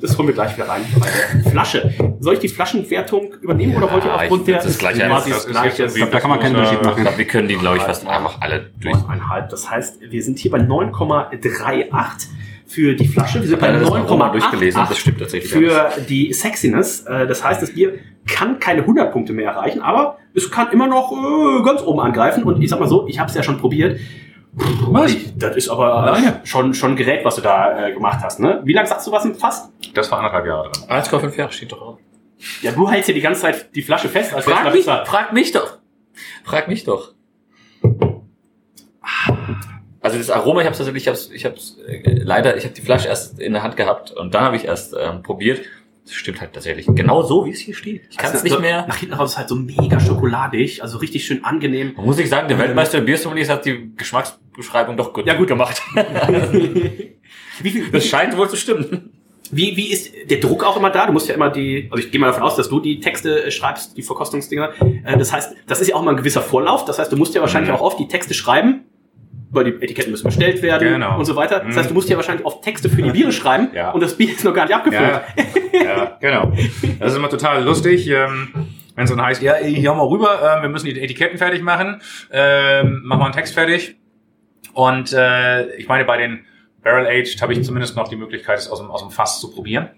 [0.00, 1.06] das holen wir gleich wieder rein bei
[1.42, 1.94] der Flasche.
[2.20, 5.38] Soll ich die Flaschenwertung übernehmen oder wollt ihr Ja, aufgrund der das gleich quasi Das
[5.38, 7.18] das ist gleiche jetzt irgendwie Da kann man keinen das Unterschied machen.
[7.18, 8.96] Wir können die, glaube ich, fast einfach alle durch.
[8.96, 9.48] 9,5.
[9.48, 12.26] Das heißt, wir sind hier bei 9,38
[12.70, 13.40] für die Flasche.
[13.40, 16.32] Wir sind bei Ich habe das auch mal durchgelesen, 9,88 das stimmt tatsächlich für die
[16.32, 17.00] Sexiness.
[17.00, 17.94] Äh, Das heißt, das Bier
[18.28, 22.44] kann keine 100 Punkte mehr erreichen, aber es kann immer noch äh, ganz oben angreifen.
[22.44, 23.98] Und ich sag mal so, ich habe es ja schon probiert.
[24.52, 25.14] Was?
[25.36, 28.40] Das ist aber äh, schon schon Gerät, was du da äh, gemacht hast.
[28.40, 28.60] Ne?
[28.64, 29.70] Wie lange sagst du was im Fass?
[29.94, 30.84] Das war anderthalb Jahre drin.
[30.88, 31.98] 1,5 Jahre steht doch drauf.
[32.62, 34.32] Ja, du hältst hier die ganze Zeit die Flasche fest.
[34.34, 35.78] Als Frag mich, frag mich doch.
[36.44, 37.12] Frag mich doch.
[40.02, 42.80] Also das Aroma, ich habe tatsächlich, ich habe ich hab's, äh, leider, ich habe die
[42.80, 45.60] Flasche erst in der Hand gehabt und dann habe ich erst ähm, probiert.
[46.06, 46.86] Das stimmt halt tatsächlich.
[46.88, 48.02] Genau so, wie es hier steht.
[48.10, 48.86] Ich kann es Also, nicht mehr.
[48.88, 51.92] Nach hinten raus ist halt so mega schokoladig, also richtig schön angenehm.
[51.96, 55.46] Man muss ich sagen, der Weltmeister im Biersommelier hat die Geschmacksbeschreibung doch gut, Ja, gut.
[55.48, 55.80] gemacht.
[57.62, 59.10] Wie, viel, Das scheint wohl zu stimmen.
[59.50, 61.06] wie, wie ist der Druck auch immer da?
[61.06, 63.44] Du musst ja immer die, also ich gehe mal davon aus, dass du die Texte
[63.44, 64.70] äh, schreibst, die Verkostungsdinger.
[65.04, 66.84] Äh, Das heißt, das ist ja auch mal ein gewisser Vorlauf.
[66.86, 67.76] Das heißt, du musst ja wahrscheinlich Mhm.
[67.76, 68.84] auch oft die Texte schreiben,
[69.50, 71.18] weil die Etiketten müssen bestellt werden Genau.
[71.18, 71.60] und so weiter.
[71.60, 71.78] Das Mhm.
[71.78, 73.90] heißt, du musst ja wahrscheinlich oft Texte für die Biere schreiben Ja.
[73.90, 75.20] und das Bier ist noch gar nicht abgefüllt.
[75.72, 76.52] Ja, ja, genau.
[76.98, 78.48] Das ist immer total lustig, ähm,
[78.94, 82.00] wenn es dann heißt, ja, hier mal rüber, äh, wir müssen die Etiketten fertig machen,
[82.30, 83.96] ähm, machen wir einen Text fertig.
[84.72, 86.44] Und äh, ich meine, bei den
[86.82, 89.50] Barrel Aged habe ich zumindest noch die Möglichkeit, es aus dem, aus dem Fass zu
[89.52, 89.88] probieren.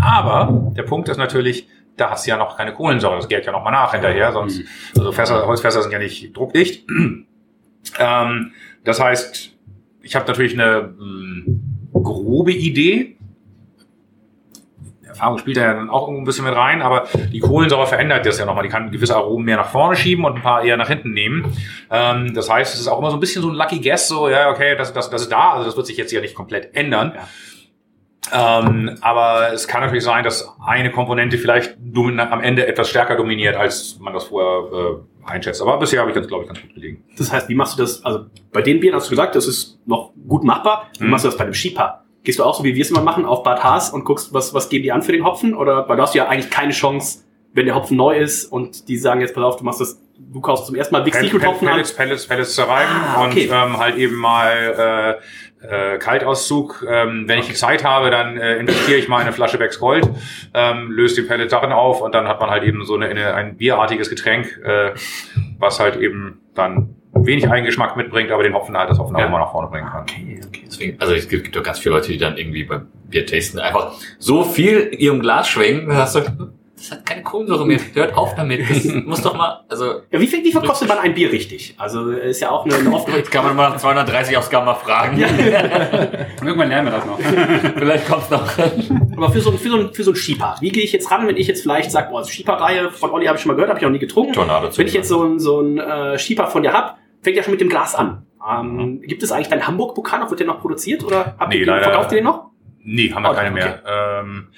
[0.00, 3.52] Aber der Punkt ist natürlich, da hat es ja noch keine Kohlensäure, das geht ja
[3.52, 4.62] noch mal nach hinterher, sonst,
[4.96, 6.84] also Fässer, Holzfässer sind ja nicht druckdicht.
[7.98, 8.52] ähm,
[8.84, 9.54] das heißt,
[10.02, 13.18] ich habe natürlich eine mh, grobe Idee,
[15.18, 18.38] Erfahrung spielt da ja dann auch ein bisschen mit rein, aber die Kohlensäure verändert das
[18.38, 18.62] ja nochmal.
[18.62, 21.52] Die kann gewisse Aromen mehr nach vorne schieben und ein paar eher nach hinten nehmen.
[21.90, 24.28] Ähm, das heißt, es ist auch immer so ein bisschen so ein Lucky Guess, so,
[24.28, 26.74] ja, okay, das, das, das ist da, also das wird sich jetzt ja nicht komplett
[26.76, 27.14] ändern.
[28.32, 33.56] Ähm, aber es kann natürlich sein, dass eine Komponente vielleicht am Ende etwas stärker dominiert,
[33.56, 35.60] als man das vorher äh, einschätzt.
[35.62, 37.04] Aber bisher habe ich das, glaube ich, ganz gut gelegen.
[37.16, 38.04] Das heißt, wie machst du das?
[38.04, 40.88] Also bei den Bieren hast du gesagt, das ist noch gut machbar.
[40.98, 41.10] Wie Mhm.
[41.10, 42.04] machst du das bei dem Schieper?
[42.24, 44.52] Gehst du auch so, wie wir es immer machen, auf Bad Haas und guckst, was,
[44.52, 45.54] was geben die an für den Hopfen?
[45.54, 47.20] Oder weil du hast ja eigentlich keine Chance,
[47.54, 50.40] wenn der Hopfen neu ist und die sagen jetzt, pass auf, du machst das, du
[50.40, 51.74] kaufst zum ersten Mal Big Secret Hopfen an.
[51.74, 53.48] Pellets, Pellets, Pellets zerreiben Ah, und okay.
[53.50, 55.22] ähm, halt eben mal äh,
[55.62, 56.84] äh, Kaltauszug.
[56.88, 59.78] Ähm, wenn ich die Zeit habe, dann äh, investiere ich mal in eine Flasche Becks
[59.78, 60.08] Gold,
[60.54, 63.34] ähm, löse die Pellet darin auf und dann hat man halt eben so eine, eine,
[63.34, 64.92] ein bierartiges Getränk, äh,
[65.58, 69.44] was halt eben dann wenig Eigengeschmack mitbringt, aber den Hopfen halt das Hopfenaroma Ja.
[69.44, 70.02] nach vorne bringen kann.
[70.02, 70.64] Okay, okay.
[70.66, 73.58] Deswegen, also es gibt, gibt doch ganz viele Leute, die dann irgendwie beim Bier tasten
[73.58, 76.20] einfach so viel in ihrem Glas schwenken, dass du,
[76.78, 77.78] das hat keine Kohlensäure mehr.
[77.94, 78.60] Hört auf damit.
[78.70, 81.74] Das muss doch mal, also Ja, wie, viel- wie verkostet man ein Bier richtig?
[81.78, 84.74] Also ist ja auch eine, eine oft Jetzt kann man mal nach 230 aufs Gamma
[84.74, 85.18] fragen.
[86.42, 87.18] Irgendwann lernen wir das noch.
[87.76, 88.46] Vielleicht kommt's noch.
[89.16, 91.10] Aber für so, ein- für so, ein- für so ein Schieper, wie gehe ich jetzt
[91.10, 93.70] ran, wenn ich jetzt vielleicht sage, boah, Schieper-Reihe von Olli habe ich schon mal gehört,
[93.70, 94.32] habe ich noch nie getrunken.
[94.32, 97.42] Tornado Wenn ich jetzt so ein, so ein äh, Schieper von dir hab, fängt ja
[97.42, 98.24] schon mit dem Glas an.
[98.48, 100.30] Ähm, Gibt es eigentlich deinen Hamburg-Pokal noch?
[100.30, 102.50] Wird der noch produziert oder habt Nee, ihr, leider- verkauft ihr den noch?
[102.84, 103.82] Nee, haben wir Oh, keine mehr.
[103.86, 104.48] Ähm,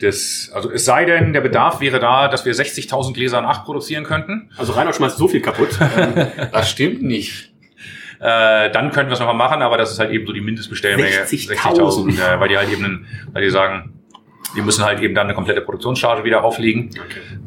[0.00, 3.64] das, also es sei denn, der Bedarf wäre da, dass wir 60.000 Gläser in 8
[3.64, 4.50] produzieren könnten.
[4.56, 5.68] Also Reinhold schmeißt so viel kaputt.
[6.52, 7.52] Das stimmt nicht.
[8.18, 11.08] Äh, dann könnten wir es nochmal machen, aber das ist halt eben so die Mindestbestellmenge.
[11.08, 12.18] 60.000.
[12.18, 13.94] äh, weil die halt eben, einen, weil die sagen,
[14.54, 16.90] wir müssen halt eben dann eine komplette Produktionscharge wieder auflegen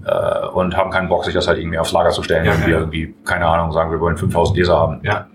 [0.05, 2.45] äh, und haben keinen Bock, sich das halt irgendwie aufs Lager zu stellen.
[2.45, 2.79] Ja, irgendwie, ja.
[2.79, 4.99] irgendwie, keine Ahnung, sagen wir wollen 5000 Gläser haben.
[5.03, 5.27] Ja.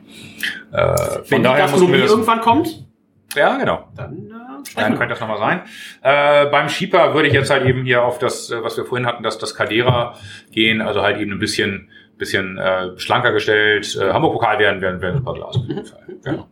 [0.72, 2.86] Äh, wenn von die Gastronomie wir irgendwann kommt,
[3.34, 3.88] Ja, genau.
[3.96, 4.30] dann
[4.76, 5.62] Dann könnte das nochmal sein.
[6.02, 9.06] Äh, beim Schieper würde ich jetzt halt eben hier auf das, äh, was wir vorhin
[9.06, 10.14] hatten, das, das Cadera
[10.50, 13.96] gehen, also halt eben ein bisschen, bisschen äh, schlanker gestellt.
[14.00, 16.02] Äh, Hamburg-Pokal wären, wären, wären super Glas auf jeden Fall.
[16.22, 16.48] Genau.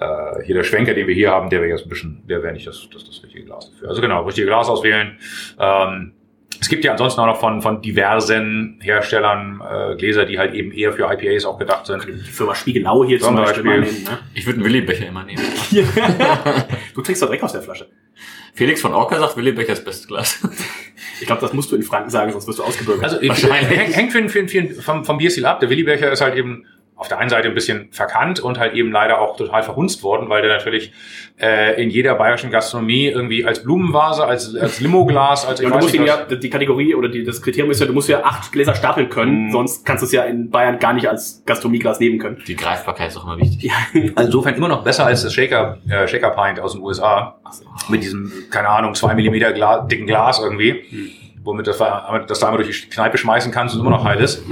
[0.00, 2.52] Äh, hier der Schwenker, den wir hier haben, der wäre jetzt ein bisschen, der wäre
[2.52, 3.88] nicht das, das, das richtige Glas dafür.
[3.90, 5.18] Also genau, richtige Glas auswählen.
[5.58, 6.14] Ähm,
[6.58, 10.72] es gibt ja ansonsten auch noch von, von diversen Herstellern äh, Gläser, die halt eben
[10.72, 12.06] eher für IPAs auch gedacht sind.
[12.06, 13.62] Die Firma Spiegelau hier Zum zum Beispiel.
[13.62, 13.80] Beispiel.
[13.82, 14.18] mal nehmen, ne?
[14.34, 15.42] Ich würde einen Willi-Becher immer nehmen.
[16.94, 17.88] Du trinkst doch direkt aus der Flasche.
[18.54, 20.40] Felix von Orca sagt, Willi-Becher ist bestes Glas.
[21.20, 23.04] Ich glaube, das musst du in Franken sagen, sonst wirst du ausgebürgert.
[23.04, 23.78] Also Wahrscheinlich.
[23.78, 25.60] hängt, hängt für, für, für, vom, vom Bierstil ab.
[25.60, 26.66] Der Willibecher ist halt eben
[27.00, 30.28] auf der einen Seite ein bisschen verkannt und halt eben leider auch total verhunzt worden,
[30.28, 30.92] weil der natürlich
[31.40, 35.76] äh, in jeder bayerischen Gastronomie irgendwie als Blumenvase, als, als Limoglas, als ich und du
[35.76, 38.10] weiß musst ihn nicht ja, die Kategorie oder die, das Kriterium ist ja, du musst
[38.10, 39.50] ja acht Gläser stapeln können, Mhm.
[39.50, 42.42] sonst kannst du es ja in Bayern gar nicht als Gastronomieglas nehmen können.
[42.46, 43.72] Die Greifbarkeit ist auch immer wichtig.
[44.14, 47.38] Also insofern immer noch besser als das Shaker, äh, Shaker Pint aus den USA.
[47.88, 50.84] Mit diesem, keine Ahnung, zwei Millimeter Gla dicken Glas irgendwie.
[51.42, 54.42] Womit das, das da einmal durch die Kneipe schmeißen kannst und immer noch heil ist.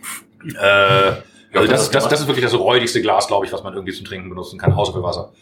[0.60, 1.12] äh,
[1.54, 4.06] also das, das, das ist wirklich das räudigste Glas, glaube ich, was man irgendwie zum
[4.06, 5.32] Trinken benutzen kann, außer für Wasser.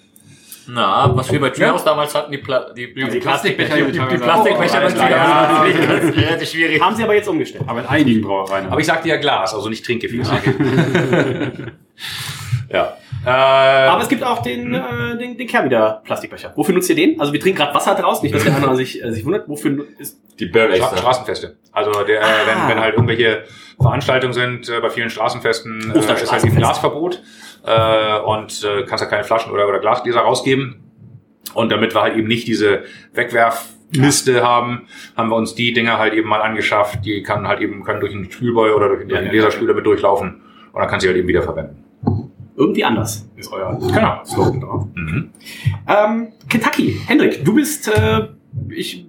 [0.72, 3.98] Na, was wir bei Trios damals hatten, die, Pla die, die, die Plastikbecher, die, die,
[3.98, 5.64] Plastikbecher Trios, Ja.
[5.64, 6.80] das ist ganz relativ schwierig.
[6.80, 7.64] Haben sie aber jetzt umgestellt.
[7.66, 8.70] Aber in einigen Brauereien.
[8.70, 10.30] Aber ich sagte ja Glas, also nicht Trinkgefäß.
[12.72, 12.96] ja.
[13.24, 16.52] Äh, Aber es gibt auch den, äh, den, den Kehrwieder Plastikbecher.
[16.56, 17.20] Wofür nutzt ihr den?
[17.20, 19.48] Also wir trinken gerade Wasser draus, nicht, dass der andere sich, äh, sich wundert.
[19.48, 21.56] Wofür ist Die Stra Straßenfeste.
[21.72, 23.44] Also der, äh, wenn, wenn halt irgendwelche
[23.80, 26.56] Veranstaltungen sind, äh, bei vielen Straßenfesten äh, ist halt Osterstraßenfest.
[26.58, 27.22] Glasverbot
[27.64, 30.84] äh, und äh, kannst ja keine Flaschen oder, oder Glasgläser rausgeben.
[31.54, 36.14] Und damit wir halt eben nicht diese Wegwerfliste haben, haben wir uns die Dinger halt
[36.14, 37.04] eben mal angeschafft.
[37.04, 40.42] Die kann halt eben können durch einen Spülboy oder durch, einen Laserspüler mit durchlaufen
[40.72, 41.84] und dann kann sie halt eben wieder verwenden.
[42.56, 44.20] irgendwie anders, ist euer Genau.
[44.24, 44.86] Slogan drauf.
[44.94, 45.30] Mhm.
[45.88, 48.28] Ähm, Kentucky, Hendrik, du bist, äh,
[48.68, 49.06] ich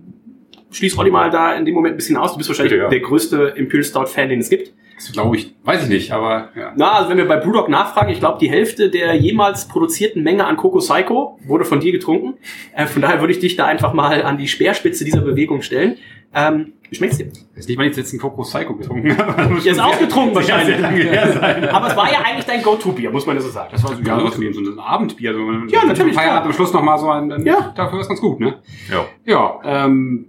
[0.71, 2.31] schließe Olli mal da in dem Moment ein bisschen aus.
[2.31, 2.89] Du bist wahrscheinlich Bitte, ja.
[2.89, 4.73] der größte Imperial Stout Fan, den es gibt.
[4.95, 6.73] Das glaube ich, weiß ich nicht, aber ja.
[6.75, 10.45] Na, also wenn wir bei Brewdog nachfragen, ich glaube, die Hälfte der jemals produzierten Menge
[10.45, 12.35] an Coco Psycho wurde von dir getrunken.
[12.75, 15.97] Äh, von daher würde ich dich da einfach mal an die Speerspitze dieser Bewegung stellen.
[16.35, 17.27] Ähm, wie schmeckt's dir?
[17.55, 19.53] Ist nicht, weil ich jetzt einen Coco Psycho getrunken habe.
[19.63, 20.79] Ihr ist wahrscheinlich.
[20.79, 21.69] Lange her sein.
[21.69, 23.69] Aber es war ja eigentlich dein Go-To-Bier, muss man ja so sagen.
[23.71, 25.33] Das war so, ja, so ein Abendbier.
[25.33, 27.73] So, Ja, natürlich, Feierabend am Schluss nochmal so ein, dann, Ja.
[27.75, 28.59] dafür ist ganz gut, ne?
[28.91, 29.05] Ja.
[29.25, 30.27] Ja, ähm,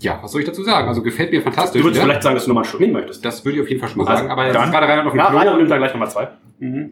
[0.00, 0.88] ja, was soll ich dazu sagen?
[0.88, 1.80] Also gefällt mir fantastisch.
[1.80, 2.06] Du würdest ne?
[2.06, 3.24] vielleicht sagen, dass du nochmal Schluck nehmen möchtest.
[3.24, 5.06] Das würde ich auf jeden Fall schon mal Also, sagen, aber dann- jetzt gerade rein
[5.06, 5.38] auf den Ja, Klo.
[5.38, 6.28] Rainer nimmt da gleich nochmal zwei.
[6.58, 6.90] Mhm.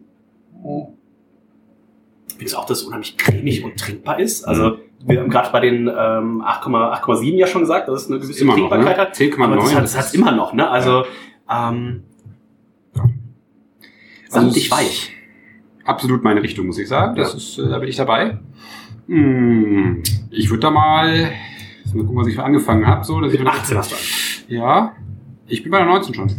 [2.37, 4.45] Findest du auch, dass es unheimlich cremig und trinkbar ist?
[4.45, 8.19] Also, wir haben gerade bei den ähm, 8,7 8,7 ja schon gesagt, dass es eine
[8.21, 9.03] gewisse Immer noch, Trinkbarkeit ne?
[9.03, 9.15] hat.
[9.15, 10.69] 10,9, Aber das hat das es ist- immer noch, ne?
[10.69, 11.05] Also,
[11.51, 12.03] ähm,
[14.29, 15.11] sandig Also, weich.
[15.85, 17.15] Absolut meine Richtung, muss ich sagen.
[17.15, 18.39] Das ist, äh, da bin ich dabei.
[19.07, 21.31] Hm, ich würde da mal,
[21.95, 23.05] mal gucken, was ich angefangen habe.
[23.05, 24.55] So, dass ich 18 hast du.
[24.55, 24.93] Ja,
[25.47, 26.33] ich bin bei der 19 schon.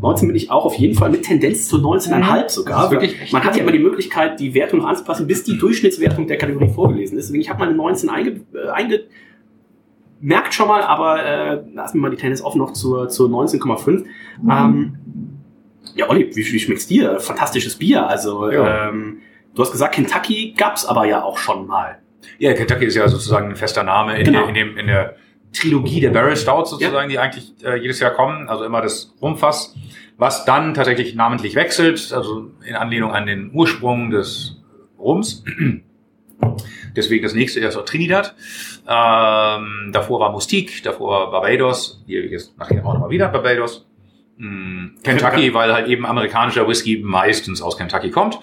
[0.00, 2.76] 19 bin ich auch auf jeden Fall mit Tendenz zu 19,5 sogar.
[2.76, 5.56] Das ist wirklich Man hat ja immer die Möglichkeit, die Wertung noch anzupassen, bis die
[5.58, 7.26] Durchschnittswertung der Kategorie vorgelesen ist.
[7.28, 9.00] Deswegen, ich habe mal eine 19 einge, äh, einge
[10.20, 14.04] merkt schon mal, aber äh, lassen wir mal die Tendenz offen noch zur, zur 19,5.
[14.50, 14.96] Ähm,
[15.94, 17.18] ja, Olli, wie, wie schmeckt's dir?
[17.20, 18.06] Fantastisches Bier.
[18.08, 18.88] Also, Ja.
[18.88, 19.18] ähm,
[19.54, 21.98] du hast gesagt, Kentucky gab's aber ja auch schon mal.
[22.38, 24.40] Ja, Kentucky ist ja sozusagen ein fester Name in, Genau.
[24.40, 25.16] der, in, dem, in der
[25.52, 28.48] Trilogie der Barrel Stouts sozusagen, die eigentlich äh, jedes Jahr kommen.
[28.48, 29.74] Also immer das Rumfass,
[30.16, 34.56] was dann tatsächlich namentlich wechselt, also in Anlehnung an den Ursprung des
[34.98, 35.44] Rums.
[36.96, 38.34] Deswegen das nächste ist auch Trinidad.
[38.88, 42.02] Ähm, davor war Mustique, davor Barbados.
[42.06, 43.86] Hier jetzt nachher auch nochmal wieder Barbados.
[44.36, 48.38] Mm, Kentucky, weil halt eben amerikanischer Whisky meistens aus Kentucky kommt.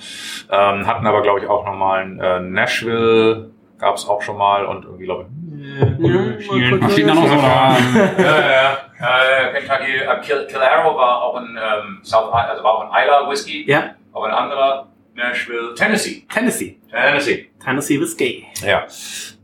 [0.49, 3.50] Ähm, hatten aber, glaube ich, auch nochmal äh, Nashville,
[3.81, 6.45] gab es auch schon mal und irgendwie, glaube ich,
[6.93, 7.77] steht da noch so da?
[8.17, 12.75] ja, ja, äh, Kentucky, äh, Kil Kilaro war auch ein ähm, South, I- also war
[12.75, 16.77] auch ein Isla Whisky, Ja, aber ein anderer Nashville, Tennessee, Tennessee.
[16.89, 17.49] Tennessee.
[17.63, 18.45] Tennessee Whiskey.
[18.65, 18.85] Ja,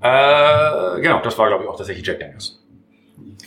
[0.02, 2.64] äh, genau, das war glaube ich auch tatsächlich Jack Daniels.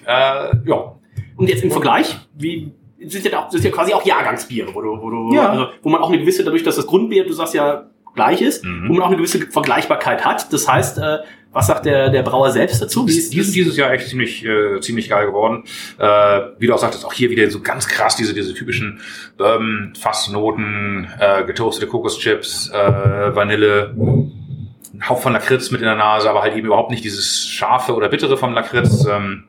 [0.06, 0.92] Äh, ja,
[1.36, 2.72] Und jetzt im Vergleich, wie
[3.06, 5.48] sind ja, auch, sind ja quasi auch Jahrgangsbiere, wo, du, wo, du, Ja.
[5.50, 8.64] also, wo man auch eine gewisse, dadurch, dass das Grundbier, du sagst ja, gleich ist,
[8.64, 8.88] Mhm.
[8.88, 10.52] wo man auch eine gewisse Vergleichbarkeit hat.
[10.52, 11.18] Das heißt, äh,
[11.52, 13.06] was sagt der, der Brauer selbst dazu?
[13.08, 15.64] Wie die ist die sind dieses Jahr echt ziemlich, äh, ziemlich geil geworden.
[15.98, 19.00] Äh, wie du auch sagtest, auch hier wieder so ganz krass diese, diese typischen
[19.36, 26.30] Bourbon, Fassnoten, äh, getoastete Kokoschips, äh, Vanille, ein Hauch von Lakritz mit in der Nase,
[26.30, 29.06] aber halt eben überhaupt nicht dieses scharfe oder bittere vom Lakritz.
[29.10, 29.44] Ähm,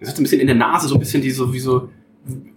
[0.00, 1.88] Das ist ein bisschen in der Nase, so ein bisschen die so, wie so,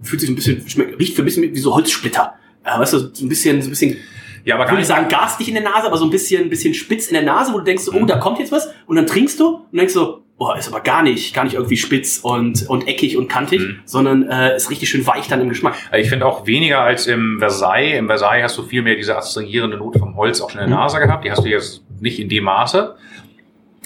[0.01, 2.33] fühlt sich so ein bisschen, schmeckt, riecht für ein bisschen wie so Holzsplitter.
[2.65, 3.97] Ja, weißt du, so ein bisschen, so ein bisschen
[4.45, 6.73] Ja, aber ich würde nicht sagen garstig in der Nase, aber so ein bisschen, bisschen
[6.73, 8.69] spitz in der Nase, wo du denkst, oh, da kommt jetzt was.
[8.85, 11.77] Und dann trinkst du und denkst so, boah, ist aber gar nicht, gar nicht irgendwie
[11.77, 13.79] spitz und, und eckig und kantig, Mhm.
[13.85, 15.75] sondern äh, ist richtig schön weich dann im Geschmack.
[15.97, 17.97] Ich finde auch weniger als im Versailles.
[17.97, 20.77] Im Versailles hast du viel mehr diese astringierende Note vom Holz auch schon in der
[20.77, 21.25] Nase gehabt.
[21.25, 22.95] Die hast du jetzt nicht in dem Maße.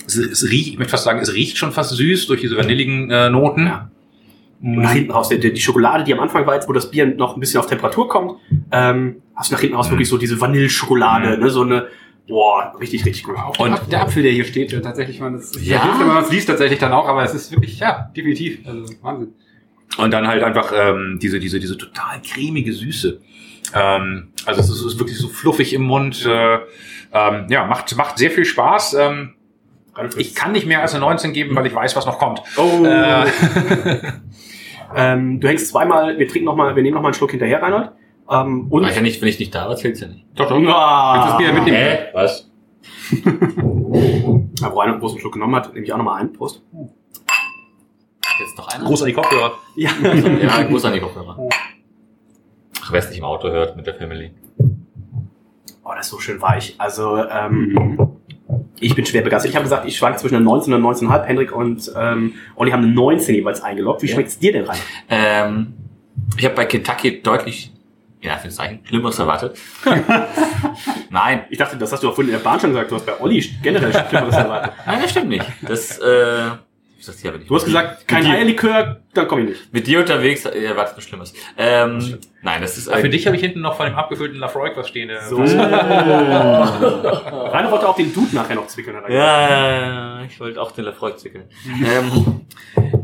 [0.07, 3.09] Es, es riecht, ich möchte fast sagen, es riecht schon fast süß durch diese vanilligen
[3.11, 3.67] äh, Noten.
[3.67, 3.91] Ja.
[4.61, 7.05] Und nach hinten raus, die, die Schokolade, die am Anfang war, jetzt, wo das Bier
[7.05, 8.33] noch ein bisschen auf Temperatur kommt,
[8.73, 11.87] ähm, hast nach hinten raus wirklich so diese Vanilleschokolade, ne, so eine,
[12.27, 13.37] boah, richtig, richtig gut.
[13.57, 15.77] Und Und der Apfel, der hier steht, ja, tatsächlich, man, das Ja.
[15.77, 15.83] ja.
[15.83, 18.83] hilft, wenn man es liest tatsächlich dann auch, aber es ist wirklich, ja, definitiv, also
[19.01, 19.33] Wahnsinn.
[19.97, 23.21] Und dann halt einfach ähm, diese, diese, diese total cremige Süße.
[23.73, 26.25] Ähm, also es ist, ist wirklich so fluffig im Mund.
[26.25, 26.55] Äh,
[27.13, 28.95] ähm, ja, macht, macht sehr viel Spaß.
[28.95, 29.33] Ähm,
[30.17, 32.41] ich kann nicht mehr als eine 19 geben, weil ich weiß, was noch kommt.
[32.57, 32.85] Oh.
[32.85, 33.25] Äh,
[34.95, 37.61] Ähm, du hängst zweimal, wir trinken noch mal, wir nehmen noch mal einen Schluck hinterher,
[37.61, 37.91] Reinhold.
[38.29, 40.25] Ähm, und Weiß ja nicht, wenn ich nicht da war, zählt's ja nicht.
[40.35, 40.57] Doch, doch.
[40.67, 41.13] Ah.
[41.15, 41.77] Kannst das Bier mitnehmen.
[41.77, 41.97] Hä?
[42.13, 42.49] Was?
[44.61, 46.33] Ja, wo einer einen großen Schluck genommen hat, nehme ich auch noch mal einen.
[46.33, 46.61] Prost.
[48.39, 48.83] Jetzt noch einer?
[48.85, 49.53] Groß an die Kopfhörer.
[49.75, 49.89] Ja.
[50.03, 51.37] Ja, groß an die Kopfhörer.
[52.81, 54.31] Ach, wer es nicht im Auto hört mit der Family.
[55.83, 56.75] Oh, das ist so schön weich.
[56.77, 58.09] Also, ähm,
[58.79, 59.49] ich bin schwer begeistert.
[59.49, 61.23] Ich habe gesagt, ich schwank zwischen einer 19 und 19,5.
[61.23, 64.01] Hendrik und ähm, Olli haben eine 19 jeweils eingeloggt.
[64.03, 64.13] Wie Ja.
[64.13, 64.79] schmeckt's dir denn rein?
[65.09, 65.73] Ähm,
[66.37, 67.71] ich habe bei Kentucky deutlich,
[68.21, 69.57] ja, für Zeichen, Schlimmeres erwartet.
[71.09, 72.91] Nein, Ich dachte, das hast du auch vorhin in der Bahn schon gesagt.
[72.91, 74.73] Du hast bei Olli generell Schlimmeres erwartet.
[74.85, 75.45] nein, das stimmt nicht.
[75.61, 76.47] Das, äh,
[76.97, 77.49] ich sag's dir aber nicht.
[77.49, 79.73] Du hast gesagt, kein Eierlikör, dann komm ich nicht.
[79.73, 81.33] Mit dir unterwegs äh, erwartet was Schlimmes.
[81.57, 84.73] Ähm, nein, das ist Für ein, dich habe ich hinten noch von dem abgefüllten Lafroig
[84.75, 85.09] was stehen.
[85.09, 85.37] äh, So.
[85.41, 86.67] Rainer
[87.71, 88.97] wollte auch den Dude nachher noch zwickeln.
[88.97, 89.49] hat er gesagt.
[89.49, 91.45] ja, ja, ich wollte auch den Lafroig zwickeln.
[91.85, 92.41] ähm,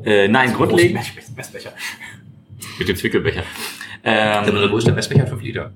[0.03, 1.71] äh, nein, grundlegend, Großen Mess- Messbecher.
[2.77, 3.43] mit dem Zwickelbecher.
[4.05, 5.71] Der Ähm, größte Messbecher 5 Liter.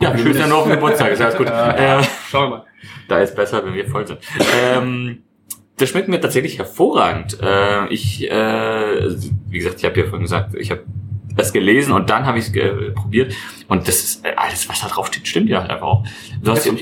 [0.00, 1.46] ja, schön, dann noch auf dem Geburtstag, ist alles gut.
[1.50, 2.64] Äh, Schauen wir mal.
[3.08, 4.18] Da ist besser, wenn wir voll sind.
[4.64, 5.22] ähm,
[5.76, 7.38] das schmeckt mir tatsächlich hervorragend.
[7.40, 9.10] Äh, ich, äh,
[9.48, 10.82] wie gesagt, ich habe ja vorhin gesagt, ich habe
[11.36, 13.34] das gelesen und dann habe ich es probiert
[13.68, 16.04] und das ist äh, alles, was da drauf steht, stimmt ja halt einfach auch.
[16.42, 16.72] Du hast ja,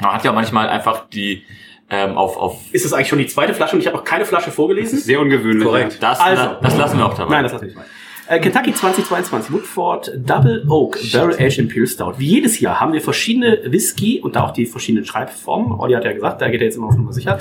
[0.00, 1.44] man hat ja manchmal einfach die
[1.90, 4.24] ähm, auf auf Ist das eigentlich schon die zweite Flasche und ich habe noch keine
[4.24, 4.98] Flasche vorgelesen?
[4.98, 5.64] Sehr ungewöhnlich.
[5.66, 5.98] Korrekt.
[6.02, 6.56] das, Also.
[6.60, 7.36] das lassen wir auch dabei.
[7.36, 7.86] Nein, das lasse ich nicht.
[8.30, 12.12] Äh, Kentucky 2022, Woodford Double Oak Barrel Aged Imperial Stout.
[12.18, 15.80] Wie jedes Jahr haben wir verschiedene Whisky und da auch die verschiedenen Schreibformen.
[15.80, 17.38] Olli hat ja gesagt, da geht er jetzt immer auf Nummer sicher.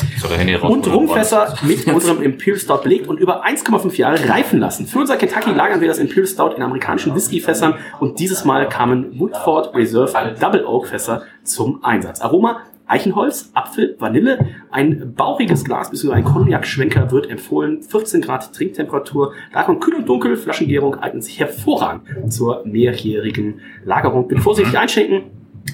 [0.62, 4.88] Raus- Und Rumfässer mit unserem Imperial Stout belegt und über 1,5 Jahre reifen lassen.
[4.88, 9.20] Für unser Kentucky lagern wir das Imperial Stout in amerikanischen Whiskyfässern und dieses Mal kamen
[9.20, 12.22] Woodford Reserve Double Oak Fässer zum Einsatz.
[12.22, 16.14] Aroma Eichenholz, Apfel, Vanille, ein bauchiges Glas bzw.
[16.14, 17.84] ein Cognac-Schwenker wird empfohlen.
[17.84, 24.28] 14 Grad Trinktemperatur, Lagerung kühl und dunkel, Flaschengärung eignet sich hervorragend zur mehrjährigen Lagerung.
[24.28, 25.24] Bitte vorsichtig einschenken.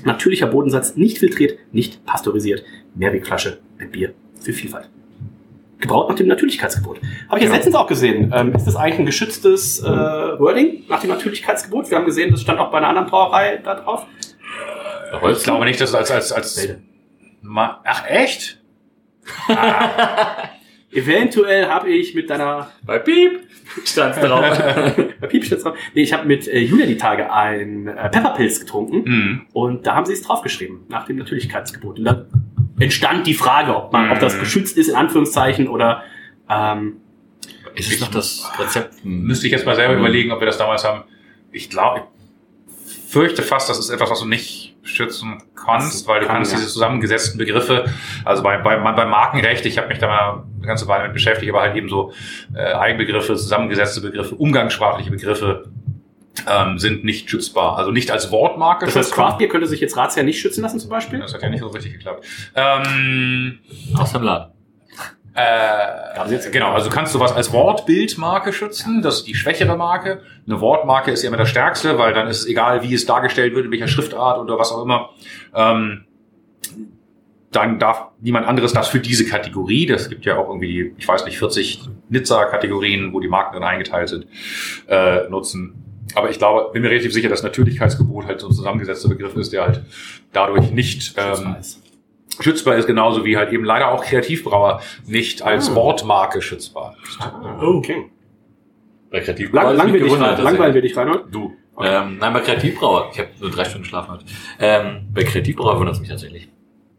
[0.05, 2.63] Natürlicher Bodensatz, nicht filtriert, nicht pasteurisiert.
[2.95, 4.89] Mehrwegflasche, ein Bier für Vielfalt.
[5.79, 6.99] Gebraut nach dem Natürlichkeitsgebot.
[7.27, 8.31] Habe ich jetzt letztens auch gesehen.
[8.33, 11.89] Ähm, ist das eigentlich ein geschütztes äh, Wording nach dem Natürlichkeitsgebot?
[11.89, 14.05] Wir haben gesehen, das stand auch bei einer anderen Brauerei da drauf.
[15.31, 16.69] Ich glaube nicht, dass es als, als, als,
[17.43, 18.59] Ma ach, echt?
[20.91, 23.47] Eventuell habe ich mit deiner Bei Piep
[23.83, 24.41] stand's drauf.
[25.21, 25.75] bei Piepschnitz drauf.
[25.95, 29.41] Nee, ich habe mit äh, Julia die Tage ein äh, Pepperpilz getrunken Mhm.
[29.53, 31.97] und da haben sie es draufgeschrieben nach dem Natürlichkeitsgebot.
[31.99, 32.27] Und dann
[32.79, 36.03] entstand die Frage, ob man, ob das geschützt ist in Anführungszeichen oder
[36.49, 36.97] ähm,
[37.75, 39.03] ist es noch das Rezept?
[39.03, 41.03] Müsste ich jetzt mal selber überlegen, ob wir das damals haben.
[41.51, 42.03] Ich glaube,
[42.87, 46.51] ich fürchte fast, das ist etwas, was du nicht schützen kannst, weil du kann, kannst
[46.51, 46.57] ja.
[46.57, 47.85] diese zusammengesetzten Begriffe,
[48.25, 51.51] also bei, bei, bei Markenrecht, ich habe mich da mal eine ganze Weile mit beschäftigt,
[51.51, 52.11] aber halt eben so
[52.53, 55.69] äh, Eigenbegriffe, zusammengesetzte Begriffe, umgangssprachliche Begriffe
[56.47, 57.77] ähm, sind nicht schützbar.
[57.77, 59.29] Also nicht als Wortmarke das heißt, schützbar.
[59.29, 61.19] Craft Beer könnte sich jetzt Ratsherr nicht schützen lassen zum Beispiel.
[61.19, 62.25] Das hat ja nicht so richtig geklappt.
[62.55, 63.59] Ähm,
[63.95, 64.52] Aus dem Laden.
[65.35, 70.21] Äh, genau, also kannst du was als Wortbildmarke schützen, das ist die schwächere Marke.
[70.45, 73.55] Eine Wortmarke ist ja immer das stärkste, weil dann ist es egal, wie es dargestellt
[73.55, 75.09] wird, in welcher Schriftart oder was auch immer.
[75.55, 76.05] Ähm,
[77.51, 81.25] dann darf niemand anderes das für diese Kategorie, das gibt ja auch irgendwie, ich weiß
[81.25, 84.27] nicht, 40 Nizza-Kategorien, wo die Marken dann eingeteilt sind,
[84.87, 85.75] äh, nutzen.
[86.15, 89.53] Aber ich glaube, bin mir relativ sicher, dass Natürlichkeitsgebot halt so ein zusammengesetzter Begriff ist,
[89.53, 89.83] der halt
[90.31, 91.55] dadurch nicht ähm,
[92.41, 97.19] schützbar ist, genauso wie halt eben leider auch Kreativbrauer nicht als Wortmarke schützbar ist.
[97.61, 98.09] Okay.
[99.11, 101.25] Bei Kreativbrauer Lang, langweilig, gewundert, langweilig wir dich, Reinhold.
[101.31, 101.53] Du.
[101.81, 104.25] Ähm, nein, bei Kreativbrauer, ich habe nur drei Stunden geschlafen heute.
[104.59, 106.49] Ähm, bei Kreativbrauer wundert es mich tatsächlich.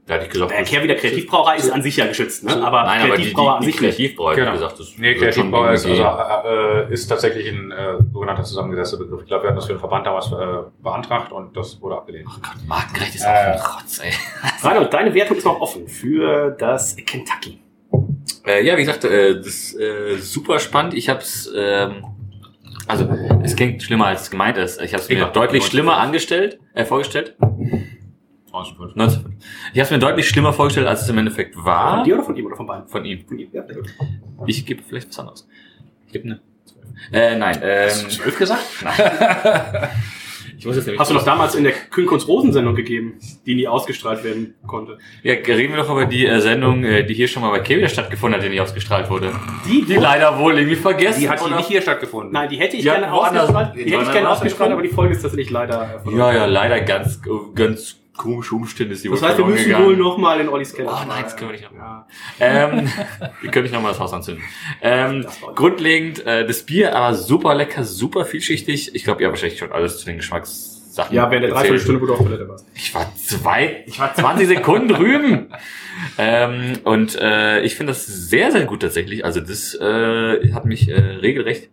[0.07, 2.53] Da hätte ich gesagt, Äh, das- Kehrwieder Kreativbrauerei ist an sich ja geschützt, ne?
[2.63, 3.97] aber Nein, aber die, die, Kreativbrauer an die sich nicht.
[3.97, 4.49] Kreativbrauer, Genau.
[4.51, 6.03] wie gesagt, das Nee, Kreativbauer ist, also,
[6.49, 9.23] äh, ist tatsächlich ein äh, sogenannter zusammengesetzter Begriff.
[9.23, 12.29] Ich glaube, wir hatten das für den Verband damals äh, beantragt und das wurde abgelehnt.
[12.69, 13.29] Markenrecht ist Äh.
[13.29, 14.13] auch ein Rotz, ey.
[14.69, 17.61] Reinhold, deine Wertung ist noch offen für das Kentucky.
[18.47, 20.93] Äh, ja, wie gesagt, äh, das ist äh, super spannend.
[20.93, 22.05] Ich hab's, ähm,
[22.87, 23.09] also
[23.43, 24.83] es klingt schlimmer als es gemeint ist.
[24.83, 27.37] Ich habe es mir deutlich schlimmer angestellt, äh, vorgestellt.
[28.55, 29.35] 1905.
[29.73, 31.97] Ich habe es mir deutlich schlimmer vorgestellt, als es im Endeffekt war.
[31.97, 32.89] Von dir oder von ihm oder von beiden?
[32.89, 33.27] Von ihm.
[33.27, 33.63] Von ihm, ja.
[33.63, 33.93] gut.
[34.47, 35.49] Ich gebe vielleicht was anderes.
[36.07, 36.85] Ich gebe eine 12.
[37.13, 37.59] Äh, nein.
[37.63, 38.63] Ähm, Zwölf gesagt?
[40.59, 43.67] ich muss jetzt nämlich Hast du noch damals in der Kühnkunst Rosensendung gegeben, die nie
[43.67, 44.99] ausgestrahlt werden konnte?
[45.23, 47.89] Ja, reden wir doch über die äh, Sendung, äh, die hier schon mal bei Kevin
[47.89, 49.33] stattgefunden hat, die nicht ausgestrahlt wurde.
[49.67, 51.21] Die, Die leider wohl irgendwie vergessen.
[51.21, 52.33] Die hat hier nicht hier stattgefunden.
[52.33, 53.75] Nein, die hätte ich Ja, gerne ausgestrahlt.
[53.75, 55.97] Die hätte ich gerne ausgestrahlt, aber die Folge ist tatsächlich leider.
[55.97, 56.19] äh, verloren.
[56.19, 57.21] Ja, ja, leider ganz,
[57.55, 59.87] ganz komische Umstände ist die Das heißt, wir müssen gegangen.
[59.87, 60.93] wohl noch mal in Ollis Keller.
[61.03, 62.07] Oh nein, das können wir nicht Ja.
[62.41, 62.89] Ähm,
[63.41, 64.43] wir können nicht nochmal das Haus anzünden.
[64.81, 68.95] Ähm, grundlegend, äh, das Bier aber super lecker, super vielschichtig.
[68.95, 71.51] Ich glaube, ihr habt wahrscheinlich schon alles zu den Geschmackssachen Ja, während der.
[71.53, 72.67] Dreiviertelstunde, wo du auf Toilette warst.
[72.75, 75.49] Ich war zwei, ich war 20 Sekunden drüben.
[76.19, 79.25] Ähm, und äh, ich finde das sehr, sehr gut tatsächlich.
[79.25, 81.71] Also das äh, hat mich äh, regelrecht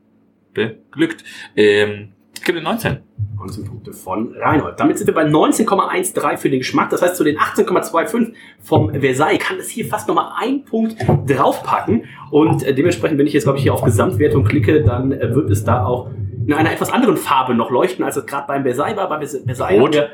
[0.54, 1.24] beglückt.
[1.56, 2.98] Ähm, ich gebe 19.
[3.38, 4.80] 19 Punkte von Reinhold.
[4.80, 6.90] Damit sind wir bei 19,13 für den Geschmack.
[6.90, 10.96] Das heißt, zu den 18,25 vom Versailles kann es hier fast nochmal ein Punkt
[11.28, 12.06] draufpacken.
[12.32, 15.52] Und äh, dementsprechend, wenn ich jetzt, glaube ich, hier auf Gesamtwertung klicke, dann äh, wird
[15.52, 16.10] es da auch
[16.46, 19.08] in einer etwas anderen Farbe noch leuchten, als es gerade beim Versailles war.
[19.10, 19.96] Bei Vers- Versailles Rot.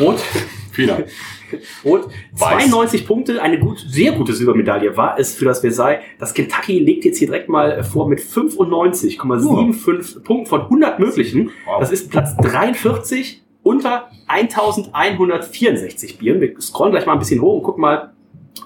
[0.00, 0.20] Rot.
[0.72, 1.04] Vieler.
[1.84, 2.08] Rot.
[2.32, 2.68] Weiß.
[2.68, 6.00] 92 Punkte, eine gut, sehr gute Silbermedaille war es für das Versailles.
[6.18, 11.50] Das Kentucky legt jetzt hier direkt mal vor mit 95,75 Punkten von 100 möglichen.
[11.66, 11.80] Wow.
[11.80, 16.40] Das ist Platz 43 unter 1164 Bieren.
[16.40, 18.12] Wir scrollen gleich mal ein bisschen hoch und gucken mal,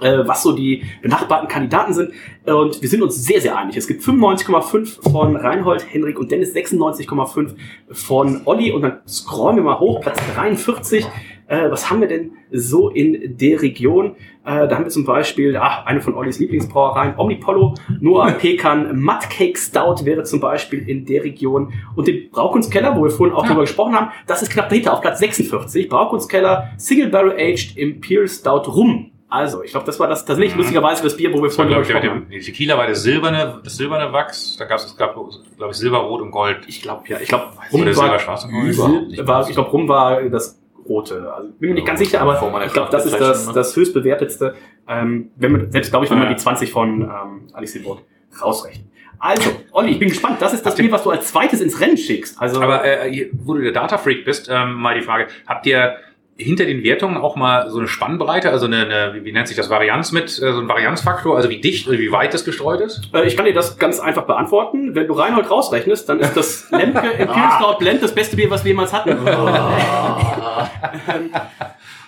[0.01, 2.13] äh, was so die benachbarten Kandidaten sind.
[2.47, 3.77] Und wir sind uns sehr, sehr einig.
[3.77, 7.55] Es gibt 95,5 von Reinhold, Henrik und Dennis, 96,5
[7.91, 8.73] von Olli.
[8.73, 11.07] Und dann scrollen wir mal hoch, Platz 43.
[11.51, 14.15] Äh, was haben wir denn so in der Region?
[14.45, 19.59] Äh, da haben wir zum Beispiel ach, eine von Ollis Lieblingsbrauereien, Omnipollo, Noah Pekan, Mudcake
[19.59, 21.73] Stout wäre zum Beispiel in der Region.
[21.97, 25.01] Und den Braukunstkeller, wo wir vorhin auch drüber gesprochen haben, das ist knapp dahinter, auf
[25.01, 25.89] Platz 46.
[25.89, 29.11] Braukunstkeller, Single Barrel Aged Imperial Stout Rum.
[29.31, 32.11] Also, ich glaube, das war das tatsächlich lustigerweise das Bier, wo wir vorhin glaube gesprochen
[32.11, 32.29] haben.
[32.29, 34.57] dem Tequila war das silberne, das silberne Wachs.
[34.59, 36.59] Da gab es, glaube glaub ich, Silber, Rot und Gold.
[36.67, 38.75] Ich glaube, ja, ich glaube, Rum war, Silber, Schwarz und Gold.
[38.75, 41.33] Sil- war, ich glaube, Rum war das rote.
[41.33, 44.55] Also, bin mir nicht ganz sicher, aber ich glaube, das ist das, das höchstbewertetste.
[44.89, 47.99] Ähm, wenn man, selbst glaube ich, wenn man die 20 von ähm, Alice Silberg
[48.43, 48.87] rausrechnet.
[49.23, 50.41] Also, Olli, ich bin gespannt.
[50.41, 52.41] Das ist das Bier, was du als zweites ins Rennen schickst.
[52.41, 55.97] Also, Aber äh, wo du der Data Freak bist, ähm, mal die Frage: Habt ihr
[56.43, 59.71] hinter den Wertungen auch mal so eine Spannbreite, also eine, eine wie, nennt sich das
[59.71, 63.11] Varianz mit, äh, so ein Varianzfaktor, also wie dicht oder wie weit das gestreut ist?
[63.15, 64.95] Äh, ich kann dir das ganz einfach beantworten.
[64.95, 68.65] Wenn du Reinhold rausrechnest, dann ist das Lemke Imperial Stout Blend das beste Bier, was
[68.65, 69.11] wir jemals hatten.
[69.11, 69.27] Ähm,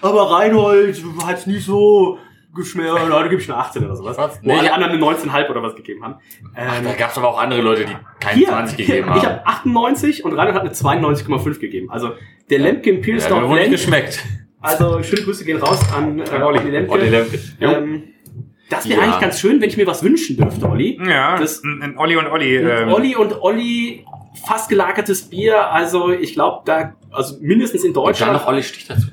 [0.02, 2.18] Aber Reinhold hat nicht so
[2.54, 2.90] geschmeckt.
[2.90, 4.18] Da gebe ich eine 18 oder sowas.
[4.18, 4.40] Was?
[4.42, 6.16] Wo Nee, alle anderen eine 19,5 oder was gegeben haben.
[6.56, 9.18] Ähm, Da gab es aber auch andere Leute, die keine hier, 20 hier, gegeben haben.
[9.18, 11.90] ich habe 98 und Reinhold hat eine 92,5 gegeben.
[11.90, 12.12] Also
[12.50, 13.70] der Lemke Imperial ja, Blend.
[13.72, 14.20] geschmeckt.
[14.60, 16.58] Also schöne Grüße gehen raus an, äh, Olli.
[16.60, 16.92] Olli Lemke.
[16.92, 17.38] Olli Lemke.
[17.60, 18.02] Ähm,
[18.70, 19.06] das wäre Ja.
[19.06, 20.98] eigentlich ganz schön, wenn ich mir was wünschen dürfte, Olli.
[21.06, 22.56] Ja, Das- ein, ein Olli und Olli.
[22.56, 24.04] Ähm, Olli und Olli
[24.46, 25.70] fast gelagertes Bier.
[25.72, 29.08] Also ich glaube, da, also mindestens in Und dann Deutschland, noch Olli Stich dazu.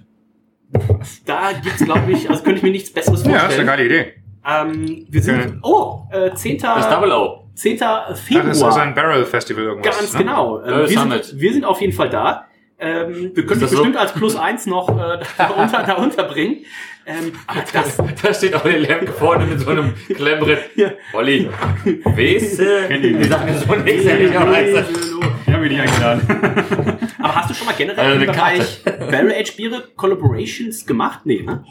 [1.25, 3.67] da gibt's glaube ich, also könnte ich mir nichts Besseres ja, ist eine vorstellen.
[3.67, 4.13] geile Idee.
[4.47, 6.57] ähm, wir sind, oh, äh, 10.
[6.59, 7.38] Das Double O.
[7.59, 7.77] 10.
[7.81, 8.47] Ach, das ist Februar.
[8.67, 9.97] also ein Barrel Festival irgendwas.
[9.99, 10.19] Ganz ne?
[10.19, 10.61] genau.
[10.63, 11.25] Ähm, Äh, wir, Summit.
[11.25, 12.45] sind, wir sind auf jeden Fall da.
[12.81, 13.77] Ähm, wir können dich das so?
[13.77, 16.65] bestimmt als Plus eins noch äh, da, unter, da unterbringen.
[17.05, 20.69] Ähm, aber das, Da steht Olli Lemke vorne mit so einem Klemmbrett.
[20.75, 20.91] Ja.
[21.13, 21.49] Olli,
[22.03, 22.87] weiße.
[22.89, 24.85] Die sagen so nichts, ehrlicherweise.
[25.47, 26.99] Die haben mich nicht eingeladen.
[27.19, 31.21] aber hast du schon mal generell Also im Bereich Barrel Age Biere Collaborations gemacht?
[31.25, 31.63] Nee, ne?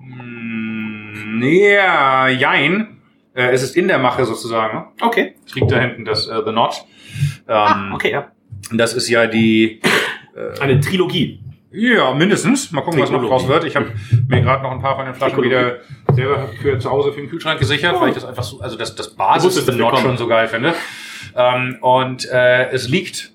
[0.00, 2.95] Mm, Nee, ja, jein.
[3.36, 4.78] Äh, es ist in der Mache sozusagen.
[4.78, 4.84] Ne?
[5.02, 5.34] Okay.
[5.46, 6.84] Es liegt da hinten, das äh, The Knot.
[7.48, 8.32] Ähm, Ah, okay, ja.
[8.72, 9.80] Das ist ja die,
[10.60, 11.40] Eine Trilogie.
[11.70, 12.72] ja, mindestens.
[12.72, 13.64] Mal gucken, was noch draus wird.
[13.64, 13.92] Ich habe
[14.28, 15.76] mir gerade noch ein paar von den Flaschen wieder
[16.14, 18.94] selber für zu Hause für den Kühlschrank gesichert, weil ich das einfach so, also das,
[18.94, 19.96] das Basis The kommen.
[19.98, 20.74] schon so geil finde.
[21.36, 23.32] Ähm, und äh, es liegt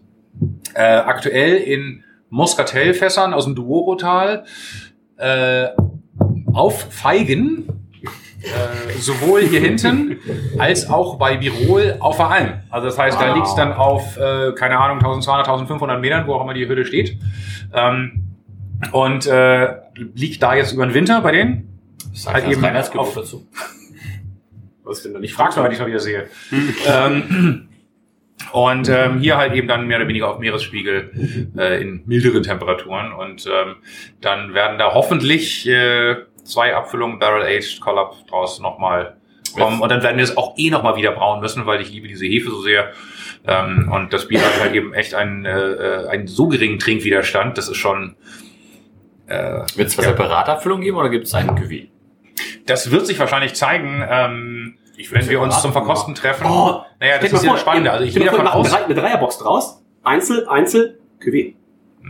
[0.74, 4.45] äh, aktuell in Muscatelfässern aus dem Duorotal
[5.18, 5.68] äh,
[6.54, 7.68] auf Feigen,
[8.44, 10.18] äh, sowohl hier hinten
[10.58, 12.54] als auch bei Birol auf der Alm.
[12.70, 16.34] Also das heißt, da liegt es dann auf, äh, keine Ahnung, 1200, 1500 Metern, wo
[16.34, 17.18] auch immer die Hütte steht.
[17.74, 18.24] Ähm,
[18.92, 19.76] Und äh,
[20.16, 21.68] liegt da jetzt über den Winter bei denen.
[22.14, 23.48] Sag Halt halt eben eben auf- dazu.
[24.84, 26.28] Was denn da nicht Ich frag's mal, wenn ich mal wieder sehe.
[26.88, 27.68] ähm,
[28.54, 33.14] und ähm, hier halt eben dann mehr oder weniger auf Meeresspiegel äh, in milderen Temperaturen.
[33.14, 33.76] Und ähm,
[34.20, 36.16] dann werden da hoffentlich äh,
[36.52, 39.18] zwei Abfüllungen Barrel Aged Collab draus nochmal
[39.58, 39.82] kommen.
[39.82, 42.26] Und dann werden wir es auch eh nochmal wieder brauen müssen, weil ich liebe diese
[42.26, 42.91] Hefe so sehr.
[43.47, 47.58] Ähm, und das Bier hat halt eben echt einen, äh, einen so geringen Trinkwiderstand.
[47.58, 48.16] Das ist schon.
[49.28, 50.14] Äh, Wird es eine Ja.
[50.14, 51.88] separate Abfüllung geben oder gibt es einen Cuvée?
[52.66, 54.78] das wird sich wahrscheinlich zeigen, ähm,
[55.10, 56.45] wenn wir uns zum Verkosten treffen.
[56.47, 57.91] Oh, naja, das ist ja Spannende.
[57.91, 58.72] Also ich mal davon aus.
[58.72, 59.84] machen eine Dreierbox draus.
[60.04, 61.56] Einzel, Einzel, Cuvée.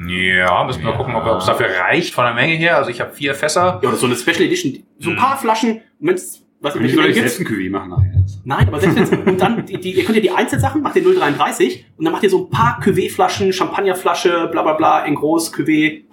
[0.08, 0.98] Ja, müssen wir Ja.
[0.98, 2.78] gucken, ob es dafür reicht von der Menge her.
[2.78, 3.80] Also ich habe vier Fässer.
[3.82, 4.84] Ja, oder so eine Special Edition.
[5.00, 8.24] So ein paar Flaschen, wenn's, was die soll ich selbst ein Cuvée machen nachher.
[8.44, 11.04] Nein, aber selbst wenn's, und dann, die, die, ihr könnt ja die Einzelsachen, macht ihr
[11.04, 15.54] 0,33 und dann macht ihr so ein paar Cuvée-Flaschen, Champagnerflasche, bla bla bla, in groß,
[15.54, 16.04] Cuvée.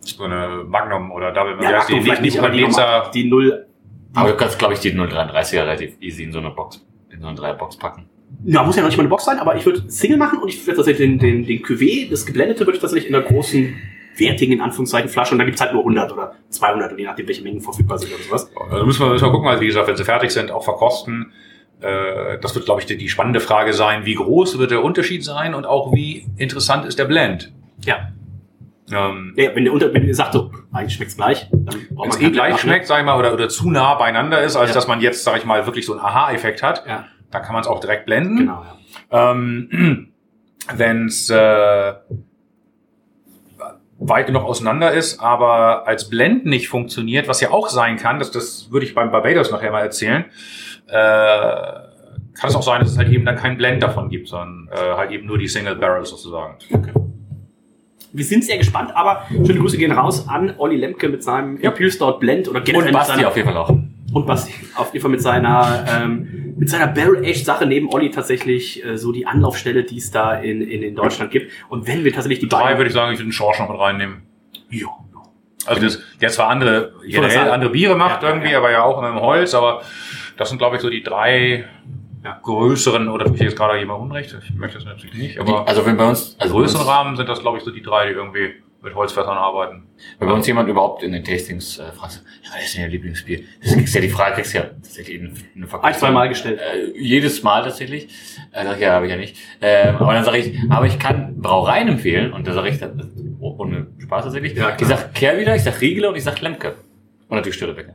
[0.00, 1.56] So eine Magnum oder Double.
[1.62, 2.66] Ja, Magnum vielleicht nicht, aber die,
[3.14, 3.66] die 0,
[4.14, 7.26] Aber du kannst, glaube ich, die 033er relativ easy in so eine Box, in so
[7.26, 8.08] eine Dreierbox packen.
[8.44, 10.48] Ja, muss ja noch nicht mal eine Box sein, aber ich würde Single machen und
[10.48, 13.74] ich würde tatsächlich den, den, den Cuvée, das geblendete, würde ich tatsächlich in einer großen,
[14.16, 17.42] wertigen, in Anführungszeichen, Flasche und dann gibt's halt nur 100 oder 200, je nachdem, welche
[17.42, 18.50] Mengen verfügbar sind oder sowas.
[18.70, 21.32] Also müssen wir, müssen wir gucken, also wie gesagt, wenn sie fertig sind, auch verkosten.
[21.80, 25.24] Äh, Das wird, glaube ich, die, die spannende Frage sein, wie groß wird der Unterschied
[25.24, 27.52] sein und auch wie interessant ist der Blend.
[27.86, 28.10] Ja.
[28.92, 32.20] Ähm, Ja, wenn der unter, wenn ihr sagt, so, eigentlich schmeckt's gleich, dann braucht man
[32.20, 32.72] eh gleich machen, ne?
[32.74, 34.74] schmeckt, sag ich mal, oder, oder zu nah beieinander ist, als Ja.
[34.74, 37.62] dass man jetzt, sag ich mal, wirklich so einen Aha-Effekt hat, Ja, da kann man
[37.62, 38.36] es auch direkt blenden.
[38.36, 38.64] genau,
[39.10, 39.32] ja.
[39.32, 40.08] Ähm,
[40.76, 41.92] Wenn es äh,
[43.98, 48.30] weit genug auseinander ist, aber als Blend nicht funktioniert, was ja auch sein kann, das,
[48.30, 50.24] das würde ich beim Barbados nachher mal erzählen,
[50.86, 54.68] äh, kann es auch sein, dass es halt eben dann kein Blend davon gibt, sondern
[54.72, 56.56] äh, halt eben nur die Single Barrels sozusagen.
[58.12, 61.90] Wir sind sehr gespannt, aber schöne Grüße gehen raus an Olli Lemke mit seinem Imperial
[61.90, 63.74] Stout Blend oder generell Und Basti auf jeden Fall auch.
[64.12, 68.10] Und Basti auf jeden Fall mit seiner ähm, mit seiner Barrel Aged Sache neben Olli
[68.10, 71.50] tatsächlich äh, so die Anlaufstelle, die es da in, in, in Deutschland gibt.
[71.68, 73.68] Und wenn wir tatsächlich die Drei beiden würde ich sagen, ich würde den Schorsch noch
[73.70, 74.22] mit reinnehmen.
[74.70, 74.86] ja,
[75.66, 78.58] Also das, der zwar andere, generell andere Biere macht Ja, irgendwie, ja.
[78.58, 79.82] aber ja auch mit dem Holz, aber
[80.36, 81.64] das sind glaube ich so die drei
[82.24, 82.38] Ja.
[82.42, 84.36] größeren, oder tue ich jetzt gerade jemand Unrecht?
[84.44, 87.40] Ich möchte das natürlich nicht, aber also wenn bei uns, also größeren Rahmen sind das
[87.40, 89.84] glaube ich so die drei, die irgendwie mit Holzfässern arbeiten.
[90.18, 92.88] wenn bei uns jemand überhaupt in den Tastings äh, fragt, ja, was ist denn Ihr
[92.88, 93.44] Lieblingsbier?
[93.62, 95.82] Das kriegst ja die Frage, kriegst ja tatsächlich in eine Verkostung.
[95.82, 96.60] ein, zwei Mal gestellt.
[96.60, 98.08] Äh, jedes Mal tatsächlich.
[98.52, 99.36] Äh, sag ich, ja, habe ich ja nicht.
[99.60, 103.36] Ähm, aber dann sage ich, aber ich kann Brauereien empfehlen und da sage ich dann,
[103.40, 104.54] oh, ohne Spaß tatsächlich.
[104.54, 104.98] Ja, ich klar.
[104.98, 106.74] sag Kehrwieder, ich sag Riegele und ich sag Lemke.
[107.28, 107.94] Und natürlich Störtebecken.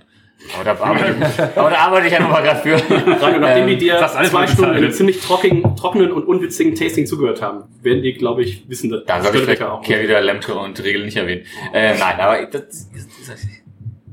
[0.56, 2.78] Aber da arbeite ich, aber da arbeite ich ja nochmal gerade für.
[2.78, 6.24] Gerade nachdem die Ähm, dir fast alles zwei Stunden in einem ziemlich trockenen, trockenen und
[6.24, 10.22] unwitzigen Tasting zugehört haben, werden die, glaube ich, wissen, dass Da soll ich vielleicht Kehrwieder,
[10.22, 11.44] Lemke und Riegele nicht erwähnen.
[11.74, 13.48] Äh, nein, aber das, das, das,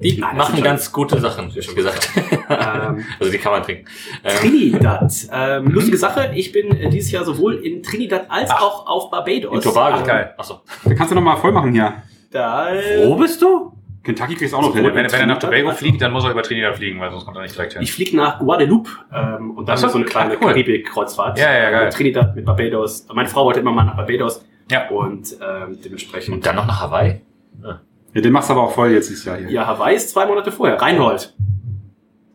[0.00, 2.10] die Nein, das machen ganz gute Sachen, wie schon gesagt.
[2.16, 3.86] Ähm, also die kann man trinken.
[4.24, 5.12] Ähm, Trinidad.
[5.32, 9.54] Ähm, lustige Sache, ich bin äh, dieses Jahr sowohl in Trinidad als auch auf Barbados.
[9.54, 9.98] in Tobago.
[9.98, 10.34] Ähm, geil.
[10.36, 10.60] Achso.
[10.84, 12.02] Da kannst du noch mal voll machen hier.
[12.30, 12.68] Da,
[13.04, 13.72] Wo bist du?
[14.04, 14.94] Kentucky kriegst du auch noch Wenn, hin.
[14.94, 17.36] wenn er nach Tobago also- fliegt, dann muss er über Trinidad fliegen, weil sonst kommt
[17.38, 17.82] er nicht direkt hin.
[17.82, 20.48] ich fliege nach Guadeloupe ähm, und dann Ach so, so eine kleine cool.
[20.48, 21.38] Karibik-Kreuzfahrt.
[21.38, 21.84] Ja, ja, geil.
[21.86, 23.06] Mit Trinidad, mit Barbados.
[23.12, 24.88] Meine Frau wollte immer mal nach Barbados Ja.
[24.90, 26.34] und ähm, dementsprechend.
[26.34, 27.22] Und dann noch nach Hawaii?
[27.62, 29.50] Ja, den machst du aber auch voll jetzt dieses Jahr hier.
[29.50, 30.80] ja, Hawaii ist zwei Monate vorher.
[30.80, 31.34] Reinhold.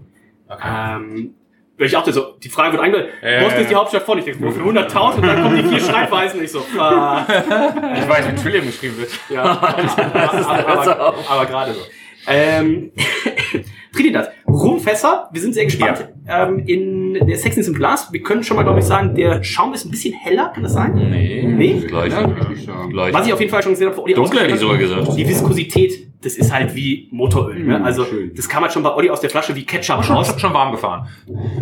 [0.49, 0.97] Okay.
[0.97, 1.35] Ähm,
[1.79, 3.75] ich dachte so, die Frage wird eingeleitet, Ja, Boston ist die.
[3.75, 6.63] Hauptstadt von, ich denke, nur für 100.000 und dann kommen die vier Schreibweisen, ich so,
[6.79, 7.25] ah,
[7.97, 9.11] Ich weiß, wie Trillium geschrieben wird.
[9.31, 11.81] ja, aber, aber, aber gerade so.
[12.27, 12.93] Ähm,
[13.93, 16.09] Trinidad, Rumfässer, wir sind sehr gespannt.
[16.29, 19.75] Ähm, in der Sexiness im Glas, wir können schon mal, glaube ich, sagen, der Schaum
[19.75, 20.95] ist ein bisschen heller, kann das sein?
[20.95, 21.43] Nee.
[21.45, 21.81] Nee?
[21.89, 22.13] Gleich.
[22.13, 22.87] Ja, ja.
[22.89, 23.13] Gleich.
[23.13, 25.09] Was ich auf jeden Fall schon gesehen habe, Dunkel hätte ich sogar gesagt.
[25.17, 27.59] Die Viskosität, das ist halt wie Motoröl.
[27.65, 27.81] Ne?
[27.81, 28.31] Mm, Also schön.
[28.37, 30.29] das kann man schon bei Olli aus der Flasche wie Ketchup Schon, raus.
[30.29, 31.09] schon, schon warm gefahren.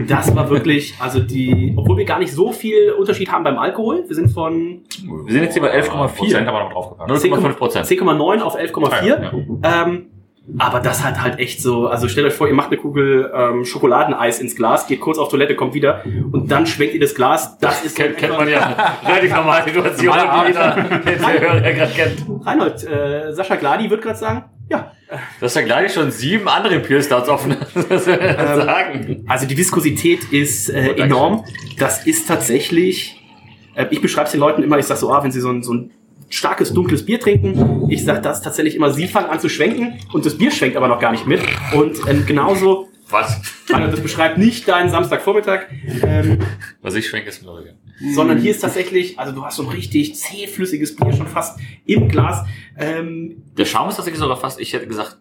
[0.06, 4.04] Das war wirklich, also die, obwohl wir gar nicht so viel Unterschied haben beim Alkohol.
[4.06, 4.82] Wir sind von
[5.24, 6.08] Wir sind jetzt hier bei 11,4.
[6.08, 7.10] Prozent haben wir noch draufgepackt.
[7.10, 7.86] 0,5 Prozent.
[7.86, 9.06] 10,9 auf 11,4.
[9.06, 9.32] Ja,
[9.86, 10.06] Ähm,
[10.56, 13.64] aber das hat halt echt so, also stellt euch vor, ihr macht eine Kugel ähm,
[13.64, 17.58] Schokoladeneis ins Glas, geht kurz auf Toilette, kommt wieder und dann schwenkt ihr das Glas.
[17.58, 18.96] Das ist Kennt, kennt man ja.
[19.04, 20.70] Relativ normale Situation, die jeder,
[21.04, 22.46] der Hörer gerade kennt.
[22.46, 24.92] Reinhold, äh, Sascha Gladi wird gerade sagen, ja,
[25.40, 27.56] Das ist ja gleich schon sieben andere Imperial Stouts offen.
[27.88, 28.16] Das Ähm,
[28.66, 29.24] sagen.
[29.26, 31.44] Also die Viskosität ist äh, enorm.
[31.78, 33.22] Das ist tatsächlich,
[33.74, 35.62] äh, ich beschreibe es den Leuten immer, ich sage so, ah, wenn sie so ein,
[35.62, 35.90] so ein
[36.30, 40.26] starkes, dunkles Bier trinken, ich sage das tatsächlich immer, sie fangen an zu schwenken und
[40.26, 41.40] das Bier schwenkt aber noch gar nicht mit.
[41.74, 43.40] Und ähm, genauso, Was?
[43.70, 45.66] Reinhold, das beschreibt nicht deinen Samstagvormittag,
[46.02, 46.38] ähm,
[46.82, 47.48] Was ich schwenke, ist mir
[48.14, 52.08] sondern hier ist tatsächlich, also du hast so ein richtig zähflüssiges Bier schon fast im
[52.08, 52.44] Glas.
[52.78, 55.18] Ähm, Der Schaum ist tatsächlich sogar fast, ich hätte gesagt,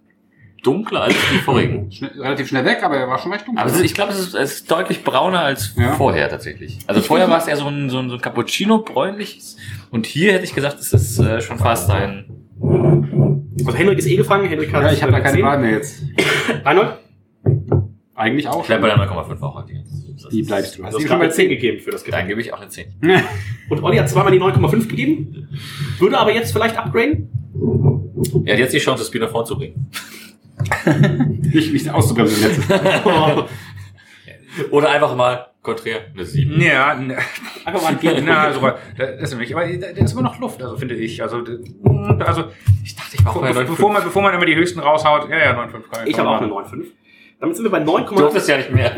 [0.63, 1.91] dunkler als die vorigen.
[1.91, 3.61] Schnell, relativ schnell weg, aber er war schon recht dunkel.
[3.61, 5.93] Aber es ist, ich glaube, es ist, es ist deutlich brauner als Ja.
[5.93, 6.79] vorher tatsächlich.
[6.87, 9.57] Also vorher war es eher so ein, so ein, so ein Cappuccino-bräunliches.
[9.91, 12.25] Und hier hätte ich gesagt, es ist äh, schon fast ein...
[12.61, 15.45] also Henrik ist eh gefangen, Henrik hat ja, ich habe da keine 10.
[15.45, 16.01] Wahl mehr jetzt.
[16.65, 16.97] Reinhold,
[18.15, 18.61] Eigentlich auch.
[18.61, 19.73] Ich bleib bei der 9,5 auch heute.
[20.19, 20.81] Das Die bleibst du.
[20.81, 22.23] du hast gerade eine 10 gegeben für das Getränk.
[22.23, 22.87] Dann gebe ich auch eine 10.
[23.69, 25.47] Und Olli hat zweimal die 9,5 gegeben,
[25.99, 27.29] würde aber jetzt vielleicht upgraden.
[28.45, 29.91] Er hat jetzt die Chance, das Bier nach vorne zu bringen.
[31.53, 32.61] Nicht, nicht auszubremsen jetzt.
[34.71, 36.59] Oder einfach mal konträr eine 7.
[36.61, 37.17] Ja, ne,
[37.65, 38.21] Einfach mal ein Bier.
[38.25, 38.61] na, so,
[38.97, 41.21] das ist nämlich, aber da ist immer noch Luft, also finde ich.
[41.21, 41.43] Also,
[42.19, 42.45] also
[42.83, 45.37] Ich dachte, ich mache bevor, mal bevor, man, bevor man immer die höchsten raushaut, ja,
[45.37, 46.85] ja, 9,5 kann Ich habe auch eine 9,5.
[47.39, 48.51] Damit sind wir bei Du durftest 9,75.
[48.51, 48.95] ja nicht mehr.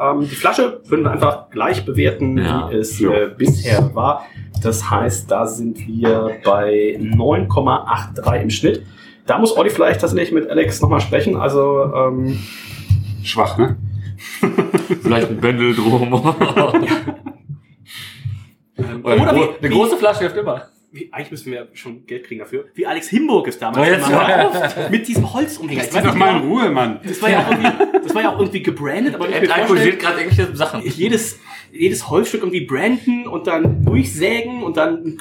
[0.00, 2.70] Ähm, die Flasche würden wir einfach gleich bewerten, Ja.
[2.70, 4.24] wie es äh, bisher war.
[4.62, 8.86] Das heißt, da sind wir bei 9,83 im Schnitt.
[9.26, 11.36] Da muss Olli vielleicht tatsächlich mit Alex nochmal sprechen.
[11.36, 12.38] Also, ähm,
[13.24, 13.76] Schwach, ne?
[15.02, 16.12] Vielleicht ein Bändel drum.
[19.02, 20.68] Oder wie- eine große Flasche hilft immer.
[20.92, 22.64] wie, eigentlich müssen wir schon Geld kriegen dafür.
[22.74, 24.28] Wie Alex Himburg es damals Oh, jetzt gemacht
[24.76, 24.90] hat.
[24.90, 25.82] Mit diesem Holzumhänger.
[25.82, 27.00] Weiß doch mal in Ruhe, Mann.
[27.04, 27.72] das war ja auch irgendwie,
[28.04, 30.82] das war ja auch irgendwie gebrandet, aber Er alkoholisiert gerade irgendwelche Sachen.
[30.82, 31.38] jedes,
[31.72, 35.18] jedes Holzstück irgendwie branden und dann durchsägen und dann.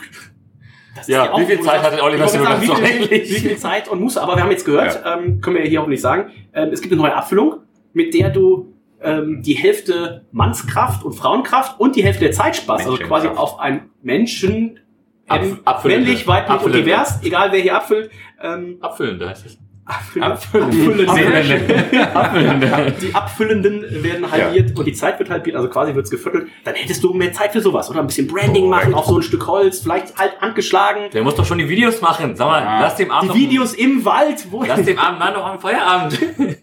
[0.95, 3.99] Das Ja, wie viel Zeit hat denn sagen, Silber wie, viel, wie viel Zeit und
[4.01, 6.81] Muße, aber wir haben jetzt gehört, ähm, können wir hier auch nicht sagen, ähm, es
[6.81, 7.55] gibt eine neue Abfüllung,
[7.93, 12.85] mit der du ähm, die Hälfte Mannskraft und Frauenkraft und die Hälfte der Zeit sparst.
[12.85, 14.79] Also quasi auf einen Menschen,
[15.27, 18.09] Ab- ähm, männlich, weiblich und divers, egal wer hier abfüllt.
[18.41, 19.57] Ähm, Abfüllende heißt es.
[19.85, 21.07] Abfüllende.
[21.07, 22.93] Abfüllende.
[23.01, 26.47] Die Abfüllenden werden halbiert und die Zeit wird halbiert, also quasi wird's geviertelt.
[26.63, 27.99] Dann hättest du mehr Zeit für sowas, oder?
[27.99, 31.11] Ein bisschen Branding machen auf so ein Stück Holz, vielleicht halt handgeschlagen.
[31.13, 32.35] Der muss doch schon die Videos machen.
[32.35, 32.81] Sag mal, Ja.
[32.81, 34.63] lass dem Abend Die Videos im Wald, wo.
[34.63, 36.19] lass dem Abend Mann noch am Feierabend.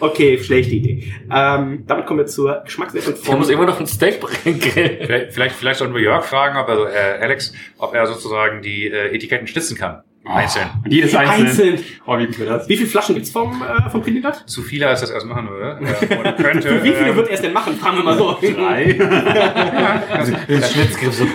[0.00, 1.12] Okay, schlechte Idee.
[1.30, 4.58] Ähm, damit kommen wir zur Geschmackswertung Der muss immer noch ein Steak bringen.
[4.60, 8.86] Vielleicht, vielleicht, vielleicht sollten wir Jörg fragen, ob er, äh, Alex, ob er sozusagen die
[8.88, 10.02] äh, Etiketten schnitzen kann.
[10.26, 10.70] Einzeln.
[10.84, 11.48] Und jedes einzelne.
[11.50, 11.78] Einzeln.
[12.06, 12.28] Oh, wie?
[12.28, 14.48] Wie viele Flaschen gibt's vom, äh, vom Trinidad?
[14.48, 15.78] Zu viele, als das erst machen würde.
[15.86, 17.74] Äh, könnte, Für wie viele ähm, wird er es denn machen?
[17.76, 18.36] Fragen wir mal so.
[18.40, 18.94] Drei.
[20.72, 21.26] Schnitzgriff so.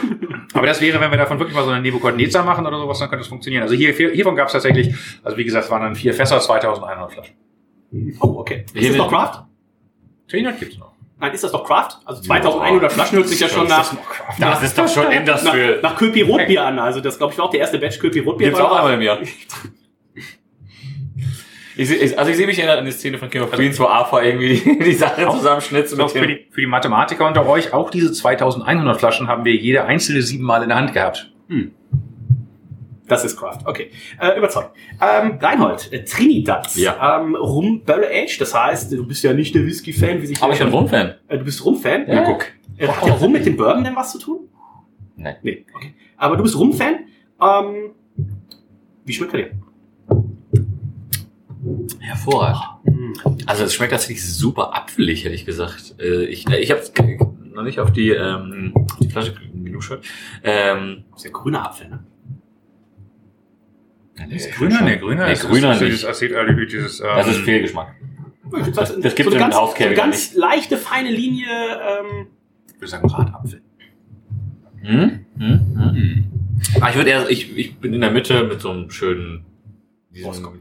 [0.53, 3.09] Aber das wäre, wenn wir davon wirklich mal so eine Nebuchadnezzar machen oder sowas, dann
[3.09, 3.61] könnte das funktionieren.
[3.63, 6.39] Also hier, hier- hiervon gab es tatsächlich, also wie gesagt, es waren dann vier Fässer,
[6.39, 7.35] 2100 Flaschen.
[8.21, 8.65] Oh, okay.
[8.73, 9.45] Ist Hier das noch Craft?
[10.31, 10.88] 1000 gibt's noch.
[11.19, 11.99] Nein, ist das doch Craft?
[12.05, 13.93] Also 2100 Flaschen hört sich ja schon nach,
[14.39, 15.79] Das ist doch schon nach, Industrial.
[15.81, 16.79] nach Köpi Rotbier an.
[16.79, 18.47] Also das glaube ich war auch der erste Batch Köpi Rotbier.
[18.47, 19.19] Gibt's auch einmal im Jahr.
[21.75, 23.85] Ich, ich, also ich sehe mich erinnert an die Szene von King of Queens, wo
[23.85, 27.89] Arthur irgendwie die, die Sache zusammenschnitzt mit für, die, für die Mathematiker unter euch, auch
[27.89, 31.31] diese 2100 Flaschen haben wir jede einzelne siebenmal in der Hand gehabt.
[33.09, 33.91] Das ist Craft, okay.
[34.21, 34.71] Äh, überzeugt.
[35.01, 36.73] Ähm, Reinhold, äh, Trinidad.
[36.75, 37.19] Ja.
[37.21, 40.53] Ähm, Rum Barrel Age, das heißt, du bist ja nicht der Whisky-Fan, wie sich Aber
[40.53, 41.15] ich bin Rum-Fan.
[41.27, 42.07] Äh, du bist Rum-Fan?
[42.07, 42.45] Ja, guck.
[42.77, 44.47] Äh, hat der Rum mit dem Bourbon denn was zu tun?
[45.17, 45.35] Nein.
[45.43, 45.93] Nee, okay.
[46.15, 46.99] Aber du bist Rum-Fan.
[47.41, 47.91] Ähm,
[49.05, 49.51] wie schmeckt er dir?
[51.99, 53.19] Hervorragend.
[53.45, 55.95] Also es schmeckt tatsächlich super apfelig, hätte ich gesagt.
[55.99, 56.81] Äh, Ich, äh, ich habe
[57.53, 60.05] noch nicht auf die, ähm, die Flasche geluschert.
[60.43, 61.99] Ähm, Das ist ja grüner Apfel, ne?
[64.29, 64.81] Ist grüner?
[64.81, 65.25] Nee, grüner.
[65.27, 65.91] Nee, ist- grüner ist, nicht.
[65.93, 67.95] Dieses Acetaldehyd, dieses, ähm, das ist Fehlgeschmack.
[68.75, 71.45] Das, das gibt's so eine im eine wieder ganz leichte, feine Linie.
[71.47, 72.27] Ähm,
[72.67, 73.61] Ich würde sagen Bratapfel.
[74.81, 75.25] Hm?
[75.37, 75.59] Hm?
[75.77, 76.23] Hm?
[76.81, 79.45] Ah, ich würde eher, ich, ich bin in der Mitte mit so einem schönen.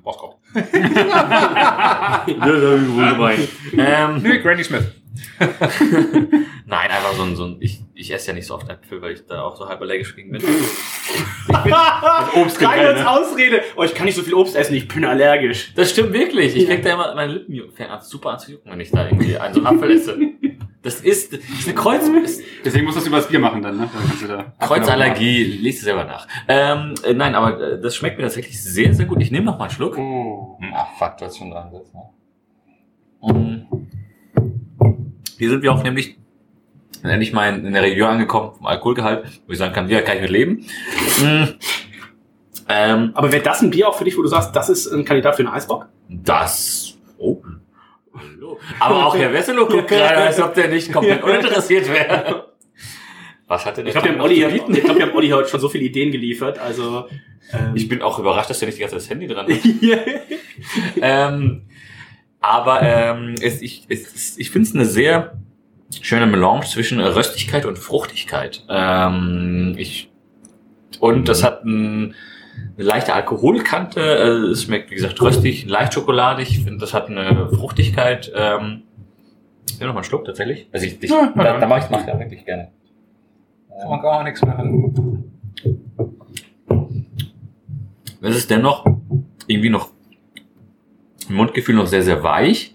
[0.02, 0.38] Boskop.
[0.54, 3.48] Ja, das hab ich wohl gemeint.
[3.76, 4.84] ähm, Nee, Granny Smith.
[6.66, 9.12] nein, einfach so ein, so ein ich, ich esse ja nicht so oft Äpfel, weil
[9.12, 10.42] ich da auch so halb allergisch gegen bin.
[12.34, 13.10] Obst Rein generell, als ne?
[13.10, 13.62] Ausrede.
[13.76, 15.72] Oh, ich kann nicht so viel Obst essen, ich bin allergisch.
[15.74, 16.56] Das stimmt wirklich.
[16.56, 17.54] Ich krieg da immer meine Lippen
[18.02, 20.18] super an zu jucken, wenn ich da irgendwie einen so einen Apfel esse.
[20.82, 22.08] Das ist, das ist eine Kreuz,
[22.64, 23.90] Deswegen musst du das über das Bier machen dann, ne?
[23.92, 25.42] Dann da Kreuzallergie.
[25.42, 26.28] Lies es selber nach.
[26.46, 29.20] Ähm, äh, nein, aber äh, das schmeckt mir tatsächlich sehr, sehr gut.
[29.20, 29.98] Ich nehme noch mal einen Schluck.
[29.98, 30.58] Oh.
[30.72, 33.32] Ach, fuck, du hast schon dran gesetzt, ne?
[33.32, 33.66] Mm.
[35.38, 36.16] Hier sind wir auch nämlich
[37.02, 40.16] endlich mal in, in der Region angekommen vom Alkoholgehalt, wo ich sagen kann, ja, kann
[40.16, 40.66] ich mit leben.
[41.20, 41.44] Mm.
[42.68, 45.04] Ähm, Aber wäre das ein Bier auch für dich, wo du sagst, das ist ein
[45.04, 45.86] Kandidat für einen Eisbock?
[46.08, 46.94] das.
[47.18, 47.40] Oh.
[48.14, 48.58] Hallo.
[48.80, 52.52] Aber auch Herr Wesselow guckt gerade, als ob der nicht komplett uninteressiert wäre.
[53.46, 55.48] Was hat denn Ich glaube, wir, haben Olli hier- ich glaub, wir haben Olli heute
[55.48, 56.58] schon so viele Ideen geliefert.
[56.58, 57.06] Also
[57.52, 59.58] ähm, Ich bin auch überrascht, dass der nicht die ganze Zeit das Handy dran hat.
[61.00, 61.62] ähm,
[62.40, 65.32] aber ähm, es, ich, es, ich finde es eine sehr
[66.02, 68.64] schöne Melange zwischen Röstigkeit und Fruchtigkeit.
[68.68, 70.10] Ähm, ich,
[71.00, 72.14] und das hat ein,
[72.76, 74.00] eine leichte Alkoholkante.
[74.00, 76.50] Äh, es schmeckt, wie gesagt, röstig, leicht schokoladig.
[76.50, 78.30] Ich finde, das hat eine Fruchtigkeit.
[78.34, 78.82] Ähm,
[79.68, 80.68] ich will noch mal einen Schluck tatsächlich.
[80.72, 82.70] Also ich, ich, Ja, da, da mache ich mach ja wirklich gerne.
[83.80, 85.32] Kann man gar nichts machen.
[88.20, 88.84] Es ist dennoch
[89.46, 89.90] irgendwie noch
[91.28, 92.74] Mundgefühl noch sehr, sehr weich.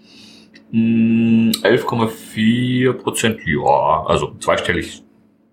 [0.70, 5.02] Mm, 11,4 Prozent, ja, also zweistellig.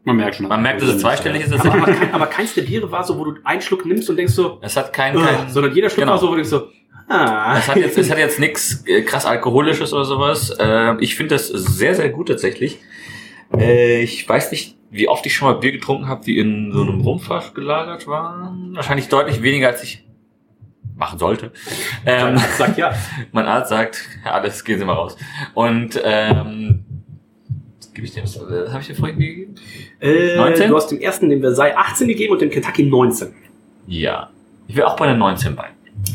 [0.04, 0.48] Man merkt schon.
[0.48, 1.54] Man merkt, dass es zweistellig ist.
[1.54, 4.18] aber, aber, kein, aber keins der Biere war so, wo du einen Schluck nimmst und
[4.18, 6.14] denkst so, Es hat kein, "Ugh", kein sondern jeder Schluck genau.
[6.14, 6.70] war so, wo du denkst so,
[7.08, 7.56] ah.
[7.58, 10.56] es hat jetzt, es hat jetzt nichts äh, krass alkoholisches oder sowas.
[10.60, 12.80] Äh, ich finde das sehr, sehr gut tatsächlich.
[13.56, 16.82] Äh, ich weiß nicht, wie oft ich schon mal Bier getrunken habe, die in so
[16.82, 18.72] einem Rumfass gelagert waren.
[18.76, 20.04] Wahrscheinlich deutlich weniger, als ich
[21.02, 21.52] machen sollte.
[22.06, 22.94] Ähm, Sagt ja.
[23.32, 25.16] Mein Arzt sagt, ja, alles, gehen Sie mal raus.
[25.54, 26.84] Und ähm,
[27.94, 28.24] gebe ich dem?
[28.24, 29.56] Was habe ich dir vorhin gegeben?
[30.00, 30.70] Äh, 19?
[30.70, 33.34] Du hast dem ersten den Versailles 18 gegeben und dem Kentucky 19.
[33.86, 34.30] Ja.
[34.68, 35.68] Ich will auch bei der 19 bei.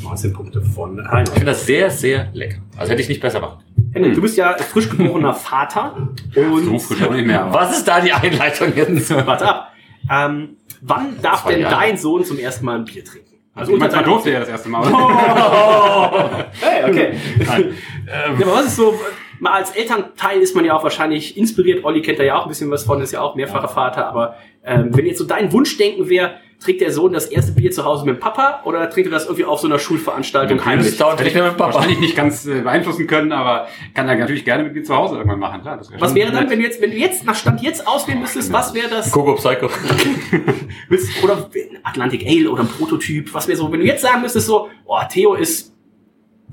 [0.03, 1.28] 19 Punkte von Reinhold.
[1.28, 2.59] Ich finde das sehr, sehr lecker.
[2.76, 3.62] Also hätte ich nicht besser machen.
[3.93, 5.95] Henning, du bist ja frisch geborener Vater.
[6.34, 7.47] Und So frisch auch nicht mehr.
[7.53, 9.11] Was ist da die Einleitung jetzt?
[9.14, 9.72] Warte ab.
[10.11, 11.76] Ähm, wann darf denn Jahre.
[11.76, 13.36] dein Sohn zum ersten Mal ein Bier trinken?
[13.57, 14.87] Also ich meine, man durfte ja das erste Mal.
[16.61, 17.15] Hey, okay.
[17.45, 17.75] Nein.
[18.07, 18.99] Ja, aber was ist so,
[19.41, 21.85] mal als Elternteil ist man ja auch wahrscheinlich inspiriert.
[21.85, 24.07] Olli kennt da ja auch ein bisschen was von, ist ja auch mehrfacher Vater.
[24.07, 27.85] Aber ähm, wenn jetzt so dein Wunschdenken wäre, trinkt der Sohn das erste Bier zu
[27.85, 30.97] Hause mit dem Papa oder trinkt er das irgendwie auf so einer Schulveranstaltung heimlich?
[30.97, 31.75] dauert Hätte ich mit Papa.
[31.75, 35.17] wahrscheinlich nicht ganz äh, beeinflussen können, aber kann er natürlich gerne mit mir zu Hause
[35.17, 35.61] irgendwann machen.
[35.63, 36.51] Klar, das Was wäre dann, nett.
[36.51, 39.11] wenn du jetzt, wenn du jetzt nach Stand jetzt auswählen müsstest, was wäre das?
[39.13, 39.69] Coco Psycho.
[41.23, 41.51] Oder
[41.83, 43.33] Atlantic Ale oder ein Prototyp?
[43.35, 45.75] Was wäre so, wenn du jetzt sagen müsstest so, oh, Theo ist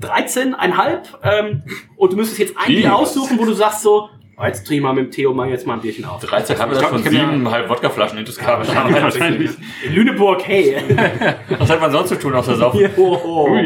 [0.00, 1.62] 13,5 ähm,
[1.96, 2.66] und du müsstest jetzt ein?
[2.66, 5.80] Bier aussuchen, wo du sagst so, ich mal mit dem Theo mal jetzt mal ein
[5.80, 6.20] Bierchen auf.
[6.24, 8.66] 13 haben wir Ich das von kann ja- siebeneinhalb Wodkaflaschen in das Kabel.
[8.68, 9.50] Wahrscheinlich.
[9.86, 10.76] In Lüneburg, hey.
[11.58, 12.90] Was hat man sonst zu tun außer Saufen?
[12.96, 13.58] oh, oh.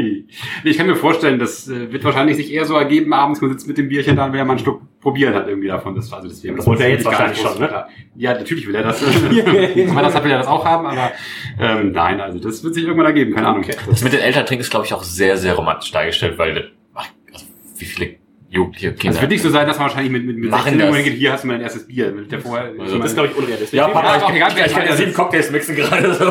[0.65, 3.67] Ich kann mir vorstellen, das äh, wird wahrscheinlich sich eher so ergeben, abends man sitzt
[3.67, 5.95] mit dem Bierchen da, und will ja mal einen Schluck probieren hat irgendwie davon.
[5.95, 7.87] Das, also deswegen, Das wollte er jetzt gar nicht wahrscheinlich schon, ne?
[8.17, 9.03] Ja, natürlich will er das.
[9.31, 11.13] Wenn man das hat, will er das auch haben, aber
[11.59, 13.65] ähm, nein, also das wird sich irgendwann ergeben, keine Ahnung.
[13.89, 17.07] Das mit den Eltern trinken ist, glaube ich, auch sehr, sehr romantisch dargestellt, weil, ach,
[17.33, 17.47] also,
[17.77, 18.18] wie viele
[18.51, 19.15] jugendliche Kinder.
[19.17, 20.87] Es wird nicht so sein, dass man wahrscheinlich mit, mit, mit Machen 16 das.
[20.87, 22.13] irgendwann denkt, hier hast du mein erstes Bier.
[22.13, 23.73] Mit der vorher, Also Das ist, glaube ich, unrealistisch.
[23.77, 26.25] ja, Papa, Ja, ich, egal, ich, ich kann ja sieben Cocktails mixen gerade so.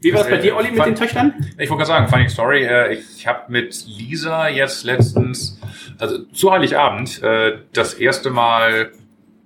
[0.00, 1.34] Wie war es bei dir, Olli, mit den Töchtern?
[1.58, 5.60] Ich wollte gerade sagen, funny story, äh, ich habe mit Lisa jetzt letztens,
[5.98, 8.92] also zu Heiligabend, äh, das erste Mal,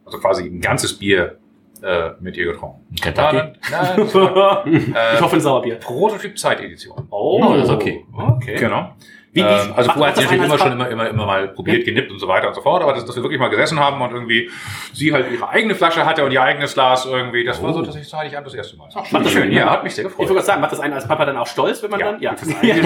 [0.04, 1.38] also quasi ein ganzes Bier
[1.82, 2.94] äh, mit ihr getrunken.
[3.00, 3.36] Kentucky?
[3.36, 5.74] Nein, nein, war, Ich äh, hoffe, ein Sauerbier.
[5.76, 7.06] Prototyp Zeitedition.
[7.10, 8.04] Oh, das ist okay.
[8.14, 8.56] Okay.
[8.58, 8.94] Genau.
[9.36, 11.48] Wie- wie- ähm, also vorher hat sie das natürlich immer schon immer, immer, immer mal
[11.48, 13.78] probiert, genippt und so weiter und so fort, aber dass, dass wir wirklich mal gesessen
[13.78, 14.50] haben und irgendwie
[14.92, 18.08] sie halt ihre eigene Flasche hatte und ihr eigenes Glas irgendwie, das war so tatsächlich
[18.08, 18.88] zu Heiligabend das erste Mal.
[19.10, 20.36] Macht das schön, ja, hat mich sehr Ich wollte gefreut.
[20.36, 22.30] gerade sagen, macht das einen als Papa dann auch stolz, wenn man Ja, dann, ja.
[22.36, 22.84] Das ist eigentlich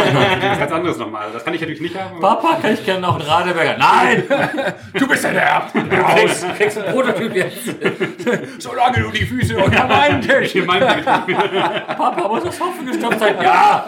[0.51, 1.29] was ganz anderes nochmal.
[1.33, 2.21] Das kann ich natürlich nicht haben.
[2.21, 3.77] Papa, kann ich gerne noch einen Radeberger?
[3.79, 4.25] Nein!
[4.95, 5.73] Du bist der Nerv!
[5.75, 6.45] Raus!
[6.59, 7.75] Kriegst einen Prototyp jetzt.
[8.59, 11.03] Solange du die Füße unter meinen Tisch Hier mein Bier.
[11.97, 13.35] Papa, muss das Hopfen gestopft sein?
[13.43, 13.87] Ja!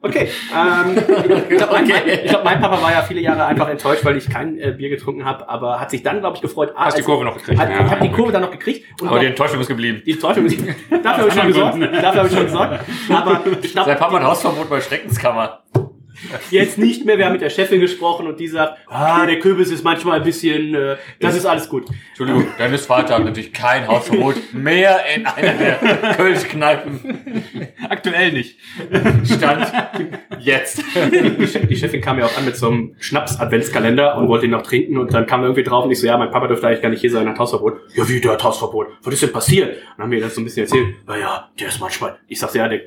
[0.00, 0.28] Okay.
[0.54, 0.96] Ähm,
[1.50, 4.28] ich glaube, mein, ich glaub, mein Papa war ja viele Jahre einfach enttäuscht, weil ich
[4.28, 6.72] kein äh, Bier getrunken habe, aber hat sich dann, glaube ich, gefreut.
[6.76, 7.60] Ah, Hast die Kurve noch gekriegt.
[7.60, 8.84] Hat, ich habe die Kurve dann noch gekriegt.
[9.00, 10.02] Und Aber die Enttäuschung ist geblieben.
[10.04, 10.46] die Enttäuschung,
[11.02, 11.78] dafür habe ich schon gesorgt.
[11.80, 12.80] Dafür habe ich schon gesorgt.
[13.10, 15.60] Aber ich glaube, Sein Papa hat Hausverbot bei Schreckenskammer.
[16.50, 17.18] Jetzt nicht mehr.
[17.18, 20.24] Wir haben mit der Chefin gesprochen und die sagt, ah, der Kürbis ist manchmal ein
[20.24, 21.86] bisschen, äh, das ist alles gut.
[22.08, 27.68] Entschuldigung, Dennis Vater hat natürlich kein Hausverbot mehr in einer der Kölsch-Kneipen.
[27.88, 28.58] Aktuell nicht.
[29.24, 29.72] Stand
[30.40, 30.82] jetzt.
[31.38, 34.52] Die, Chef, die Chefin kam ja auch an mit so einem Schnaps-Adventskalender und wollte ihn
[34.52, 36.82] noch trinken und dann kam irgendwie drauf und ich so, ja, mein Papa dürfte eigentlich
[36.82, 37.80] gar nicht hier sein, hat Hausverbot.
[37.94, 38.88] Ja, wie, der hat Hausverbot?
[39.02, 39.68] Was ist denn passiert?
[39.68, 40.94] Und dann haben wir das so ein bisschen erzählt.
[41.08, 42.80] Ja, ja, der ist manchmal, ich sag's ja, der,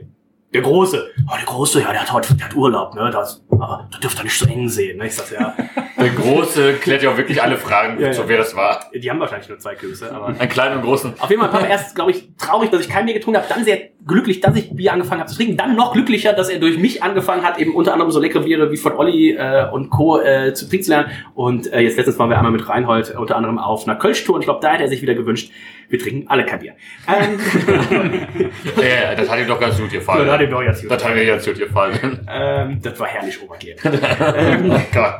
[0.53, 1.09] der Große.
[1.27, 4.17] Oh, der Große, ja, der hat heute, der hat Urlaub, ne, das, aber da dürft
[4.19, 5.55] ihr nicht so eng sehen, ne, ich sag's ja.
[5.99, 8.13] Der Große klärt ja auch wirklich alle Fragen, Ja, ja.
[8.13, 8.85] so wer das war.
[8.93, 10.27] Die haben wahrscheinlich nur zwei Kürbisse, aber.
[10.27, 11.13] Ein kleiner und großen.
[11.19, 13.65] Auf jeden Fall Papa erst, glaube ich, traurig, dass ich kein Bier getrunken habe, dann
[13.65, 16.77] sehr glücklich, dass ich Bier angefangen habe zu trinken, dann noch glücklicher, dass er durch
[16.77, 20.21] mich angefangen hat, eben unter anderem so leckere Biere wie von Olli äh, und Co.
[20.21, 21.11] Äh, zu trinken zu lernen.
[21.35, 24.41] Und äh, jetzt letztens waren wir einmal mit Reinhold unter anderem auf einer Kölsch-Tour und
[24.41, 25.51] ich glaube, da hat er sich wieder gewünscht,
[25.89, 26.75] wir trinken alle kein Bier.
[27.07, 27.39] Ähm,
[28.77, 30.25] Ja, das hat ihm doch ganz gut gefallen.
[30.25, 32.27] das hat ihm doch jetzt Das hat mir ganz gut gefallen.
[32.31, 33.81] ähm, das war herrlich obergehend.
[33.85, 35.19] Oh Gott.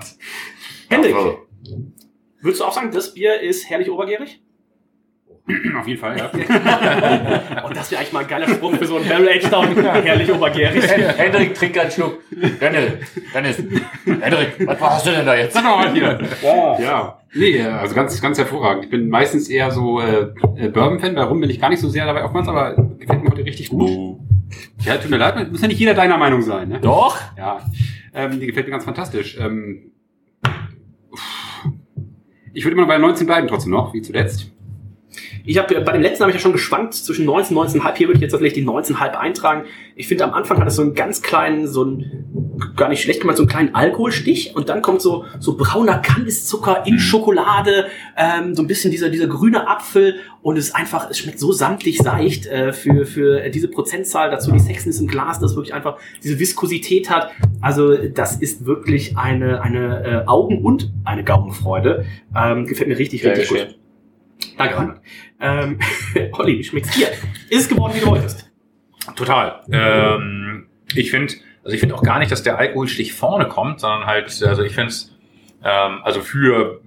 [0.89, 1.15] Hendrik,
[2.41, 4.41] würdest du auch sagen, das Bier ist herrlich obergärig?
[5.79, 6.25] Auf jeden Fall, ja.
[7.63, 9.75] Und das wäre eigentlich mal ein geiler Spruch für so einen Barrel Age Down.
[9.83, 10.83] herrlich obergärig.
[10.87, 12.19] Hendrik, trink einen Schluck.
[12.59, 12.93] Dennis,
[13.33, 13.63] Dennis.
[14.05, 15.53] Hendrik, was hast du denn da jetzt?
[15.53, 16.19] Sag doch mal hier.
[16.43, 17.19] Ja.
[17.33, 18.85] Nee, äh, also ganz, ganz hervorragend.
[18.85, 21.87] Ich bin meistens eher so äh, äh, Bourbon-Fan, bei Rum bin ich gar nicht so
[21.89, 24.19] sehr dabei oftmals, aber gefällt mir heute richtig gut.
[24.79, 26.79] Ja, tut mir leid, muss ja nicht jeder deiner Meinung sein, ne?
[26.79, 27.19] Doch.
[27.37, 27.61] Ja,
[28.15, 29.37] ähm, die gefällt mir ganz fantastisch.
[29.39, 29.91] Ähm,
[32.53, 34.51] ich würde immer bei 19 bleiben trotzdem noch, wie zuletzt.
[35.45, 37.95] Ich habe bei dem letzten habe ich ja schon geschwankt zwischen 19 und 19,5.
[37.95, 39.63] Hier würde ich jetzt tatsächlich die 19,5 eintragen.
[39.95, 43.21] Ich finde am Anfang hat es so einen ganz kleinen, so einen gar nicht schlecht
[43.21, 47.87] gemacht, so einen kleinen Alkoholstich und dann kommt so so brauner Kandiszucker in Schokolade,
[48.17, 51.97] ähm, so ein bisschen dieser dieser grüne Apfel und es einfach, es schmeckt so samtlich
[51.97, 54.31] seicht äh, für für diese Prozentzahl.
[54.31, 57.31] Dazu die Sexiness im Glas, das wirklich einfach diese Viskosität hat.
[57.61, 62.05] Also das ist wirklich eine eine äh, Augen und eine Gaumenfreude.
[62.35, 63.75] Ähm, gefällt mir richtig richtig Sehr gut.
[64.57, 65.01] Danke, Reinhard.
[65.39, 65.79] Ähm,
[66.33, 67.07] Olli, wie schmeckt's dir?
[67.49, 68.49] Ist es geworden, wie du wolltest?
[69.15, 69.61] Total.
[69.71, 71.33] Ähm, ich finde,
[71.63, 74.73] also ich finde auch gar nicht, dass der Alkoholstich vorne kommt, sondern halt, also ich
[74.73, 75.15] finde es,
[75.63, 76.81] ähm, also für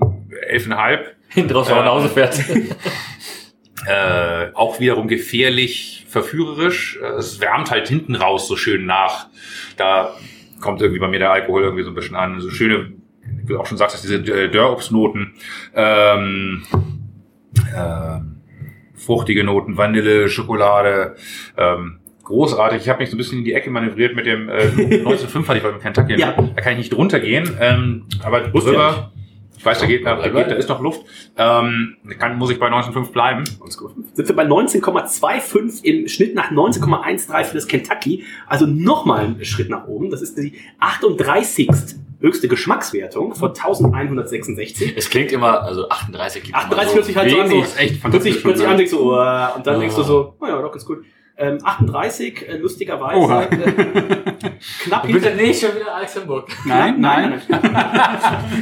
[0.49, 2.39] elfeinhalb Hinten raus, wenn man nach Hause fährt.
[3.87, 6.99] äh, auch wiederum gefährlich, verführerisch.
[7.19, 9.29] Es wärmt halt hinten raus so schön nach.
[9.79, 10.15] Da
[10.61, 12.41] kommt irgendwie bei mir der Alkohol irgendwie so ein bisschen an.
[12.41, 12.93] So schöne,
[13.23, 15.33] wie du auch schon sagst, diese äh, Dörrobstnoten.
[15.75, 16.65] Ähm,
[17.75, 18.32] ähm,
[19.05, 21.17] fruchtige Noten, Vanille, Schokolade.
[21.57, 22.83] Ähm, großartig.
[22.83, 25.59] Ich habe mich so ein bisschen in die Ecke manövriert mit dem äh, 1905 hatte
[25.59, 26.15] ich bei Kentucky.
[26.19, 26.33] Ja.
[26.33, 27.57] Da kann ich nicht drunter gehen.
[27.61, 29.13] Ähm, aber Wusste ja drüber,
[29.63, 31.03] ich weiß, da geht, da, geht, da ist noch Luft.
[31.37, 33.45] Ähm, kann, muss ich bei 1905 bleiben.
[34.15, 38.25] Sind wir bei 19,25 im Schnitt nach 19,13 für das Kentucky.
[38.49, 40.11] Also nochmal einen Schritt nach oben.
[40.11, 41.69] Das ist die 38.
[42.23, 44.95] höchste Geschmackswertung von 1166.
[44.97, 47.97] Es klingt immer, also 38 gibt 38 hört sich halt so an, so, ist echt
[48.01, 48.77] fantastisch sich, hört sich schon, an, ja.
[48.79, 51.05] denkst du, oh, und dann denkst du so, oh ja, doch, ganz gut.
[51.37, 54.51] Ähm, 38, äh, lustigerweise, äh,
[54.85, 55.35] knapp Bitte hinter...
[55.43, 56.49] nicht schon wieder Alex Hamburg.
[56.67, 57.41] Nein, nein.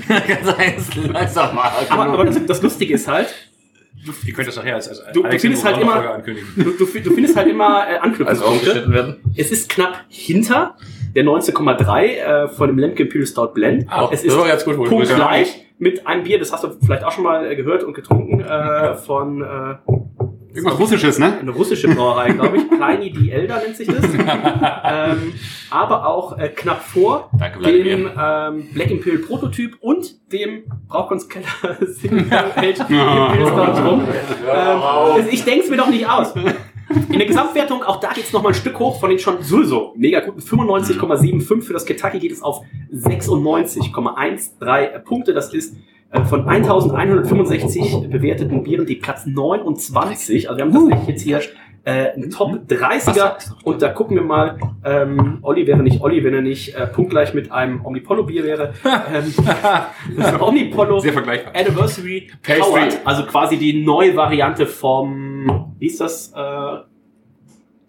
[0.08, 1.70] Ganz langsam mal.
[1.90, 3.28] Aber, aber das, das Lustige ist halt,
[4.24, 6.32] Ihr könnt das nachher als, als Du- du findest halt immer- du,
[6.64, 8.46] du, du findest halt immer äh, Also Anknüpfungspunkte.
[8.46, 9.16] aufgeschnitten werden.
[9.36, 10.76] Es ist knapp hinter
[11.14, 13.86] der 19,3 äh, von dem Lemke Imperial Stout Blend.
[13.88, 17.04] Ah, es das ist war ganz gut, punktgleich mit einem Bier, das hast du vielleicht
[17.04, 19.76] auch schon mal äh, gehört und getrunken, äh, von äh,
[20.52, 21.38] Irgendwas Russisches, ne?
[21.38, 22.68] eine russische Brauerei, glaube ich.
[22.68, 24.04] Pliny the Elder nennt sich das.
[24.84, 25.32] ähm,
[25.70, 31.46] aber auch äh, knapp vor Danke, dem ähm, Black Imperial Prototyp und dem Brauchkunstkeller
[31.86, 32.74] Single Imperial
[33.46, 34.08] Stout rum.
[34.52, 36.34] Ähm, ich denke es mir doch nicht aus.
[36.90, 39.94] In der Gesamtwertung, auch da geht es nochmal ein Stück hoch von den schon sowieso
[39.96, 41.62] mega guten 95,75.
[41.62, 45.32] Für das Kentucky geht es auf 96,13 Punkte.
[45.32, 45.76] Das ist
[46.10, 50.48] äh, von 1165 bewerteten Bieren die Platz 29.
[50.48, 51.40] Also wir haben tatsächlich jetzt hier
[51.84, 53.36] äh, einen Top 30er.
[53.64, 57.34] Und da gucken wir mal, ähm, Olli wäre nicht Olli, wenn er nicht äh, punktgleich
[57.34, 58.74] mit einem Omnipollo Bier wäre.
[58.84, 59.34] ähm,
[60.16, 61.54] das Omnipollo Sehr vergleichbar.
[61.54, 62.62] Anniversary Pastry.
[62.62, 66.80] Coward, also quasi die neue Variante vom, wie ist das, äh,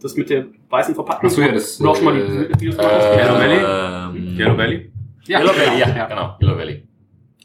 [0.02, 1.30] das mit der weißen Verpackung?
[1.30, 3.18] Ach so, ja, das, mal äh, die Videos gemacht hast.
[3.18, 3.58] Yellow Valley?
[3.58, 4.92] Ähm, Yellow Valley?
[5.26, 6.06] Ja, Yellow Valley, ja, ja.
[6.06, 6.38] genau.
[6.42, 6.84] Yellow Valley.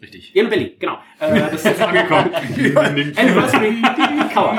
[0.00, 0.34] Richtig.
[0.34, 0.98] Yellow Belly, genau.
[1.18, 2.30] Äh, das ist jetzt angekommen.
[3.16, 3.82] Anniversary
[4.34, 4.58] Coward.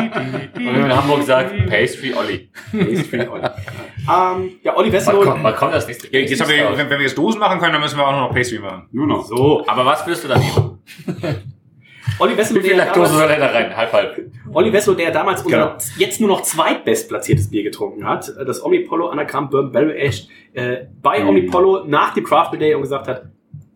[0.55, 2.49] Und wenn man in Hamburg sagt, Pastry Olli.
[2.73, 5.23] ähm, ja, Olli Wann Wesselow.
[5.23, 7.59] kommt, wann kommt das nächste Ja, jetzt haben wir, wenn, wenn wir jetzt Dosen machen
[7.59, 8.87] können, dann müssen wir auch noch Pastry machen.
[8.91, 9.25] Nur noch.
[9.25, 10.79] So, Aber was willst du da nehmen?
[12.19, 13.77] Olli Wesselow, Wie viel der Laktose damals, soll denn da rein?
[13.77, 14.31] Halb, halb.
[14.53, 15.77] Olli Wessel, der damals unser Genau.
[15.97, 20.85] jetzt nur noch zweitbestplatziertes Bier getrunken hat, äh, das Omnipollo Anagramm Bourbon Barrel Aged, äh,
[21.01, 21.29] bei Mhm.
[21.29, 23.25] Omnipollo nach dem Craft Day und gesagt hat,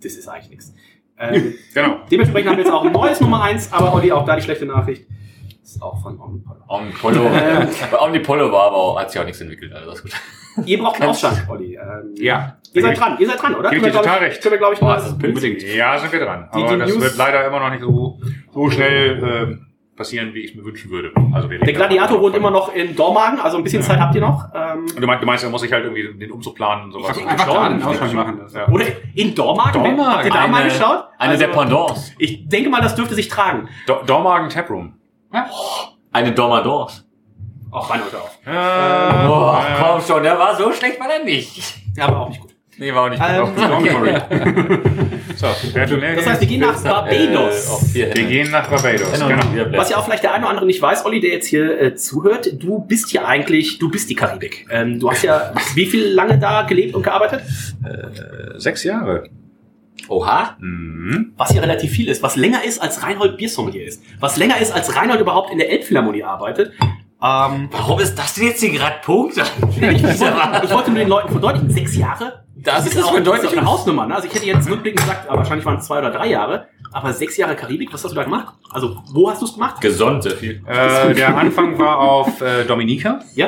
[0.01, 0.73] das ist eigentlich nichts.
[1.22, 1.98] Ähm, Genau.
[2.11, 4.65] dementsprechend haben wir jetzt auch ein neues Nummer eins, aber Olli, auch da die schlechte
[4.65, 5.06] Nachricht,
[5.64, 6.61] ist auch von Omnipollo.
[6.68, 7.30] Omnipollo,
[8.03, 10.65] Omnipollo war aber auch, hat sich auch nichts entwickelt, also das ist gut.
[10.65, 11.76] Ihr braucht einen Ausschank, Olli.
[11.76, 12.57] Ähm, Ja.
[12.73, 13.69] Ihr seid dran, ihr seid dran, oder?
[13.69, 14.41] Gebe ich dir total recht.
[14.41, 15.02] Können wir, glaube ich, mal...
[15.02, 15.61] Unbedingt.
[15.64, 16.49] Ja, sind wir dran.
[16.53, 18.19] Die- Aber die das News- wird leider immer noch nicht so,
[18.53, 19.68] so schnell ähm,
[20.02, 21.11] passieren, wie ich mir wünschen würde.
[21.32, 24.22] Also wir Der Gladiator wohnt immer noch in Dormagen, also ein bisschen Zeit habt ihr
[24.22, 24.45] noch.
[24.53, 27.15] Ähm, Du meinst, du meinst, er muss sich halt irgendwie den Umzug planen und sowas.
[27.26, 28.40] Einfach da den Ausschlag machen.
[28.41, 28.53] Das.
[28.53, 28.68] Ja.
[28.68, 29.73] oder in Dormagen?
[29.84, 30.06] Dormagen.
[30.15, 31.03] Habt ihr da mal Eine- geschaut?
[31.19, 32.11] Eine Also, Dependance.
[32.18, 33.69] Ich denke mal, das dürfte sich tragen.
[33.86, 34.94] Do Dormagen Taproom.
[36.11, 37.03] Eine Dormadance.
[37.72, 38.38] Auch rein oder auf.
[38.45, 41.78] Äh, Oh, äh, komm schon, der war so schlecht, war der nicht.
[41.95, 42.51] Ja, aber auch nicht gut.
[42.81, 43.63] Nee, war auch nicht Ähm, gut.
[43.69, 44.21] Okay.
[45.35, 47.91] So, Das heißt, wir gehen nach Äh, Barbados.
[47.93, 49.11] vier wir gehen nach Barbados.
[49.13, 49.77] Genau, Genau.
[49.77, 51.95] Was ja auch vielleicht der eine oder andere nicht weiß, Olli, der jetzt hier äh,
[51.95, 54.67] zuhört, du bist ja eigentlich, du bist die Karibik.
[54.69, 57.41] Ähm, du hast ja wie viel lange da gelebt und gearbeitet?
[57.83, 59.23] Äh, Sechs Jahre.
[60.09, 60.57] Oha.
[60.59, 61.33] Mhm.
[61.37, 64.71] Was ja relativ viel ist, was länger ist als Reinhold Biersommelier ist, was länger ist
[64.71, 66.73] als Reinhold überhaupt in der Elbphilharmonie arbeitet.
[67.23, 69.37] Ähm, Warum ist das denn jetzt hier gerade Punkt?
[69.77, 72.43] ich, wollte, ich wollte nur den Leuten verdeutlichen, sechs Jahre?
[72.63, 74.07] Das ist auch für das ist deutlich auch eine Hausnummer.
[74.07, 74.15] Ne?
[74.15, 76.67] Also ich hätte jetzt rückblickend gesagt, aber wahrscheinlich waren es zwei oder drei Jahre.
[76.91, 78.53] Aber sechs Jahre Karibik, was hast du da gemacht?
[78.71, 79.81] Also wo hast du es gemacht?
[79.81, 80.61] Gesund, sehr viel.
[80.67, 83.21] Äh, der Anfang war auf äh, Dominica.
[83.33, 83.47] Ja?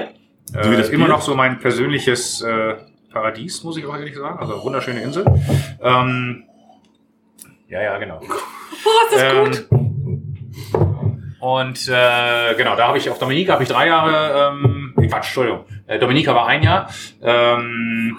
[0.54, 2.76] Äh, wie das immer noch so mein persönliches äh,
[3.12, 4.40] Paradies, muss ich auch ehrlich sagen.
[4.40, 5.26] Also wunderschöne Insel.
[5.82, 6.44] Ähm,
[7.70, 8.22] ja, ja, genau.
[8.86, 9.84] Oh, ist das gut.
[11.40, 15.66] Und äh, genau, da habe ich auf Dominica habe ich drei Jahre, ähm, Quatsch, Entschuldigung.
[15.88, 16.90] Äh, Dominica war ein Jahr.
[17.22, 18.18] Ähm,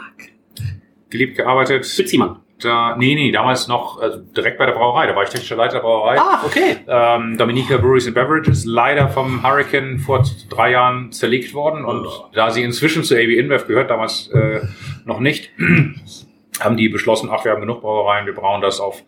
[1.14, 1.90] gelebt, gearbeitet.
[1.96, 2.40] Beziehmann.
[2.60, 5.06] Da, nee, nee, damals noch also direkt bei der Brauerei.
[5.06, 6.18] Da war ich technischer Leiter der Brauerei.
[6.18, 6.76] Ah, okay.
[6.86, 11.84] Ähm, Dominica Breweries and Beverages, leider vom Hurricane vor drei Jahren zerlegt worden.
[11.84, 14.60] Und da sie inzwischen zu AB InBev gehört, damals äh,
[15.04, 15.50] noch nicht,
[16.60, 19.02] haben die beschlossen, ach, wir haben genug Brauereien, wir brauen das auf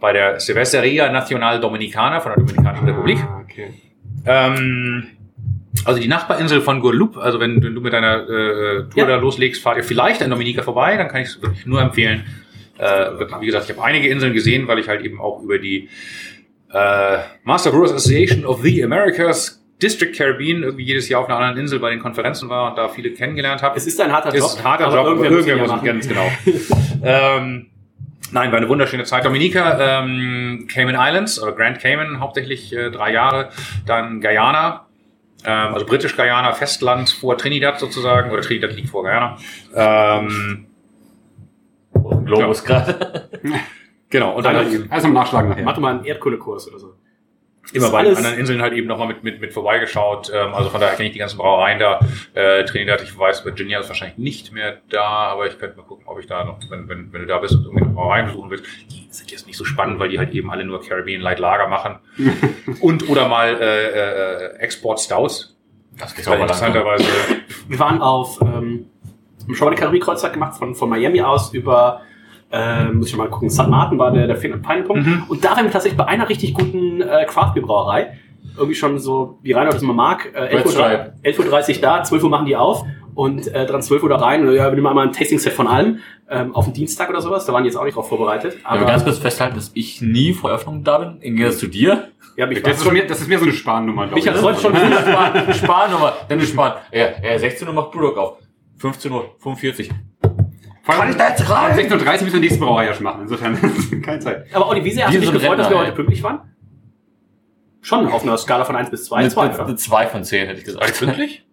[0.00, 3.18] bei der Cerveceria Nacional Dominicana von der Dominikanischen Republik.
[3.20, 3.74] Ah, okay.
[4.26, 5.08] Ähm,
[5.84, 9.06] also die Nachbarinsel von Guadeloupe, also wenn, wenn du mit deiner äh, Tour Ja.
[9.06, 12.24] da loslegst, fahrt ihr vielleicht an Dominica vorbei, dann kann ich es wirklich nur empfehlen.
[12.78, 13.06] Äh,
[13.40, 15.88] wie gesagt, ich habe einige Inseln gesehen, weil ich halt eben auch über die
[16.72, 21.58] äh, Master Brewers Association of the Americas District Caribbean irgendwie jedes Jahr auf einer anderen
[21.58, 23.76] Insel bei den Konferenzen war und da viele kennengelernt habe.
[23.76, 24.46] Es ist ein harter Es Job.
[24.46, 25.86] ist ein harter Job, irgendwer muss irgendwer muss es machen.
[25.86, 26.32] ganz genau.
[27.04, 27.66] ähm,
[28.32, 29.24] nein, war eine wunderschöne Zeit.
[29.24, 33.50] Dominica, ähm, Cayman Islands oder Grand Cayman hauptsächlich äh, drei Jahre,
[33.86, 34.83] dann Guyana,
[35.44, 39.36] ähm, also britisch Guyana, Festland vor Trinidad sozusagen oder Trinidad liegt vor Guyana.
[39.74, 40.66] Ähm,
[42.24, 43.28] Globus gerade.
[44.10, 45.64] genau und dann eben Also im Nachschlagen nachher.
[45.64, 46.94] Mach mal einen Erdkundekurs oder so.
[47.72, 50.30] Immer ist bei den anderen Inseln halt eben nochmal mit, mit, mit vorbeigeschaut.
[50.34, 52.00] Ähm, also von daher kenne ich die ganzen Brauereien da.
[52.34, 56.04] Äh, Trinidad, ich weiß, Virginia ist wahrscheinlich nicht mehr da, aber ich könnte mal gucken,
[56.06, 58.50] ob ich da noch, wenn, wenn, wenn du da bist und irgendwie eine Brauerei besuchen
[58.50, 61.38] willst, die sind jetzt nicht so spannend, weil die halt eben alle nur Caribbean Light
[61.38, 61.98] Lager machen.
[62.80, 65.56] und oder mal äh, äh, Export Stouts.
[65.98, 67.04] Das geht Weil interessanterweise.
[67.68, 68.86] Wir waren auf, ähm,
[69.52, 72.02] schon mal eine Karibik-Kreuzfahrt gemacht, von, von Miami aus über,
[72.54, 73.68] ähm, muss ich mal gucken, St.
[73.68, 75.06] Martin war der, der Final-Punkt.
[75.06, 75.24] Mhm.
[75.28, 78.18] Und da waren wir tatsächlich bei einer richtig guten äh, Craft-Bier-Brauerei.
[78.56, 81.12] Irgendwie schon so, wie Reinhard das immer mag, äh, 11.30 Uhr, Stripe.
[81.24, 84.46] 11.30 Uhr da, 12 Uhr machen die auf und äh, dann 12 Uhr da rein.
[84.46, 85.98] Und, ja, wir nehmen einmal ein Tasting-Set von allem
[86.30, 87.44] ähm, auf den Dienstag oder sowas.
[87.46, 88.58] Da waren die jetzt auch nicht drauf vorbereitet.
[88.62, 91.16] Aber Aber ganz kurz festhalten, dass ich nie vor Eröffnung da bin.
[91.20, 92.08] Im Gegensatz zu dir.
[92.36, 94.24] ja, mich Das ist, mehr, das ist mehr so eine Sparnummer, glaube ich.
[94.24, 96.12] Michael Freud schon Spar Sparnummer.
[96.28, 96.74] Dann du sparen.
[96.92, 98.38] Ja, ja, 16 Uhr macht Brewdog auf.
[98.78, 99.90] 15 Uhr, 45.
[100.84, 101.70] Vor allem- Kann ich da jetzt rein?
[101.72, 103.22] Um 16.30 Uhr müssen wir nächste Brauerei ja schon machen.
[103.22, 103.58] Insofern
[104.02, 104.46] keine Zeit.
[104.54, 105.96] Aber Olli, wie sehr hast du dich gefreut, dass wir heute ey.
[105.96, 106.40] pünktlich waren?
[107.80, 109.66] Schon auf einer Skala von 1 bis 2, Eine, 2, eine, oder?
[109.66, 110.98] eine 2 von 10 hätte ich gesagt.
[110.98, 111.44] Pünktlich?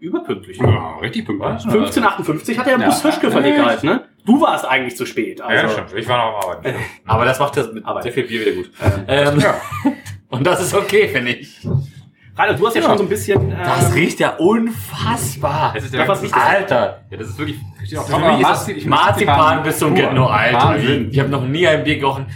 [0.00, 0.58] Überpünktlich.
[0.58, 1.50] Ja, richtig pünktlich.
[1.64, 2.86] 1558 hat der Ja.
[2.86, 4.04] Bus Fischke verlegt halt, ne?
[4.24, 5.38] Du warst eigentlich zu spät.
[5.40, 5.94] Ja, Also, stimmt.
[5.96, 6.74] Ich war noch am Arbeiten.
[7.06, 8.70] Aber das macht das mit Aber- sehr viel Bier wieder gut.
[9.08, 9.54] Ähm, Ja.
[10.30, 11.66] Und das ist okay, finde ich.
[12.36, 12.88] Rainer, du hast ja, Ja.
[12.88, 13.50] schon so ein bisschen.
[13.50, 15.72] Äh, Das riecht ja unfassbar.
[15.74, 16.32] Das ist Ja, was das?
[16.32, 17.02] Alter.
[17.10, 17.58] Ja, das ist wirklich.
[17.88, 19.94] Steht auch Für drauf, mich aber ist Marzi- das ich- Marzipan bis zum.
[19.94, 20.58] Get No Alter.
[20.58, 21.08] Wahnsinn.
[21.10, 22.26] Ich habe noch nie ein Bier gerochen,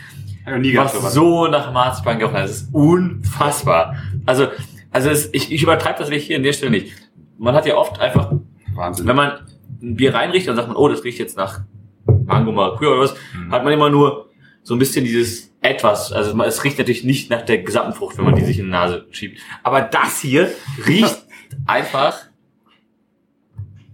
[0.59, 2.45] nie was so nach Marzipan gerochen hat.
[2.45, 3.97] Das ist unfassbar.
[4.27, 4.49] Also,
[4.91, 6.93] also es, ich, ich übertreibe das hier an der Stelle nicht.
[7.39, 8.33] Man hat ja oft einfach
[8.75, 9.07] Wahnsinn.
[9.07, 9.33] wenn man
[9.83, 11.61] ein Bier reinriecht, dann sagt man, oh, das riecht jetzt nach
[12.25, 13.53] Mango Maracuja oder was, Mhm.
[13.53, 14.31] hat man immer nur
[14.63, 16.13] so ein bisschen dieses etwas.
[16.13, 18.71] Also es riecht natürlich nicht nach der gesamten Frucht, wenn man die sich in die
[18.71, 19.41] Nase schiebt.
[19.63, 20.51] Aber das hier
[20.87, 21.25] riecht
[21.67, 22.17] einfach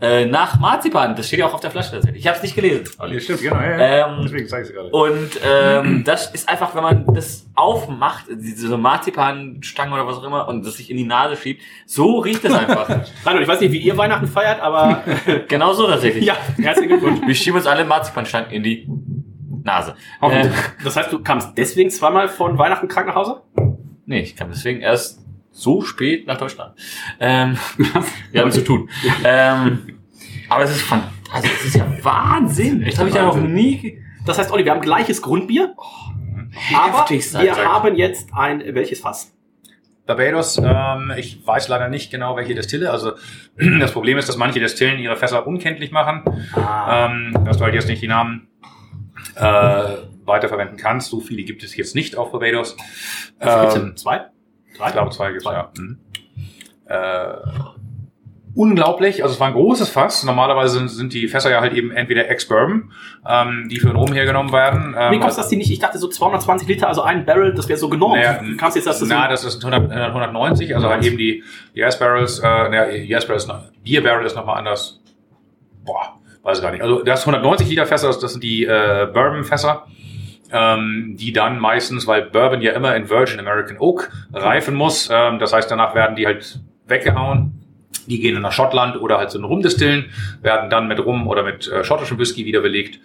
[0.01, 1.17] äh, nach Marzipan.
[1.17, 2.21] Das steht ja auch auf der Flasche tatsächlich.
[2.21, 2.85] Ich habe es nicht gelesen.
[3.01, 3.57] Ja, stimmt, genau.
[3.57, 4.09] Ja, ja.
[4.09, 4.91] Ähm, Deswegen zeige ich es gerade.
[4.91, 10.49] Und ähm, das ist einfach, wenn man das aufmacht, diese Marzipanstange oder was auch immer,
[10.49, 12.89] und das sich in die Nase schiebt, so riecht es einfach.
[13.25, 15.03] Reinhold, ich weiß nicht, wie ihr Weihnachten feiert, aber
[15.49, 16.25] genau so tatsächlich.
[16.25, 17.27] ja, herzlichen Glückwunsch.
[17.27, 18.89] Wir schieben uns alle Marzipanstangen in die
[19.65, 19.95] Nase.
[20.23, 20.49] Äh,
[20.85, 23.43] Das heißt, du kamst deswegen zweimal von Weihnachten krank nach Hause?
[24.07, 25.21] nee, ich kam deswegen erst
[25.59, 26.75] so spät nach Deutschland.
[27.21, 27.59] Ähm,
[28.33, 28.89] wir haben zu tun.
[29.25, 29.99] Ähm,
[30.49, 31.19] aber es ist fantastisch.
[31.31, 32.85] Also, es ist ja Wahnsinn.
[32.85, 34.03] Das habe ich ja noch nie...
[34.25, 35.75] Das heißt, Olli, wir haben gleiches Grundbier,
[36.75, 39.35] aber Heftigst, wir haben jetzt ein, welches Fass?
[40.07, 42.91] Barbados, ähm, ich weiß leider nicht genau, welche Destille.
[42.91, 43.13] Also
[43.81, 46.23] das Problem ist, dass manche Destillen ihre Fässer unkenntlich machen,
[46.57, 48.49] ähm, dass du halt jetzt nicht die Namen
[49.35, 51.11] äh, weiterverwenden kannst.
[51.11, 52.77] So viele gibt es jetzt nicht auf Barbados.
[53.41, 54.31] Ähm, Zwei?
[54.79, 54.87] Drei?
[54.89, 55.71] ich glaube, zwei gibt es, ja.
[55.79, 55.99] Mhm.
[56.87, 57.35] Äh,
[58.55, 60.25] unglaublich, also es war ein großes Fass.
[60.25, 62.91] Normalerweise sind, sind die Fässer ja halt eben entweder Ex-Bourbon,
[63.29, 64.95] ähm, die für den Rum hergenommen werden.
[64.99, 65.71] Ähm, Wie kommst du, dass die nicht?
[65.71, 68.17] Ich dachte so 220 Liter, also ein Barrel, das wäre so genormt.
[68.17, 71.19] Naja, Du kamst jetzt, dass das na, so- das ist 100, 190, also halt eben
[71.19, 71.45] die
[71.75, 75.01] Yes Barrels, äh, na, Yes Barrels, noch- Beer Barrel ist nochmal anders.
[75.85, 76.83] Boah, weiß ich gar nicht.
[76.83, 79.87] Also das 190 Liter Fässer, das, sind die äh, Bourbon Fässer,
[80.53, 85.39] ähm, die dann meistens, weil Bourbon ja immer in Virgin American Oak reifen muss, ähm,
[85.39, 87.55] das heißt danach werden die halt weggehauen.
[88.07, 90.07] Die gehen dann nach Schottland oder halt so Rumdistillen,
[90.41, 93.01] werden dann mit Rum oder mit äh, schottischem Whisky wieder belegt.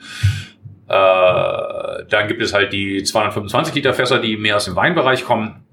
[0.88, 5.64] Äh, dann gibt es halt die 225 Liter Fässer, die mehr aus dem Weinbereich kommen.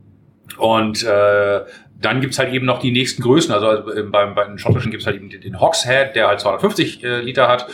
[0.57, 1.61] Und äh,
[2.01, 3.53] dann gibt's halt eben noch die nächsten Größen.
[3.53, 7.05] Also äh, beim, bei den schottischen gibt's halt eben den, den Hogshead, der halt 250
[7.05, 7.67] äh, Liter hat.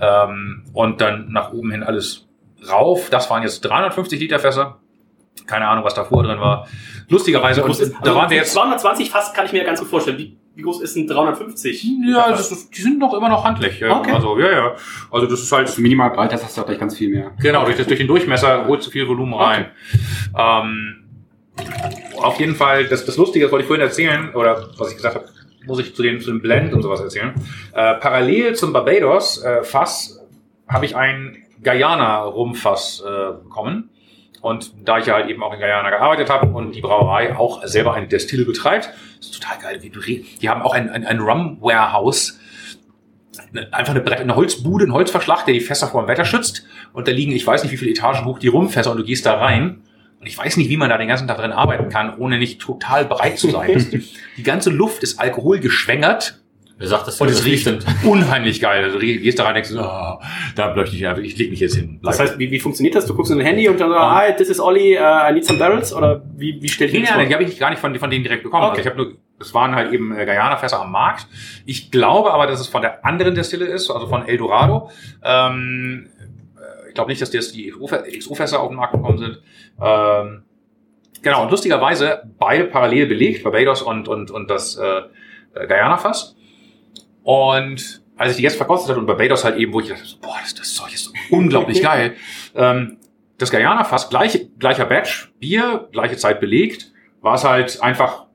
[0.00, 2.23] Ähm, und dann nach oben hin alles
[2.70, 3.10] rauf.
[3.10, 4.78] Das waren jetzt 350 Liter Fässer.
[5.46, 6.66] Keine Ahnung, was davor drin war.
[7.08, 8.52] Lustigerweise, und ist- da waren wir also jetzt.
[8.52, 10.16] 220 fast kann ich mir ganz gut vorstellen.
[10.16, 11.84] Wie, wie groß ist ein 350?
[12.06, 13.80] Ja, das ist, die sind noch immer noch handlich.
[13.80, 13.98] ja.
[13.98, 14.12] Okay.
[14.12, 14.74] Also, ja, ja.
[15.10, 17.32] Also, das ist halt Also minimal breit, das hast du auch gleich ganz viel mehr.
[17.40, 19.66] Genau, durch, das, durch den Durchmesser holt zu viel Volumen rein.
[20.38, 21.00] Ähm,
[22.16, 25.14] auf jeden Fall, das, das Lustige, das wollte ich vorhin erzählen, oder was ich gesagt
[25.16, 25.26] habe,
[25.66, 27.32] muss ich zu den, zu dem Blend und sowas erzählen.
[27.72, 30.20] Äh, parallel zum Barbados äh, Fass
[30.68, 33.90] habe ich ein Guyana Rumfass äh, bekommen.
[34.40, 37.64] Und da ich ja halt eben auch in Guyana gearbeitet habe und die Brauerei auch
[37.64, 40.00] selber eine Destille betreibt, ist total geil, wie du.
[40.00, 42.38] Die haben auch ein, ein, ein Rum Warehouse,
[43.70, 46.66] einfach eine, Brett, eine Holzbude, ein Holzverschlag, der die Fässer vor dem Wetter schützt.
[46.92, 49.24] Und da liegen, ich weiß nicht, wie viele Etagen hoch die Rumfässer und du gehst
[49.24, 49.82] da rein.
[50.20, 52.60] Und ich weiß nicht, wie man da den ganzen Tag drin arbeiten kann, ohne nicht
[52.60, 54.04] total breit zu sein.
[54.36, 56.43] die ganze Luft ist alkoholgeschwängert
[56.76, 57.20] Wer sagt das?
[57.20, 57.70] und das es riecht
[58.04, 58.82] unheimlich geil.
[58.82, 60.18] Also gehst da rein und denkst, oh,
[60.56, 62.00] da möchte ich einfach, ich leg mich jetzt hin.
[62.02, 63.06] Das heißt, wie, wie funktioniert das?
[63.06, 65.44] Du guckst in dein Handy und dann so, hi, this is Olli, uh, I need
[65.44, 65.94] some barrels?
[65.94, 67.26] Oder wie, wie stell ich Nee, das nee, vor?
[67.26, 68.64] die habe ich gar nicht von, von denen direkt bekommen.
[68.64, 68.78] Okay.
[68.78, 71.28] Also ich habe nur, es waren halt eben äh, Guyana-Fässer am Markt.
[71.64, 74.90] Ich glaube aber, dass es von der anderen Destille ist, also von Eldorado.
[75.22, 76.08] Ähm,
[76.56, 79.42] äh, ich glaube nicht, dass das die XO-Fässer auf den Markt gekommen sind.
[79.80, 80.42] Ähm,
[81.22, 85.02] genau, und lustigerweise beide parallel belegt, Barbados und, und, und das äh,
[85.54, 86.33] äh, Guyana-Fass.
[87.24, 90.18] Und als ich die jetzt verkostet hatte und Barbados halt eben, wo ich dachte, so,
[90.18, 92.14] boah, das, das Zeug ist so unglaublich geil.
[92.54, 92.98] Ähm,
[93.38, 98.26] das Guyana-Fass, gleiche, gleicher Batch, Bier, gleiche Zeit belegt, war es halt einfach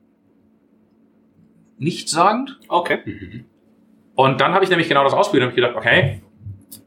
[1.78, 2.58] nichtssagend.
[2.68, 3.44] Okay.
[4.14, 6.20] Und dann habe ich nämlich genau das ausprobiert und habe gedacht, okay,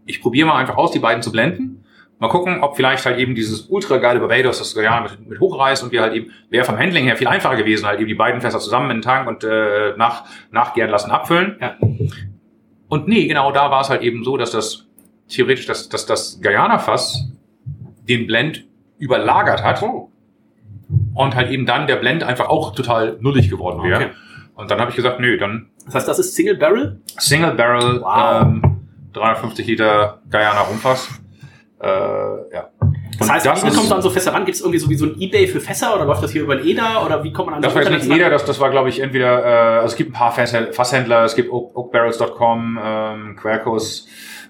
[0.05, 1.82] ich probiere mal einfach aus, die beiden zu blenden.
[2.23, 5.83] Mal gucken, ob vielleicht halt eben dieses ultra geile Barbados, das Guyana mit, mit hochreißt
[5.83, 8.39] und wir halt eben, wäre vom Handling her viel einfacher gewesen, halt eben die beiden
[8.39, 11.57] Fässer zusammen in den Tank und äh, nach, nachgären lassen, abfüllen.
[11.59, 11.75] Ja.
[12.87, 14.85] Und nee, genau da war es halt eben so, dass das
[15.27, 17.29] theoretisch, dass, dass das Guyana-Fass
[18.07, 18.63] den Blend
[18.99, 19.83] überlagert hat
[21.13, 23.95] und halt eben dann der Blend einfach auch total nullig geworden wäre.
[24.05, 24.09] Okay.
[24.55, 27.01] Und dann habe ich gesagt, nö, dann Das heißt, das ist Single Barrel?
[27.17, 28.43] Single Barrel, Wow.
[28.43, 28.61] ähm,
[29.11, 31.09] 350 Liter Guyana Rumfass.
[31.83, 32.69] Äh, ja.
[33.19, 34.45] Das heißt, das wie kommt man an so Fässer ran?
[34.45, 36.53] Gibt es irgendwie so wie so ein Ebay für Fässer oder läuft das hier über
[36.53, 38.59] ein EDA oder wie kommt man an Das so war jetzt nicht jeder, das, das
[38.59, 42.79] war glaube ich entweder, äh, also es gibt ein paar Fasshändler, es gibt Oak, oakbarrels.com,
[42.81, 44.07] ähm, Quercus,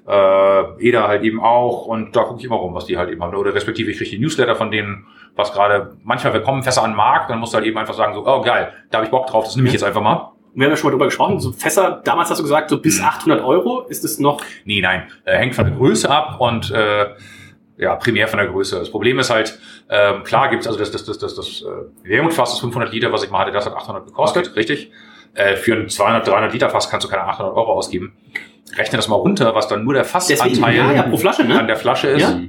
[0.07, 3.23] äh, EDA halt eben auch und da gucke ich immer rum, was die halt eben
[3.23, 3.35] haben.
[3.35, 6.97] Oder respektive ich kriege die Newsletter von denen, was gerade, manchmal kommen Fässer an den
[6.97, 9.25] Markt, dann musst du halt eben einfach sagen so, oh geil, da habe ich Bock
[9.25, 10.32] drauf, das nehme ich jetzt einfach mal.
[10.55, 13.01] Wir haben ja schon mal drüber gesprochen, so Fässer, damals hast du gesagt, so bis
[13.01, 17.07] 800 Euro, ist es noch, Nee, nein, äh, hängt von der Größe ab und äh,
[17.77, 18.77] ja, primär von der Größe.
[18.77, 19.59] Das Problem ist halt,
[19.89, 23.23] ähm, klar gibt's also das, das, das, das, das äh, Wermutfass, das 500 Liter, was
[23.23, 24.91] ich mal hatte, das hat 800 gekostet, richtig?
[25.33, 28.13] Äh, für ein 200, 300 Liter Fass kannst du keine 800 Euro ausgeben.
[28.77, 31.59] Rechne das mal runter, was dann nur der Fassanteil ja, ja, pro Flasche, ne?
[31.59, 32.21] an der Flasche ist.
[32.21, 32.39] Ja.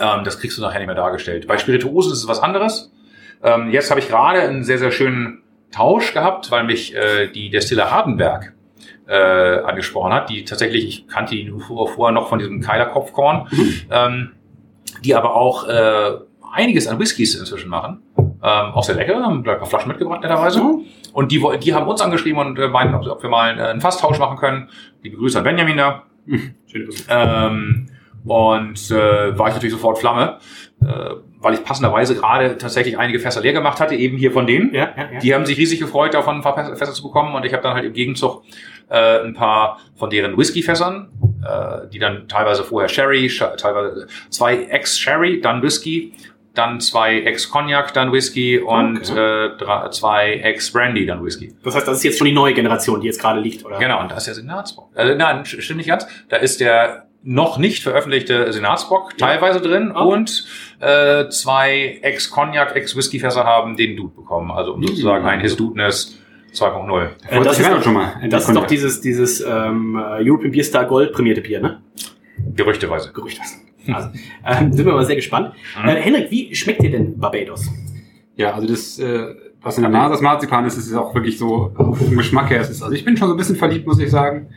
[0.00, 1.46] Ähm, das kriegst du nachher nicht mehr dargestellt.
[1.46, 2.92] Bei Spirituosen ist es was anderes.
[3.42, 7.50] Ähm, jetzt habe ich gerade einen sehr, sehr schönen Tausch gehabt, weil mich äh, die
[7.50, 8.54] Destille Hardenberg
[9.06, 13.48] äh, angesprochen hat, die tatsächlich, ich kannte die vorher noch von diesem Keiler Kopfkorn,
[13.90, 14.32] ähm,
[15.02, 16.12] die aber auch äh,
[16.52, 18.02] einiges an Whiskys inzwischen machen.
[18.16, 20.62] Ähm, auch sehr lecker, haben gleich ein paar Flaschen mitgebracht netterweise.
[21.12, 23.80] Und die, die haben uns angeschrieben und äh, meinten, ob, ob wir mal äh, einen
[23.80, 24.68] Fasstausch machen können.
[25.02, 26.02] Liebe Grüße an Benjamin da.
[26.26, 27.04] Grüße.
[27.08, 27.86] Ähm,
[28.24, 30.38] und äh, war ich natürlich sofort Flamme,
[30.82, 31.14] äh,
[31.44, 34.74] weil ich passenderweise gerade tatsächlich einige Fässer leer gemacht hatte, eben hier von denen.
[34.74, 35.18] Ja, ja, ja.
[35.20, 37.74] Die haben sich riesig gefreut, davon ein paar Fässer zu bekommen und ich habe dann
[37.74, 38.42] halt im Gegenzug
[38.90, 41.08] äh, ein paar von deren Whisky-Fässern,
[41.44, 46.14] äh, die dann teilweise vorher Sherry, teilweise zwei Ex-Sherry, dann Whisky,
[46.54, 51.52] dann zwei Ex-Cognac, dann Whisky und äh, drei, zwei Ex-Brandy, dann Whisky.
[51.64, 53.78] Das heißt, das ist jetzt schon die neue Generation, die jetzt gerade liegt, oder?
[53.78, 54.90] Genau, und da ist der Senatsbock.
[54.94, 56.06] Äh, nein, st- stimmt nicht ganz.
[56.28, 60.12] Da ist der noch nicht veröffentlichte Senatsbock teilweise drin Oh.
[60.12, 60.46] und
[60.80, 64.50] äh, zwei Ex-Cognac, Ex-Whisky-Fässer haben den Dude bekommen.
[64.50, 66.18] Also um sozusagen ein His Dudeness
[66.52, 67.08] 2.0.
[67.28, 68.12] Äh, das ist, doch schon mal.
[68.28, 71.80] das ist doch dieses, dieses ähm, äh, European Beer Star Gold prämierte Bier, ne?
[72.54, 73.10] Gerüchteweise.
[73.12, 73.60] Gerücht was.
[73.94, 74.08] Also,
[74.46, 75.52] ähm, sind wir mal sehr gespannt.
[75.82, 75.88] Mhm.
[75.88, 77.68] Äh, Henrik, wie schmeckt dir denn Barbados?
[78.36, 81.72] Ja, also das, äh, was in der Nase das Marzipan ist, ist auch wirklich so
[81.74, 82.60] vom Geschmack her.
[82.60, 84.48] Es ist, also ich bin schon so ein bisschen verliebt, muss ich sagen.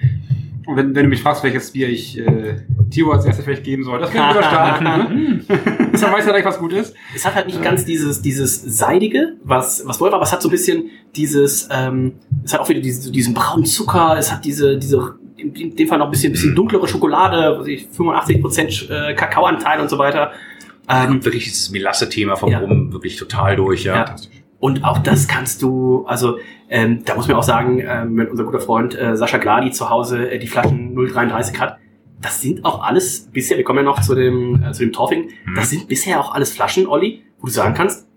[0.67, 2.57] Und wenn, wenn du mich fragst, welches Bier ich äh,
[2.89, 4.81] Tio als erstes vielleicht geben soll, das wäre überstark.
[4.81, 5.39] ne?
[5.47, 6.93] Man weiß ja gleich, was gut ist.
[7.15, 10.41] Es hat halt nicht ganz dieses, dieses Seidige, was, was wollen wir, aber es hat
[10.41, 14.43] so ein bisschen dieses, ähm, es hat auch wieder diese, diesen braunen Zucker, es hat
[14.43, 18.89] diese, diese, in, dem Fall noch ein bisschen, bisschen dunklere Schokolade, was weiß ich, 85%
[18.91, 20.33] äh, Kakaoanteil und so weiter.
[20.89, 22.59] Ähm, Wirklich dieses Melasse-Thema vom Ja.
[22.59, 23.95] Rum wirklich total durch, ja.
[23.95, 24.15] Ja.
[24.59, 26.37] Und auch das kannst du, also
[26.69, 29.89] ähm, da muss man auch sagen, ähm, wenn unser guter Freund äh, Sascha Gladi zu
[29.89, 31.77] Hause äh, die Flaschen 033 hat,
[32.19, 35.29] das sind auch alles bisher, wir kommen ja noch zu dem, äh, zu dem Torfing,
[35.45, 35.55] Mhm.
[35.55, 38.07] das sind bisher auch alles Flaschen, Olli, wo du sagen kannst,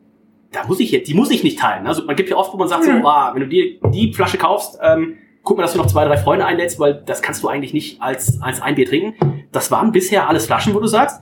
[0.52, 1.86] da muss ich jetzt, die muss ich nicht teilen.
[1.86, 4.38] Also man gibt ja oft, wo man sagt, so, ah, wenn du dir die Flasche
[4.38, 7.48] kaufst, ähm, guck mal, dass du noch zwei, drei Freunde einlädst, weil das kannst du
[7.48, 9.14] eigentlich nicht als, als ein Bier trinken.
[9.52, 11.20] Das waren bisher alles Flaschen, wo du sagst,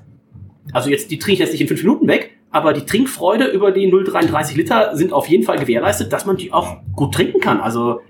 [0.73, 3.73] also jetzt, die trinke ich jetzt nicht in fünf Minuten weg, aber die Trinkfreude über
[3.73, 7.61] die 0,33 Liter sind auf jeden Fall gewährleistet, dass man die auch gut trinken kann.
[7.61, 8.01] Also,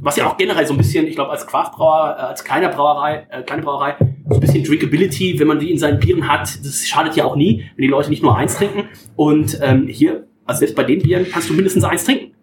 [0.00, 3.26] was ja auch generell so ein bisschen, ich glaube, als Craftbrauer, äh, als kleiner Brauerei,
[3.30, 3.96] äh, kleine Brauerei,
[4.28, 7.36] so ein bisschen Drinkability, wenn man die in seinen Bieren hat, das schadet ja auch
[7.36, 8.88] nie, wenn die Leute nicht nur eins trinken.
[9.16, 12.34] Und ähm, hier, also selbst bei den Bieren, kannst du mindestens eins trinken.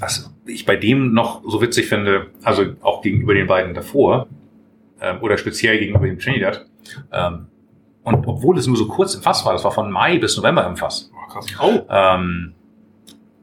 [0.00, 4.26] Was ich bei dem noch so witzig finde, also auch gegenüber den beiden davor,
[5.00, 6.66] ähm, oder speziell gegenüber dem Trinidad,
[7.12, 7.46] ähm,
[8.04, 10.66] und obwohl es nur so kurz im Fass war, das war von Mai bis November
[10.66, 11.46] im Fass, Oh, krass.
[11.90, 12.54] ähm,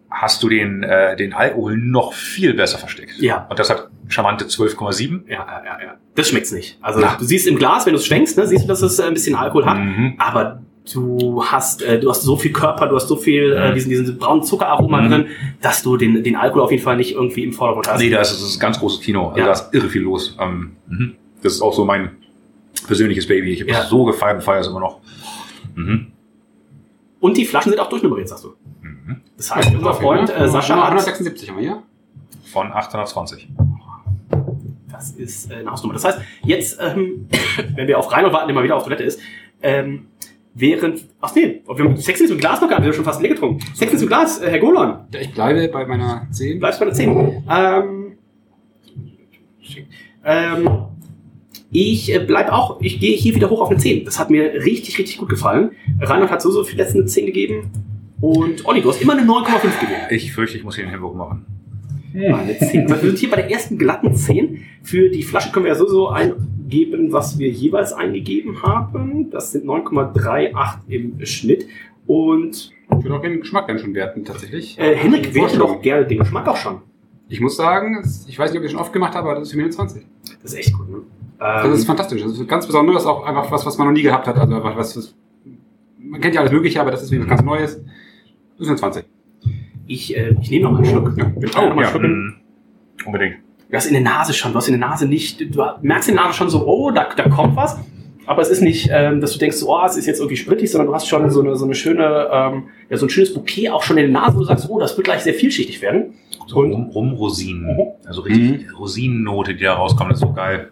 [0.10, 3.18] hast du den, äh, den Alkohol noch viel besser versteckt.
[3.20, 3.46] Ja.
[3.50, 5.24] Und das hat charmante 12,7.
[5.28, 5.94] Ja, ja, ja, ja.
[6.16, 6.78] Das schmeckt's nicht.
[6.82, 7.16] Also Na.
[7.20, 9.14] du siehst im Glas, wenn du es schwenkst, ne, siehst du, dass es äh, ein
[9.14, 9.78] bisschen Alkohol hat.
[9.78, 10.16] Mhm.
[10.18, 10.62] aber
[10.94, 13.74] du hast, äh, du hast so viel Körper, du hast so viel äh, Mhm.
[13.76, 15.10] diesen, diesen braunen Zuckeraroma Mhm.
[15.12, 15.26] drin,
[15.62, 18.00] dass du den, den Alkohol auf jeden Fall nicht irgendwie im Vordergrund hast.
[18.00, 19.28] Nee, da ist es ist ein ganz großes Kino.
[19.28, 19.46] Also Ja.
[19.48, 20.38] da ist irre viel los.
[20.40, 21.16] Ähm, mhm.
[21.44, 22.12] Das ist auch so mein
[22.82, 23.54] persönliches Baby.
[23.54, 23.82] Ich habe Ja.
[23.84, 25.00] es so gefeiert und feiere es immer noch.
[25.76, 26.08] Mhm.
[27.20, 28.54] Und die Flaschen sind auch durchnummeriert, sagst du.
[28.82, 29.22] Mhm.
[29.38, 31.84] Das heißt, unser Freund äh, Sascha hat, 176 haben wir hier.
[32.52, 33.50] Von 820.
[34.92, 35.94] das ist äh, eine Hausnummer.
[35.94, 37.28] Das heißt, jetzt, ähm,
[37.76, 39.20] wenn wir auf Reinhold warten, der mal wieder auf Toilette ist,
[39.62, 40.08] ähm,
[40.54, 43.30] während, ach nee, wir haben Sexens im Glas noch gehabt, wir haben schon fast leer
[43.34, 43.64] getrunken.
[43.76, 46.60] Sexens im Glas, äh, Herr Golon, Ja, ich bleibe bei meiner 10.
[46.60, 47.44] bleibst bei der 10.
[47.50, 48.18] Ähm,
[50.24, 50.70] ähm,
[51.72, 54.06] ich äh, bleib auch, ich gehe hier wieder hoch auf eine 10.
[54.06, 55.72] Das hat mir richtig, richtig gut gefallen.
[56.00, 57.72] Reinhold hat so, so viel letzten eine 10 gegeben.
[58.22, 60.02] Und Olli, du hast immer eine 9,5 gegeben.
[60.10, 61.46] Ich fürchte, ich muss hier den Hamburg machen.
[62.16, 62.90] Eine 10.
[62.90, 64.64] Wir sind hier bei der ersten glatten 10.
[64.82, 69.30] Für die Flasche können wir ja so, so eingeben, was wir jeweils eingegeben haben.
[69.30, 71.68] Das sind 9,38 im Schnitt.
[72.08, 74.80] Und Ich würde auch den Geschmack dann schon werten, tatsächlich.
[74.80, 76.82] äh, Henrik werte doch gerne den Geschmack auch schon.
[77.30, 79.50] Ich muss sagen, ich weiß nicht, ob ich das schon oft gemacht habe, aber das
[79.50, 80.04] ist für mich eine 20.
[80.42, 80.90] Das ist echt gut.
[80.90, 80.98] Ne?
[81.40, 82.22] Das Ähm, ist fantastisch.
[82.24, 84.38] Das ist ganz besonderes, auch einfach was, was man noch nie gehabt hat.
[84.38, 85.16] Also was, was
[86.00, 87.82] man kennt ja alles Mögliche, aber das ist wieder ganz Neues.
[88.58, 89.06] Das eine 20.
[89.88, 91.14] ich, äh, ich nehme noch mal einen Schluck.
[91.18, 91.32] Ja.
[91.38, 92.04] Wir teilen noch mal einen Schluck.
[92.04, 92.36] Mhm.
[93.06, 93.36] Unbedingt.
[93.70, 96.16] Du hast in der Nase schon, du hast in der Nase nicht, du merkst in
[96.16, 97.78] der Nase schon so, oh, da, da kommt was.
[98.26, 100.72] Aber es ist nicht, ähm, dass du denkst, so, oh, es ist jetzt irgendwie sprittig,
[100.72, 103.70] sondern du hast schon so eine, so eine schöne, ähm, ja, so ein schönes Bouquet
[103.70, 106.14] auch schon in der Nase, wo du sagst, oh, das wird gleich sehr vielschichtig werden.
[106.48, 107.78] So Rum, Rumrosinen.
[108.06, 110.72] Also richtig Rosinennote, die da rauskommt, das ist so geil.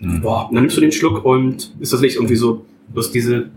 [0.00, 0.20] Mhm.
[0.22, 3.50] Boah, dann nimmst du den Schluck und ist das nicht irgendwie so, du hast diese,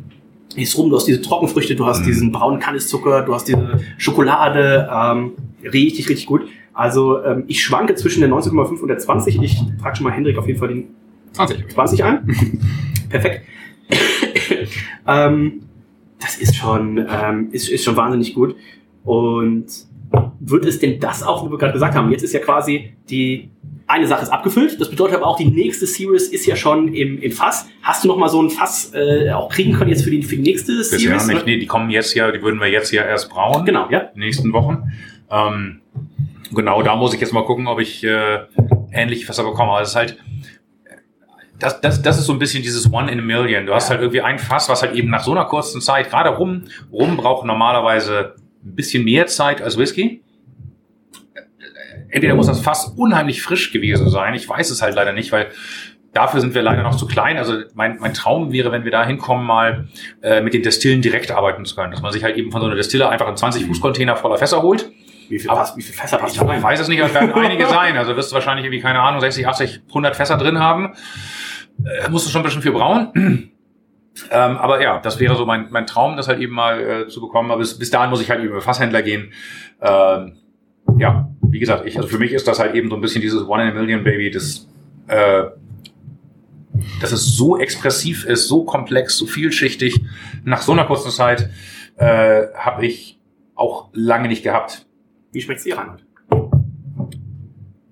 [0.55, 2.05] ist rum, du hast diese Trockenfrüchte, du hast Mhm.
[2.05, 5.31] diesen braunen Kandiszucker, du hast diese Schokolade, ähm,
[5.63, 6.41] richtig, richtig gut.
[6.73, 9.41] Also ähm, ich schwanke zwischen der 19,5 und der 20.
[9.41, 10.87] Ich trage schon mal Hendrik auf jeden Fall den
[11.33, 11.69] 20.
[11.69, 12.59] 20 ein.
[13.09, 13.41] Perfekt.
[15.07, 15.61] ähm,
[16.19, 18.55] das ist schon, ähm, ist, ist schon wahnsinnig gut.
[19.03, 19.65] Und
[20.39, 23.51] wird es denn das auch, wo wir gerade gesagt haben, jetzt ist ja quasi die
[23.89, 27.19] eine Sache ist abgefüllt, das bedeutet aber auch, die nächste Series ist ja schon im,
[27.19, 27.67] im Fass.
[27.81, 30.35] Hast du noch mal so ein Fass äh, auch kriegen können jetzt für die, für
[30.35, 31.25] die nächste Bisher Series?
[31.25, 31.45] nicht.
[31.47, 33.65] Nee, die kommen jetzt ja, die würden wir jetzt ja erst brauen.
[33.65, 33.99] Genau, ja.
[33.99, 34.91] In den nächsten Wochen.
[35.31, 35.81] Ähm,
[36.53, 38.41] genau, da muss ich jetzt mal gucken, ob ich äh,
[38.91, 39.71] ähnlich Fässer bekomme.
[39.71, 40.17] Also es ist halt,
[41.57, 43.65] das, das, das ist so ein bisschen dieses One in a Million.
[43.65, 46.29] Du hast halt irgendwie ein Fass, was halt eben nach so einer kurzen Zeit, gerade
[46.29, 50.21] rum, rum braucht normalerweise ein bisschen mehr Zeit als Whisky.
[52.09, 54.33] Entweder muss das Fass unheimlich frisch gewesen sein.
[54.33, 55.47] Ich weiß es halt leider nicht, weil
[56.13, 57.37] dafür sind wir leider noch zu klein.
[57.37, 59.87] Also mein, mein Traum wäre, wenn wir da hinkommen, mal
[60.23, 61.91] äh, mit den Destillen direkt arbeiten zu können.
[61.91, 64.89] Dass man sich halt eben von so einer Destille einfach einen 20-Fuß-Container voller Fässer holt.
[65.29, 66.63] Wie viel, Aber- wie viel Fässer passt Ich da rein?
[66.63, 67.95] weiß es nicht, aber es werden einige sein.
[67.97, 70.93] Also wirst du wahrscheinlich irgendwie, keine Ahnung, 60, 80, 100 Fässer drin haben.
[71.85, 73.51] Äh, musst du schon ein bisschen für brauen.
[74.31, 77.21] Ähm, aber ja, das wäre so mein, mein Traum, das halt eben mal äh, zu
[77.21, 77.51] bekommen.
[77.51, 79.31] Aber bis, bis dahin muss ich halt über Fasshändler gehen.
[79.81, 80.37] Ähm,
[80.97, 83.47] ja, wie gesagt, ich, also für mich ist das halt eben so ein bisschen dieses
[83.47, 84.67] One in a Million Baby, das,
[85.07, 85.43] äh,
[87.01, 90.01] dass es so expressiv ist, so komplex, so vielschichtig.
[90.43, 91.49] Nach so einer kurzen Zeit
[91.97, 93.19] äh, habe ich
[93.55, 94.85] auch lange nicht gehabt.
[95.31, 96.05] Wie schmeckt's dir, Reinhold?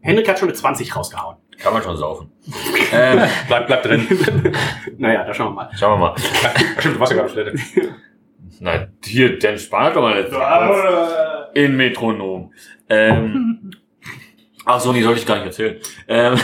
[0.01, 1.37] Henrik hat schon eine 20 rausgehauen.
[1.59, 2.31] Kann man schon saufen.
[2.93, 4.07] ähm, Bleib, bleib drin.
[4.97, 5.69] Naja, da schauen wir mal.
[5.77, 6.15] schauen wir mal.
[6.79, 7.59] Stimmt, du warst ja gerade auf Toilette.
[8.59, 10.33] Nein, hier, den spart doch mal jetzt.
[11.55, 12.51] In Metronom.
[12.89, 13.71] Ähm,
[14.65, 15.77] ach so, nee, sollte ich gar nicht erzählen.
[16.07, 16.35] Ähm,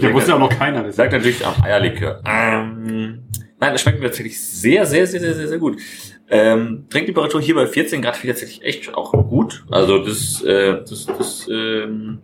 [0.00, 0.82] Der wusste auch noch keiner.
[0.82, 2.20] Das sagt natürlich auch Eierlikör.
[2.26, 3.22] Ähm,
[3.58, 5.80] nein, das schmeckt mir tatsächlich sehr, sehr, sehr, sehr, sehr, sehr gut.
[6.28, 9.64] Ähm, Trinktemperatur hier bei 14 Grad finde ich tatsächlich echt auch gut.
[9.70, 12.20] Also das, äh, das, das, ähm,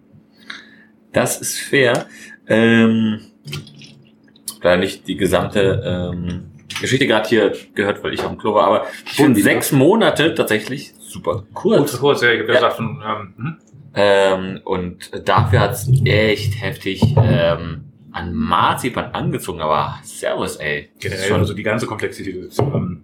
[1.12, 2.06] das ist fair.
[2.48, 3.20] Ähm,
[4.62, 5.82] leider nicht die gesamte
[6.14, 6.50] ähm,
[6.80, 10.94] Geschichte gerade hier gehört, weil ich auf dem Klo war, aber finde sechs Monate tatsächlich
[10.98, 11.90] super kurz.
[11.92, 12.54] Kurz, kurz, ja, ich habe Ja.
[12.54, 13.56] gesagt, von, ähm, hm?
[13.94, 20.90] Ähm, und dafür hat's echt heftig ähm, an Marzipan angezogen, aber Servus, ey.
[20.94, 23.02] Das generell, schon, also die ganze Komplexität, ist, ähm,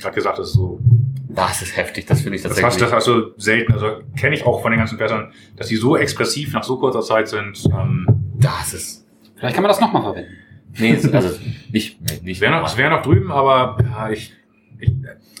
[0.00, 0.80] gerade gesagt, das ist so,
[1.28, 2.72] das ist heftig, das finde ich das tatsächlich.
[2.72, 5.76] hast, das hast du selten, also kenne ich auch von den ganzen Fässern, dass die
[5.76, 8.06] so expressiv nach so kurzer Zeit sind, ähm,
[8.44, 9.06] das ist.
[9.36, 10.30] Vielleicht kann man das nochmal verwenden.
[10.78, 11.38] Nee, es- also
[11.72, 14.32] nicht, nicht es wäre noch, es wäre noch drüben, aber ja, ich,
[14.78, 14.90] ich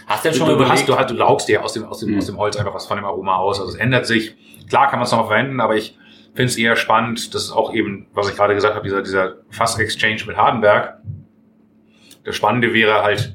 [0.06, 0.88] Hast du denn schon du, überlegt?
[0.88, 2.18] du, hast, du laugst dir aus dem, aus, dem, Mhm.
[2.18, 3.58] aus dem Holz einfach was von dem Aroma aus.
[3.60, 4.34] Also es ändert sich.
[4.68, 5.96] Klar kann man es noch verwenden, aber ich
[6.34, 7.34] finde es eher spannend.
[7.34, 10.98] Das ist auch eben, was ich gerade gesagt habe, dieser, dieser Fass-Exchange mit Hardenberg.
[12.24, 13.34] Das Spannende wäre halt,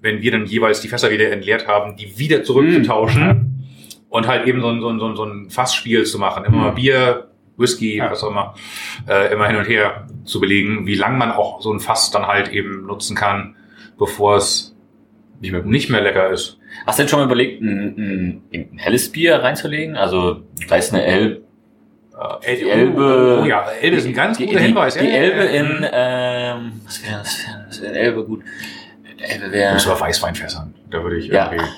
[0.00, 3.66] wenn wir dann jeweils die Fässer wieder entleert haben, die wieder zurückzutauschen
[4.08, 6.44] und halt eben so ein, so ein, so ein, so ein Fassspiel zu machen.
[6.44, 6.74] Immer mal Mhm.
[6.76, 8.10] Bier, Whisky, Ja.
[8.10, 8.54] was auch immer,
[9.08, 12.26] äh, immer hin und her zu belegen, wie lang man auch so ein Fass dann
[12.26, 13.56] halt eben nutzen kann,
[13.98, 14.72] bevor es
[15.40, 16.58] Nicht mehr, nicht mehr lecker ist.
[16.86, 19.94] Hast du denn schon mal überlegt, ein, ein, ein helles Bier reinzulegen?
[19.96, 21.42] Also, da ist eine Elbe.
[22.42, 23.40] Äh, Die Elbe.
[23.42, 24.94] Oh, ja, Elbe ist ein ganz die, guter die, Hinweis.
[24.94, 27.44] Die ja, Elbe in, ähm, was wäre das?
[27.68, 28.42] Was wäre Elbe gut?
[29.18, 29.74] Elbe wäre.
[29.74, 30.74] Muss aber Weißweinfässern.
[30.90, 31.50] Da würde ich Ja.
[31.52, 31.70] irgendwie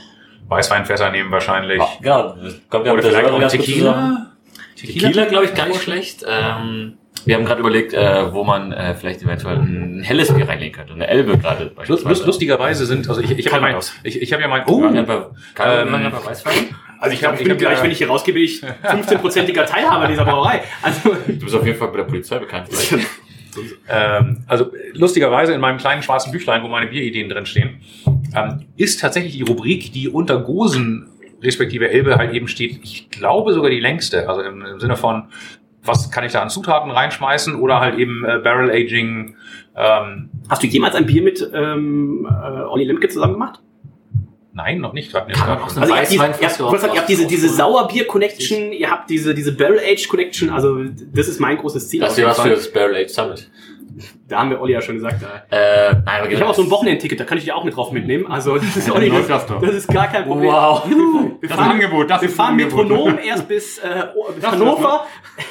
[0.49, 1.79] Weißweinfässer nehmen wahrscheinlich.
[1.79, 4.27] Ja, genau, das kommt ja Oder vielleicht auch zusammen.
[4.79, 5.09] Tequila?
[5.09, 6.25] Tequila, glaube ich, gar nicht schlecht.
[6.29, 6.95] Ähm,
[7.25, 10.93] wir haben gerade überlegt, äh, wo man äh, vielleicht eventuell ein helles Bier reinlegen könnte.
[10.95, 14.43] Eine Elbe gerade Lust, lustigerweise sind, also ich, ich habe ja mein, ich, ich habe
[14.43, 16.55] ja mein, Oh, kann Ähm, man bei Weißwein?
[17.01, 19.67] Also ich glaube, ich bin hab gleich, ja- wenn ich hier rausgehe, bin ich 15-prozentiger
[19.67, 20.63] Teilhaber dieser Brauerei.
[20.83, 22.69] Also, Du bist auf jeden Fall bei der Polizei bekannt.
[23.89, 27.81] ähm, also lustigerweise in meinem kleinen schwarzen Büchlein, wo meine Bierideen drin stehen,
[28.35, 31.09] ähm, ist tatsächlich die Rubrik, die unter Gosen
[31.43, 35.28] respektive Elbe halt eben steht, ich glaube sogar die längste, also im, im Sinne von,
[35.82, 39.36] was kann ich da an Zutaten reinschmeißen oder halt eben äh, Barrel Aging,
[39.77, 43.60] ähm, hast du jemals ein Bier mit ähm, äh, Olli Lemke zusammen gemacht?
[44.59, 45.12] nein, noch nicht.
[45.12, 50.51] So Also ihr habt, diese, ihr, habt, diese, diese Sauerbier-Connection, ihr habt diese, diese Barrel-Age-Connection,
[50.51, 50.82] also
[51.15, 52.01] das ist mein großes Ziel.
[52.01, 53.48] Das jeden was für das Barrel Age Summit.
[54.29, 55.23] Da haben wir Olli ja schon gesagt.
[55.51, 55.57] Äh,
[55.91, 57.77] Äh, nein, aber ich habe auch so ein Wochenendticket, da kann ich dir auch mit
[57.77, 58.27] drauf mitnehmen.
[58.27, 60.51] Also das ist, Olli, das, das ist gar kein Problem.
[60.51, 60.85] Wow.
[61.41, 62.11] Wir Das fahren, Angebot.
[62.11, 62.89] Das wir fahren Angebot.
[62.89, 64.05] Metronom erst bis äh,
[64.35, 65.07] bis Das Hannover.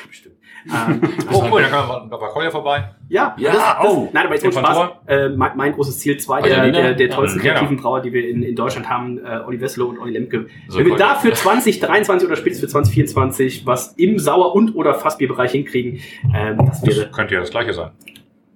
[0.07, 0.36] Bestimmt.
[0.69, 0.99] Ähm,
[1.32, 2.90] Oh, cool, dann können wir bei Kolja vorbei.
[3.07, 4.10] Ja, Ja, das, das, oh.
[4.11, 4.90] nein, aber jetzt Spaß.
[5.07, 7.60] Äh, mein, mein großes Ziel, zwei der, der, der tollsten Ja, genau.
[7.60, 10.48] kreativen Brauer, die wir in, in Deutschland haben, äh, Olli Wesselo und Olli Lemke.
[10.68, 14.94] So Wenn wir da für 2023 oder spätestens für 2024 was im Sauer- und oder
[14.94, 16.02] Fassbierbereich hinkriegen,
[16.36, 17.03] ähm, das wäre...
[17.06, 17.91] Das könnte ja das gleiche sein.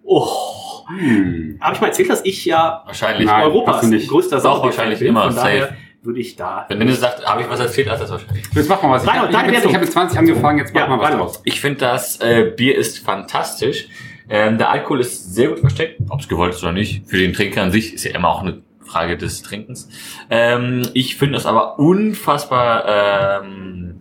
[0.03, 0.27] Oh,
[0.87, 1.57] Hm.
[1.61, 3.25] habe ich mal erzählt, dass ich ja Wahrscheinlich.
[3.25, 3.43] Nein.
[3.43, 4.09] Europas hast du nicht.
[4.09, 5.09] größter Sauerbier wahrscheinlich bin.
[5.09, 5.73] immer Von daher safe.
[6.03, 6.65] würde ich da...
[6.67, 8.43] Wenn Dennis sagt, habe ich was erzählt, hat er das wahrscheinlich.
[8.53, 9.03] Jetzt mach mal was.
[9.03, 11.11] Ich Reinhold, habe hab jetzt, ich hab jetzt 20 angefangen, jetzt mach Ja, mal was
[11.15, 11.41] draus.
[11.45, 13.87] Ich finde, das äh, Bier ist fantastisch.
[14.29, 17.07] Ähm, der Alkohol ist sehr gut versteckt, ob es gewollt ist oder nicht.
[17.07, 19.87] Für den Trinker an sich ist ja immer auch eine Frage des Trinkens.
[20.29, 24.00] Ähm, ich finde es aber unfassbar ähm,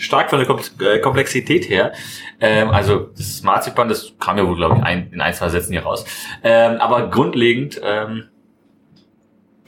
[0.00, 0.48] stark von der
[0.94, 1.92] äh, Komplexität her.
[2.40, 5.72] Ähm, also das Marzipan, das kam ja wohl, glaube ich, ein, in ein, zwei Sätzen
[5.72, 6.04] hier raus.
[6.42, 8.24] Ähm, aber grundlegend, ähm,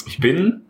[0.06, 0.62] ich bin,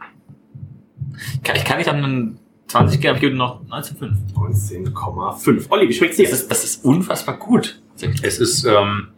[1.44, 4.34] kann, ich kann nicht an einen 20 gehen, aber ich gebe noch 19,5.
[4.34, 5.70] 19,5.
[5.70, 6.24] Olli, wie schmeckt's dir?
[6.24, 7.80] Das ist, das ist unfassbar gut.
[8.22, 9.08] Es ist, ähm,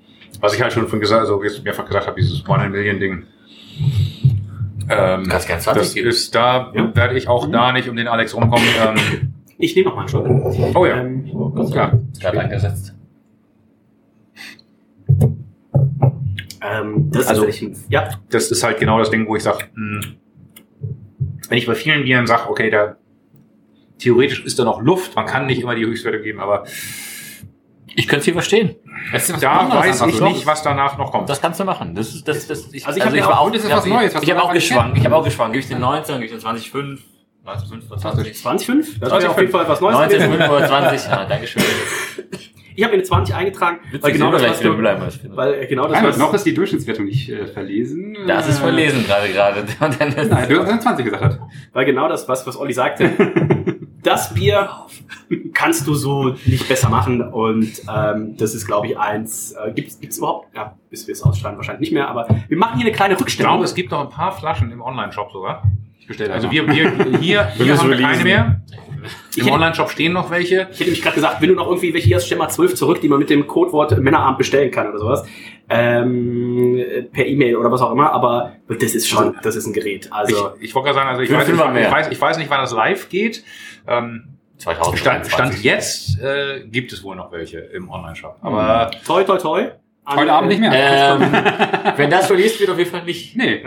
[0.40, 3.22] was ich halt schon von gesagt, also mehrfach gesagt habe, dieses One in Million Ding.
[4.90, 6.08] Ähm, Du kannst gerne 20 das geben.
[6.08, 6.94] ist, da Ja.
[6.94, 8.66] werde ich auch da nicht um den Alex rumkommen.
[8.86, 10.26] Ähm, Ich nehme noch mal einen Schluck.
[10.74, 11.00] Oh ja.
[11.00, 12.02] Ähm, oh, Gott sei Dank.
[12.20, 12.74] Ja.
[16.60, 18.08] Ähm, das also, ist ja.
[18.30, 20.16] Das ist halt genau das Ding, wo ich sage, hm,
[21.48, 22.96] wenn ich bei vielen Bieren sage, okay, da
[23.98, 26.64] theoretisch ist da noch Luft, man kann nicht immer die Höchstwerte geben, aber
[27.96, 28.76] ich könnte es hier verstehen.
[29.40, 31.28] da weiß ich nicht, was danach noch kommt.
[31.28, 31.94] Das kannst du machen.
[31.94, 34.98] Das das, das, ich, also ich also habe auch, das ja, was auch geschwankt.
[34.98, 35.52] Ich habe auch geschwankt.
[35.52, 37.13] Gebe ich den 19, gebe ich den 25,
[37.44, 38.34] 1925.
[38.42, 39.00] 2025?
[39.00, 39.96] Das wäre auf jeden Fall was Neues.
[39.96, 41.62] 1925, ja, Dankeschön.
[42.76, 45.86] Ich habe eine 20 eingetragen, Witzig, weil genau das, was du, bleiben, weil äh, genau
[45.86, 48.16] das, was noch ist die Durchschnittswertung nicht äh, verlesen.
[48.26, 49.64] Das ist verlesen gerade gerade.
[49.80, 51.22] Nein, du hast 20 gesagt.
[51.22, 51.40] Hat.
[51.72, 53.12] Weil genau das, was, was Olli sagte,
[54.02, 54.70] das Bier
[55.52, 59.52] kannst du so nicht besser machen und ähm, das ist, glaube ich, eins.
[59.52, 60.48] Äh, gibt's, gibt's überhaupt?
[60.56, 62.08] Ja, bis wir es ausschreiben wahrscheinlich nicht mehr.
[62.08, 63.52] Aber wir machen hier eine kleine Rückstellung.
[63.52, 65.62] Ich glaube, es gibt noch ein paar Flaschen im Online-Shop sogar.
[66.04, 68.60] Ich bestelle Also wir, wir hier, hier haben wir keine mehr.
[69.36, 70.68] Im Online-Shop stehen noch welche.
[70.70, 72.74] Ich hätte mich gerade gesagt, wenn du noch irgendwie welche hier hast, stell mal 12
[72.74, 75.26] zurück, die man mit dem Codewort Männerabend bestellen kann oder sowas.
[75.70, 80.08] Ähm, per E-Mail oder was auch immer, aber das ist schon, das ist ein Gerät.
[80.12, 82.50] Also, ich ich wollte gerade sagen, also ich weiß, ich, ich, weiß, ich weiß nicht,
[82.50, 83.42] wann das live geht.
[83.88, 84.24] Ähm,
[84.58, 84.98] 2000.
[84.98, 88.36] Stand, Stand jetzt äh, gibt es wohl noch welche im Online-Shop.
[88.42, 89.70] Aber toi, toi, toi.
[90.04, 90.70] An- Heute Abend nicht mehr.
[90.74, 93.34] Ähm, wenn das verliest, wird auf jeden Fall nicht.
[93.36, 93.54] nee.
[93.54, 93.64] Äh,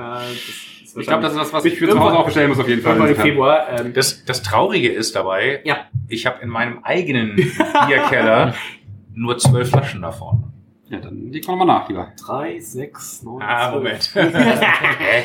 [1.00, 2.82] Ich glaube, das ist was, was ich für zu Hause auch bestellen muss auf jeden
[2.82, 2.98] Fall.
[3.10, 3.68] Im Februar.
[3.80, 5.88] Ähm, das, das Traurige ist dabei, Ja.
[6.08, 8.54] ich habe in meinem eigenen Bierkeller
[9.14, 10.44] nur zwölf Flaschen davon.
[10.90, 12.14] Ja, dann leg mal nach, lieber.
[12.26, 14.10] 3, 6, 9, Ah, Moment.
[14.14, 14.22] Hä?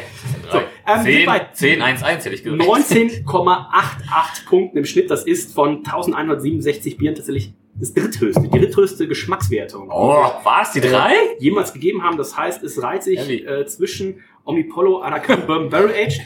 [0.51, 2.63] So, ähm, wir sind 10, bei 10, 1, 1 hätte ich gesagt.
[2.63, 5.09] 19,88 Punkten im Schnitt.
[5.11, 9.89] Das ist von 1167 Bieren tatsächlich das dritthöchste, die dritthöchste Geschmackswertung.
[9.91, 10.73] Oh, was?
[10.73, 11.13] Die drei?
[11.39, 12.17] jemals gegeben haben.
[12.19, 15.03] Das heißt, es reiht sich äh, zwischen Omnipollo,
[15.47, 16.23] Bourbon Barrel Aged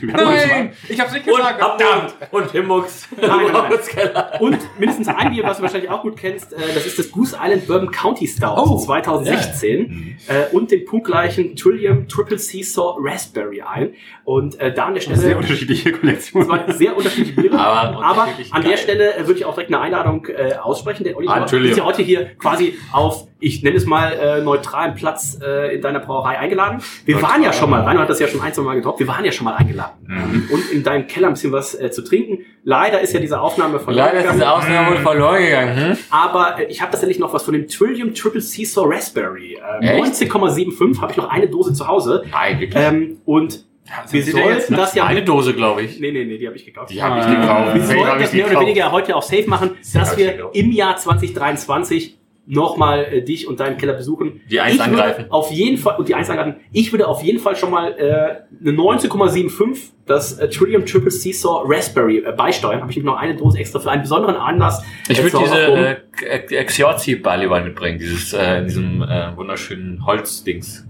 [0.89, 2.15] ich hab's nicht Und verdammt!
[2.31, 3.09] Und Himmux.
[3.21, 4.41] Nein, nein, nein.
[4.41, 6.53] Und mindestens ein Bier, was du wahrscheinlich auch gut kennst.
[6.53, 12.09] Äh, das ist das Goose Island Bourbon County Stout 2016 äh, und den punktgleichen Trillium
[12.09, 13.95] Triple Seesaw Raspberry ein.
[14.25, 16.49] Und äh, da an der Stelle Sehr unterschiedliche Kollektionen.
[16.49, 17.59] zwei sehr unterschiedliche Biere.
[17.59, 18.77] Aber Aber an der.
[18.77, 21.85] Stelle äh, würde ich auch direkt eine Einladung äh, aussprechen, denn Olli, Ah, bist ja
[21.85, 26.39] heute hier quasi auf, ich nenne es mal, äh, neutralen Platz äh, in deiner Brauerei
[26.39, 26.81] eingeladen.
[27.05, 29.09] Wir waren ja schon mal, Rainer hat das ja schon ein, zwei Mal getoppt, wir
[29.09, 29.95] waren ja schon mal eingeladen.
[30.07, 30.49] Mhm.
[30.51, 32.39] Und in deinem Keller ein bisschen was äh, zu trinken.
[32.65, 35.77] Leider ist ja diese Aufnahme von Leider ist diese Ausnahme wohl verloren gegangen.
[35.77, 35.97] Hm?
[36.11, 39.59] aber äh, ich habe tatsächlich noch was von dem Trillium Triple Seesaw Raspberry.
[39.81, 40.15] Äh, Echt?
[40.15, 42.25] 19,75 habe ich noch eine Dose zu Hause.
[42.31, 42.83] Nein, wirklich.
[42.83, 43.65] Ähm, und
[44.11, 45.05] wir seht ihr sollten das ja...
[45.05, 46.01] Eine Dose, glaube ich.
[46.01, 46.91] Nee, nee, nee, die habe ich gekauft.
[46.91, 47.75] Die habe ich gekauft.
[47.75, 52.19] Wir sollten das mehr oder weniger heute auch safe machen, dass wir im Jahr 2023
[52.47, 54.41] nochmal äh, dich und deinen Keller besuchen.
[54.51, 55.27] Die Eins ich angreifen.
[55.31, 56.57] Auf jeden Fall, und die Eins angreifen.
[56.73, 61.65] Ich würde auf jeden Fall schon mal äh, eine 19,75, das äh, Trillium Triple Seesaw
[61.67, 62.81] Raspberry äh, beisteuern.
[62.81, 64.83] Habe ich noch eine Dose extra für einen besonderen Anlass.
[65.09, 65.97] Ich würde diese
[66.27, 70.85] äh, Xiorzi Barleywein mitbringen, dieses äh, in diesem äh, wunderschönen Holzdings.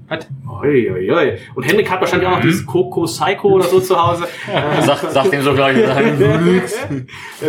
[0.62, 1.38] Ui, ui, ui.
[1.56, 4.24] Und Henrik hat wahrscheinlich auch noch dieses Coco Psycho oder so zu Hause.
[4.46, 5.76] Äh, Sag, sag dem so gleich.
[5.78, 6.60] äh,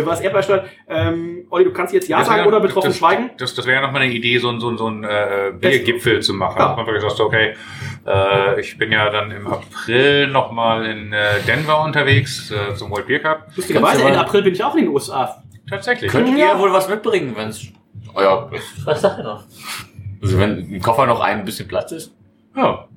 [0.04, 0.66] was er beisteuert.
[0.88, 3.30] Ähm, Olli, du kannst jetzt Ja Das sagen wäre- oder betroffen das, schweigen.
[3.38, 6.20] Das, das wäre ja nochmal eine Idee, so, ein- so, ein- so ein äh, Biergipfel
[6.20, 6.56] zu machen.
[6.58, 6.68] Ja.
[6.68, 7.54] Dass man wirklich sagt, okay,
[8.08, 13.06] äh, ich bin ja dann im April nochmal in äh, Denver unterwegs äh, zum World
[13.06, 13.48] Beer Cup.
[13.54, 15.42] Lustigerweise, mal- April bin ich auch in den USA.
[15.68, 16.10] Tatsächlich.
[16.10, 16.52] Könnt Ja.
[16.54, 17.66] ihr wohl was mitbringen, wenn es
[18.14, 18.50] euer
[18.84, 19.44] was sagt ihr noch?
[20.22, 22.12] Also wenn im Koffer noch ein bisschen Platz ist?
[22.56, 22.88] Ja.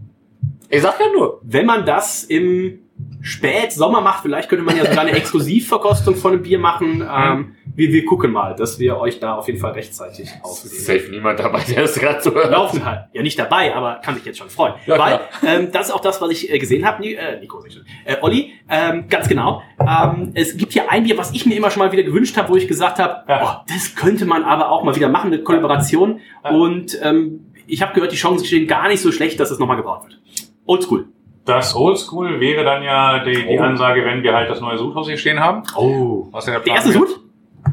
[0.70, 1.40] Ich sag ja nur.
[1.44, 2.80] Wenn man das im
[3.22, 7.02] Spätsommer macht, vielleicht könnte man ja so eine Exklusivverkostung von einem Bier machen.
[7.14, 10.76] Ähm, wir, wir gucken mal, dass wir euch da auf jeden Fall rechtzeitig ausgeben.
[10.76, 12.52] safe niemand dabei, der es gerade so hört.
[12.52, 13.06] Laufen halt.
[13.14, 14.76] Ja, nicht dabei, aber kann sich jetzt schon freuen.
[14.86, 17.02] Ja, Weil ähm, das ist auch das, was ich äh, gesehen habe.
[17.02, 17.62] Ni äh, Nico,
[18.06, 19.62] äh, Olli, ähm, ganz genau.
[19.80, 22.49] Ähm, es gibt hier ein Bier, was ich mir immer schon mal wieder gewünscht habe,
[22.49, 23.62] wo ich gesagt habe, Ja.
[23.66, 26.20] oh, das könnte man aber auch mal wieder machen, eine Kollaboration.
[26.49, 29.78] Und ähm, ich habe gehört, die Chancen stehen gar nicht so schlecht, dass es nochmal
[29.78, 30.20] gebraut wird.
[30.66, 31.08] Oldschool.
[31.45, 33.62] Das Oldschool wäre dann ja die, die Oh.
[33.64, 35.64] Ansage, wenn wir halt das neue Sudhaus hier stehen haben.
[35.76, 36.28] Oh.
[36.32, 37.10] Was ja Der Plan erste wird.
[37.10, 37.20] Sud?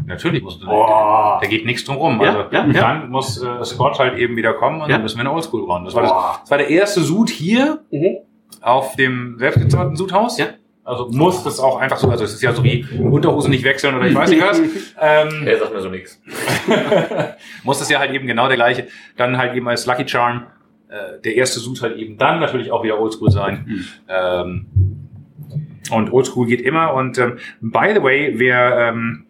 [0.07, 1.39] Natürlich muss Boah.
[1.43, 2.21] Da geht nichts drum rum.
[2.23, 2.73] Ja, Also ja, ja.
[2.73, 5.85] dann muss äh, Scott halt eben wieder kommen und dann müssen wir eine Oldschool bauen.
[5.85, 6.13] Das war, das,
[6.43, 8.19] das war der erste Sud hier Mhm.
[8.63, 10.39] auf dem selbstgezauberten Sudhaus.
[10.39, 10.47] Ja.
[10.85, 13.95] Also muss das auch einfach so, also es ist ja so wie Unterhosen nicht wechseln
[13.95, 14.59] oder ich weiß nicht was.
[15.01, 16.21] Ähm, Er sagt mir so nichts.
[17.63, 18.89] muss das ja halt eben genau der gleiche.
[19.17, 20.47] Dann halt eben als Lucky Charm.
[20.89, 23.85] Äh, der erste Suit halt eben dann natürlich auch wieder Oldschool sein.
[24.09, 24.67] Ähm,
[25.91, 26.95] und Oldschool geht immer.
[26.95, 29.27] Und ähm, by the way, wer ähm,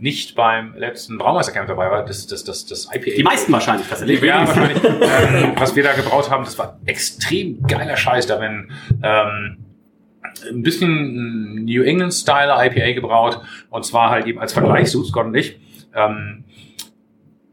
[0.00, 3.16] nicht beim letzten Braumeistercamp dabei war, das, das, das, das IPA.
[3.16, 4.22] Die meisten wahrscheinlich tatsächlich.
[4.22, 4.82] Ja, wahrscheinlich.
[4.84, 8.26] ähm, was wir da gebraut haben, das war extrem geiler Scheiß.
[8.26, 8.70] Da werden
[9.02, 9.58] ähm,
[10.48, 13.40] ein bisschen New England-Style IPA gebraut.
[13.70, 15.58] Und zwar halt eben als Vergleich, so Scott und ich.
[15.94, 16.44] Ähm,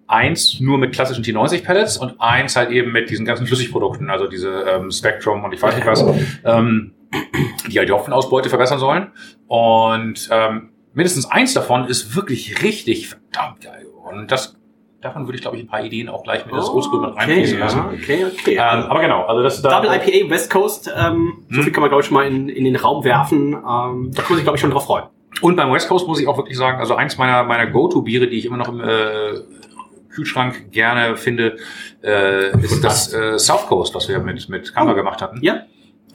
[0.07, 4.63] eins nur mit klassischen T90-Pellets und eins halt eben mit diesen ganzen Flüssigprodukten, also diese
[4.67, 6.03] ähm, Spectrum und ich weiß nicht was,
[6.43, 6.93] ähm,
[7.71, 9.11] die halt die Hopfenausbeute verbessern sollen.
[9.47, 13.85] Und ähm, mindestens eins davon ist wirklich richtig verdammt geil.
[14.09, 14.55] Und das
[15.01, 17.57] davon würde ich, glaube ich, ein paar Ideen auch gleich mit das Oldschool mit reinfließen
[17.61, 17.79] Oh, okay, lassen.
[17.93, 18.53] okay, okay.
[18.55, 21.63] Ähm, aber genau, also das da, Double IPA West Coast, ähm, so Hm.
[21.63, 23.53] viel kann man, glaube ich, schon mal in, in den Raum werfen.
[23.53, 25.05] Ähm, da muss ich, glaube ich, schon drauf freuen.
[25.41, 28.37] Und beim West Coast muss ich auch wirklich sagen, also eins meiner, meiner Go-To-Biere, die
[28.39, 29.39] ich immer noch im äh,
[30.09, 31.55] Kühlschrank gerne finde,
[32.03, 35.39] äh, ist das äh, South Coast, was wir mit, mit Kamba gemacht hatten.
[35.41, 35.61] Ja.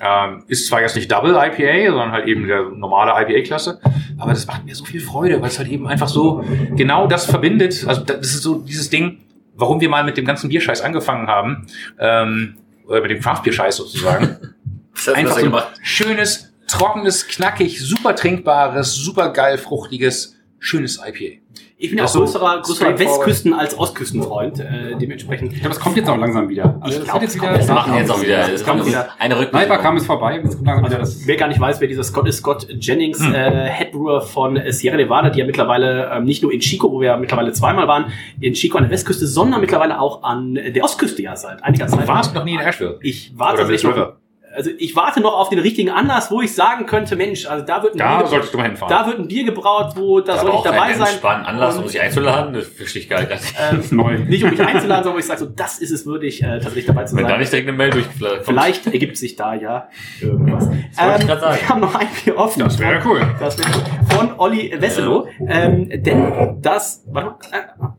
[0.00, 3.80] Ähm, ist zwar jetzt nicht Double IPA, sondern halt eben der normale IPA-Klasse,
[4.18, 6.44] aber das macht mir so viel Freude, weil es halt eben einfach so
[6.74, 7.84] genau das verbindet.
[7.86, 9.18] Also das ist so dieses Ding,
[9.54, 11.66] warum wir mal mit dem ganzen Bierscheiß angefangen haben,
[11.98, 12.56] ähm,
[12.86, 14.36] oder mit dem Craft-Bier-Scheiß sozusagen.
[14.94, 21.40] Hast du einfach so ein schönes, trockenes, knackig, super trinkbares, super geil fruchtiges, schönes IPA.
[21.84, 22.98] Ich bin ja auch Das so größerer, größerer.
[22.98, 25.52] Westküsten- als Ostküstenfreund, äh, dementsprechend.
[25.52, 26.76] Ich glaube, es kommt jetzt auch langsam wieder.
[26.80, 27.58] Also Ich es glaub, wird es jetzt kommt wieder.
[27.60, 29.08] jetzt Wir machen jetzt auch wieder, Es es kommt wieder.
[29.18, 29.60] eine Rückmeldung.
[29.68, 31.26] Sniper kam es vorbei, jetzt kommt langsam wieder Also, das.
[31.26, 33.34] wer gar nicht weiß, wer dieser Scott ist, Scott Jennings, Hm.
[33.34, 37.08] äh, Headbrewer von Sierra Nevada, die ja mittlerweile ähm, nicht nur in Chico, wo wir
[37.08, 38.06] ja mittlerweile zweimal waren,
[38.40, 42.04] in Chico an der Westküste, sondern mittlerweile auch an der Ostküste ja seit einiger Zeit.
[42.04, 42.98] Du warst noch nie in Asheville.
[43.02, 44.16] Ich warte Oder Mills noch, River.
[44.54, 47.82] Also ich warte noch auf den richtigen Anlass, wo ich sagen könnte, Mensch, also da
[47.82, 48.94] wird ein, Da Bier, solltest du mal hinfahren.
[48.96, 51.08] da wird ein Bier gebraut, wo da soll ich dabei sein.
[51.08, 53.30] Spannend Anlass, um sich einzuladen, das verstehe ich gar nicht.
[53.70, 54.18] ähm, ist neu.
[54.18, 56.86] nicht um mich einzuladen, sondern wo ich sage, so, das ist es würdig, äh, tatsächlich
[56.86, 57.40] dabei zu Wenn da sein.
[57.40, 58.46] nicht direkt eine Mail durchgeflattert kommt.
[58.46, 59.88] Vielleicht ergibt sich da ja
[60.20, 60.68] irgendwas.
[60.68, 60.82] wollte
[61.20, 61.58] ich grad sagen.
[61.60, 62.60] wir haben noch ein Bier offen.
[62.60, 63.20] Das wäre cool.
[63.40, 64.16] Das wäre cool.
[64.16, 65.28] Von Olli Wesselow.
[65.48, 67.94] Ähm, denn das, warte mal.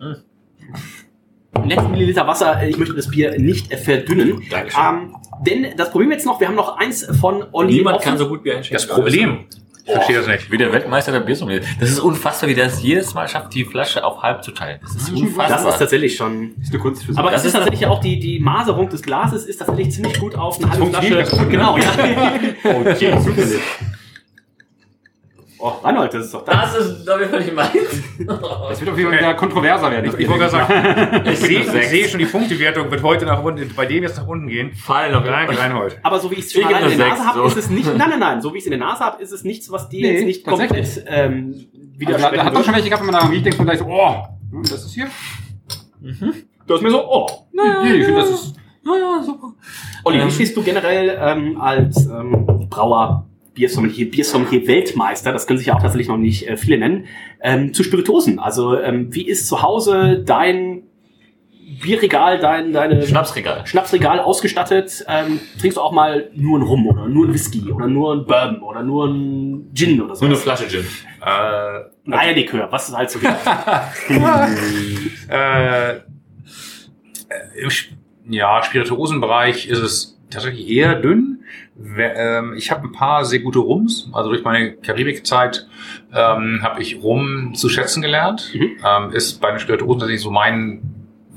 [0.00, 0.12] Hm.
[0.12, 0.14] Äh,
[1.64, 4.42] Netz Milliliter Wasser, ich möchte das Bier nicht äh, verdünnen.
[4.50, 4.80] Dankeschön.
[4.82, 5.16] Ähm,
[5.46, 7.74] denn das Problem jetzt noch, wir haben noch eins von Olli.
[7.74, 8.04] Niemand offen.
[8.04, 8.86] kann so gut Bier einschenken.
[8.86, 9.46] Das Problem,
[9.86, 10.50] ich verstehe das nicht.
[10.52, 11.62] Wie der Weltmeister der Biersommelier.
[11.80, 14.78] Das ist unfassbar, wie der es jedes Mal schafft, die Flasche auf halb zu teilen.
[14.82, 15.48] Das ist unfassbar.
[15.64, 16.52] Das ist tatsächlich schon.
[16.60, 17.18] ist eine Kunst für sich.
[17.18, 20.18] Aber Das es ist ist- tatsächlich auch die, die Maserung des Glases ist tatsächlich ziemlich
[20.20, 21.46] gut auf eine halbe Flasche.
[21.46, 21.84] Genau, ja.
[22.64, 23.60] okay, zufällig.
[25.60, 26.72] Oh, Reinhold, das ist doch das.
[26.72, 27.72] Das ist jeden Fall nicht meins.
[28.70, 30.14] Es wird auf jeden Fall wieder kontroverser werden.
[30.18, 33.74] Ich wollte gerade sagen, ich sehe, ich sehe schon, die Punktewertung wird heute nach unten,
[33.74, 34.70] bei dem jetzt nach unten gehen.
[34.86, 35.56] Auf jeden Rein, Fall.
[35.56, 35.98] Reinhold.
[36.02, 37.44] Aber so wie ich es schon Ich in der Nase sechs, habe, so.
[37.46, 37.86] ist es nicht.
[37.96, 38.40] Nein, nein, nein.
[38.40, 40.24] So wie ich es in der Nase habe, ist es nichts, was die Nee, jetzt
[40.26, 41.66] nicht komplett ähm,
[42.06, 42.64] Also, da, da hat würde.
[42.64, 44.94] schon welche gehabt, wenn man daran riecht, denkt man gleich so, oh, hm, das ist
[44.94, 45.08] hier.
[46.66, 47.26] Du hast mir so, oh.
[47.52, 48.54] Nee, ich finde, das ist.
[48.84, 49.52] Ja, ja, super.
[50.04, 50.28] Olli, Ähm.
[50.28, 53.27] wie stehst du generell ähm, als ähm, Brauer,
[53.58, 57.06] Biersommelier, Biersommelier Weltmeister, das können sich ja auch tatsächlich noch nicht äh, viele nennen,
[57.42, 58.38] ähm, zu Spirituosen?
[58.38, 60.84] Also ähm, wie ist zu Hause dein
[61.82, 63.66] Bierregal, dein, deine Schnapsregal.
[63.66, 65.04] Schnapsregal ausgestattet?
[65.08, 68.26] Ähm, trinkst du auch mal nur einen Rum oder nur einen Whisky oder nur einen
[68.26, 70.24] Bourbon oder nur einen Gin oder so?
[70.24, 70.86] Nur eine Flasche Gin.
[71.20, 71.26] Äh,
[72.06, 73.18] Ein Eierlikör, was es halt so
[75.28, 76.00] äh, äh,
[77.60, 77.70] Im
[78.30, 81.37] ja, Spirituosenbereich ist es tatsächlich eher dünn.
[81.98, 84.08] Ähm, Ich habe ein paar sehr gute Rums.
[84.12, 85.66] Also durch meine Karibikzeit
[86.12, 88.52] ähm, habe ich Rum zu schätzen gelernt.
[88.54, 88.70] Mhm.
[88.84, 90.82] Ähm, ist bei den Spirituosen tatsächlich so mein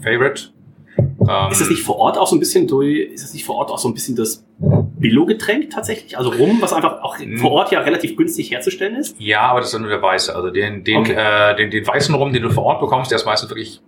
[0.01, 0.49] Favorite.
[0.97, 3.55] Ähm, Ist das nicht vor Ort auch so ein bisschen durch, ist das nicht vor
[3.55, 6.17] Ort auch so ein bisschen das Billo-Getränk tatsächlich?
[6.17, 9.15] Also Rum, was einfach auch vor Ort ja relativ günstig herzustellen ist?
[9.19, 10.35] Ja, aber das ist dann nur der weiße.
[10.35, 11.13] Also den, den, Okay.
[11.15, 13.81] äh, den, den weißen Rum, den du vor Ort bekommst, der ist meistens wirklich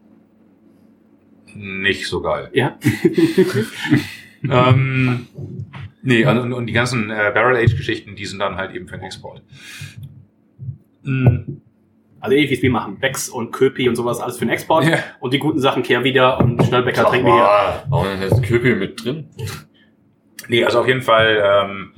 [1.56, 2.50] nicht so geil.
[2.54, 2.78] Ja.
[4.50, 5.28] ähm,
[6.04, 9.42] nee, und, und die ganzen äh, Barrel-Age-Geschichten, die sind dann halt eben für den Export.
[11.04, 11.58] Mm,
[12.20, 13.00] Also ähnlich wie es wir machen.
[13.00, 14.86] Becks und Köpi und sowas, alles für den Export.
[14.86, 15.00] Ja.
[15.20, 17.84] Und die guten Sachen kehr wieder und Schnellbäcker trinken wir hier.
[17.90, 19.28] Warum ist Köpel mit drin?
[20.48, 21.92] Nee, also auf jeden Fall, ähm,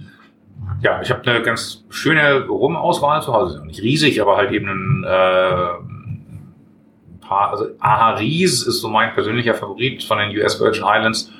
[0.81, 3.63] ja, ich habe eine ganz schöne Rumauswahl zu Hause.
[3.65, 5.67] Nicht riesig, aber halt eben ein äh,
[7.21, 11.31] paar, also Aharis ist so mein persönlicher Favorit von den US Virgin Islands.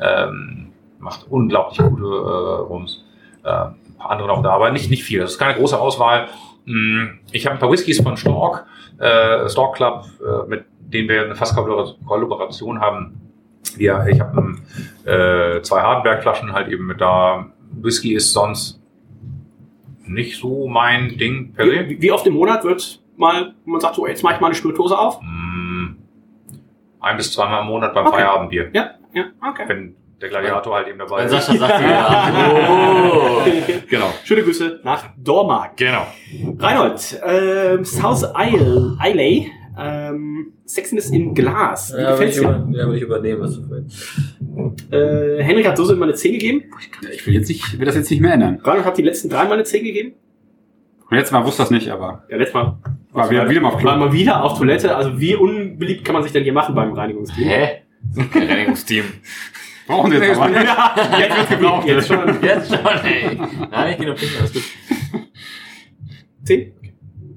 [0.00, 0.71] Ähm,
[1.02, 3.04] macht unglaublich gute äh, Rums.
[3.44, 5.20] Äh, ein paar andere noch da, aber nicht, nicht viel.
[5.20, 6.28] Das ist keine große Auswahl.
[6.64, 8.64] Mm, Ich habe ein paar Whiskys von Stork,
[8.98, 13.20] äh, Stork Club, äh, mit denen wir eine fast Kollaboration haben.
[13.78, 14.56] Ja, ich habe
[15.04, 17.46] äh, zwei Hardenberg-Flaschen halt eben mit da.
[17.80, 18.80] Whisky ist sonst
[20.06, 21.88] nicht so mein Ding per se.
[21.88, 24.54] Wie, wie oft im Monat wird mal, man sagt so, jetzt mache ich mal eine
[24.54, 25.20] Spirituose auf?
[25.22, 25.96] Mm,
[27.00, 28.16] Ein bis zweimal im Monat beim Okay.
[28.16, 28.70] Feierabendbier.
[28.74, 29.64] Ja, ja, okay.
[29.66, 31.30] Wenn der Gladiator halt eben dabei ist.
[31.32, 32.32] Sascha sagt, ja.
[32.60, 33.42] Oh.
[33.88, 34.10] Genau.
[34.24, 35.72] Schöne Grüße nach Dormagen.
[35.76, 36.06] Genau.
[36.58, 41.92] Reinhold, ähm, South Isle, Islay, ähm, Sexiness in Glas.
[41.96, 42.48] Wie Ja, gefällt's ich, dir?
[42.48, 44.92] über, ja, will ich übernehmen, was du willst.
[44.92, 46.64] Äh, Henrik hat Soße immer eine 10 gegeben.
[47.12, 48.60] Ich will, jetzt nicht, will das jetzt nicht mehr ändern.
[48.62, 50.12] Reinhold hat die letzten drei Mal eine 10 gegeben.
[51.10, 52.78] Und letztes Mal wusste das nicht, aber Ja, letztes Mal.
[53.12, 54.06] war wieder, wieder mal auf War Klo.
[54.06, 54.96] mal wieder auf Toilette.
[54.96, 57.44] Also wie unbeliebt kann man sich denn hier machen beim Reinigungsteam?
[57.46, 57.68] Hä?
[58.32, 59.04] Kein Reinigungsteam.
[59.92, 60.50] Brauchen Sie jetzt aber.
[60.64, 61.86] Ja, jetzt wird's gebraucht.
[61.86, 62.42] Jetzt schon.
[62.42, 63.38] Jetzt schon, ey.
[63.70, 64.62] Nein, ich gehe nur pinkeln, alles gut.
[66.44, 66.72] 10?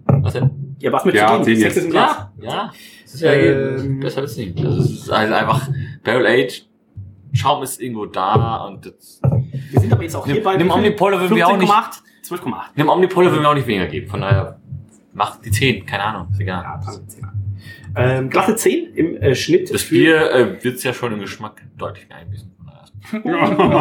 [0.07, 0.75] Was denn?
[0.79, 1.43] Ja, was mit Ja, zu tun?
[1.45, 1.93] 10 Sexiness jetzt.
[1.95, 2.71] Ja, ja.
[3.03, 4.59] Das ist ja Ähm, besser als nicht.
[4.63, 5.67] Das ist halt einfach
[6.03, 6.65] Barrel Age.
[7.33, 9.19] Schaum ist irgendwo da und das,
[9.71, 12.01] Wir sind aber jetzt auch hier Nimm- bei nimm Omnipole, wenn wir auch nicht- 15,8,
[12.23, 12.75] 12,8.
[12.77, 14.07] dem Omnipole will mir auch nicht weniger geben.
[14.07, 14.59] Von daher
[15.13, 16.63] macht die 10, keine Ahnung, ist egal.
[16.63, 17.27] Ja, also 10.
[17.95, 19.73] Ähm, glatte 10 im äh, Schnitt.
[19.73, 22.51] Das Bier äh, wird's ja schon im Geschmack deutlich mehr einbissen.
[22.57, 23.45] Von daher.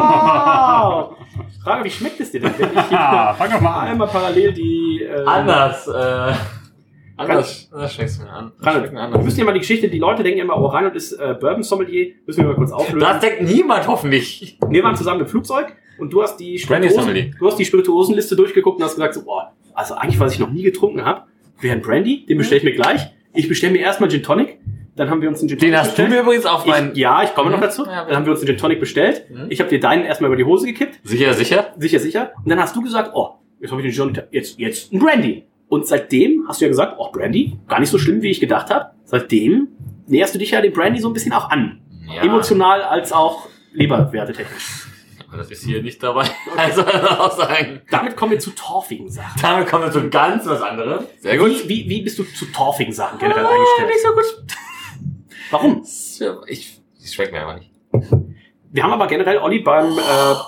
[1.09, 1.17] Wow!
[1.63, 2.53] Frage, wie schmeckt es dir denn?
[2.59, 3.89] Wenn ich Ah, hier fang doch mal an.
[3.89, 5.03] einmal parallel die.
[5.03, 6.33] Äh, Anders, äh,
[7.17, 8.53] anders, anders schmeckt's mir an.
[8.61, 9.25] Reinhold, Schmeckt mir wir anders.
[9.25, 12.13] müssen ja mal die Geschichte, die Leute denken immer, oh, Reinhold ist äh, Bourbon-Sommelier.
[12.27, 13.01] Müssen wir mal kurz auflösen.
[13.01, 14.59] Das denkt niemand hoffentlich.
[14.69, 18.79] Wir waren zusammen im Flugzeug und du hast die Spirituosen, du hast die Spirituosenliste durchgeguckt
[18.79, 21.23] und hast gesagt, so, boah, also eigentlich, was ich noch nie getrunken habe,
[21.61, 23.01] wäre ein Brandy, den bestelle ich mir gleich.
[23.35, 24.59] Ich bestelle mir erstmal Gin Tonic.
[24.97, 26.11] Dann haben wir uns einen Gin Tonic Den hast du bestellt.
[26.11, 26.93] mir übrigens auf meinen...
[26.93, 27.63] ich, Ja, ich komme noch Mhm.
[27.63, 27.85] dazu.
[27.85, 29.25] Ja, Dann haben wir uns einen Gin Tonic bestellt.
[29.31, 29.47] Mhm.
[29.51, 31.01] Ich habe dir deinen erstmal über die Hose gekippt.
[31.03, 31.75] Sicher, sicher?
[31.77, 32.33] Sicher, sicher.
[32.45, 33.31] Und dann hast du gesagt, oh,
[33.61, 35.45] jetzt habe ich den Gin Tonic, jetzt, jetzt ein Brandy.
[35.69, 38.71] Und seitdem hast du ja gesagt, oh, Brandy, gar nicht so schlimm, wie ich gedacht
[38.71, 38.91] habe.
[39.05, 39.69] Seitdem
[40.07, 41.81] näherst du dich ja dem Brandy so ein bisschen auch an.
[42.15, 42.23] Ja.
[42.23, 44.87] Emotional als auch Leberwerte technisch.
[44.87, 44.94] Aber
[45.37, 46.25] das ist hier nicht dabei.
[46.57, 47.83] Also auch sagen.
[47.91, 49.41] Damit kommen wir zu torfigen Sachen.
[49.43, 51.05] Damit kommen wir zu ganz was anderem.
[51.21, 51.51] Sehr gut.
[51.65, 53.89] Wie, wie, wie bist du zu torfigen Sachen generell eingestellt?
[53.89, 54.47] Nicht so gut.
[55.51, 55.83] Warum?
[56.47, 57.71] Ich, ich schmeckt mir einfach nicht.
[58.71, 60.03] Wir haben aber generell, Olli, beim, äh,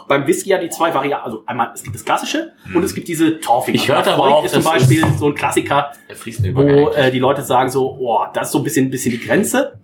[0.08, 1.24] beim Whisky ja die zwei Varianten.
[1.26, 3.80] Also einmal, es gibt das Klassische und es gibt diese torfigen.
[3.80, 5.92] Ich hörte Also aber auch, ist zum Beispiel ist- so ein Klassiker,
[6.54, 9.20] wo äh, die Leute sagen so, oh, das ist so ein bisschen, ein bisschen die
[9.20, 9.78] Grenze.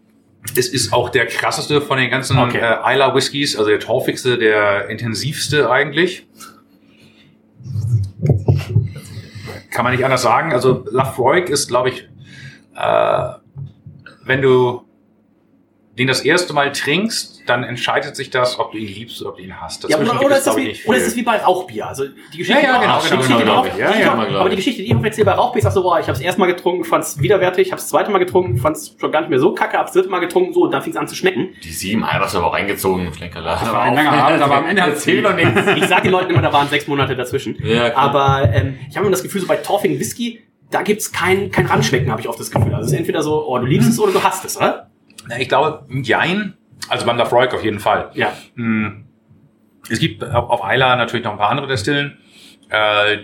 [0.56, 2.59] Es ist auch der krasseste von den ganzen Okay.
[2.59, 6.27] äh, Isla Whiskys, also der torfigste, der intensivste eigentlich.
[9.70, 10.52] Kann man nicht anders sagen.
[10.52, 12.09] Also Lafroig ist, glaube ich,
[12.77, 13.24] äh,
[14.24, 14.85] wenn du
[16.02, 19.36] den das erste Mal trinkst, dann entscheidet sich das, ob du ihn liebst oder ob
[19.36, 19.84] du ihn hasst.
[19.88, 21.86] Ja, Dazwischen oder, es, ist wie, oder ist es wie bei Rauchbier?
[21.86, 23.76] Also die Geschichte, Ja, ja, genau, die genau, genau, ich.
[23.76, 26.06] Ja, ja, aber die Geschichte, die ich erzähle bei Rauchbier, ich sag so, boah, ich
[26.06, 29.12] habe es erstmal getrunken, fand es widerwärtig, habe es zweite Mal getrunken, fand es schon
[29.12, 30.96] gar nicht mehr so kacke, habe das dritte Mal getrunken, so, und dann fing es
[30.96, 31.50] an zu schmecken.
[31.62, 33.58] Die sieben Eier hast du aber auch reingezogen, Schlenkerler.
[33.60, 35.60] Das war ein langer Abend, aber am Ende Erzähl doch nichts.
[35.76, 37.56] Ich sage den Leuten immer, da waren sechs Monate dazwischen.
[37.64, 38.02] Ja, klar.
[38.02, 41.66] Aber ähm, ich habe immer das Gefühl, so bei torfigen Whisky, da gibt's kein, kein
[41.66, 42.74] Ranschmecken, habe ich oft das Gefühl.
[42.74, 44.91] Also es ist entweder so, oh, du liebst es oder du hasst es, oder?
[45.28, 46.55] Na, ich glaube, Jein,
[46.89, 48.11] also beim Lafroig auf jeden Fall.
[48.15, 48.32] Ja.
[48.55, 49.05] Hm.
[49.90, 52.19] Es gibt auf Isla natürlich noch ein paar andere Destillen,
[52.69, 53.19] äh,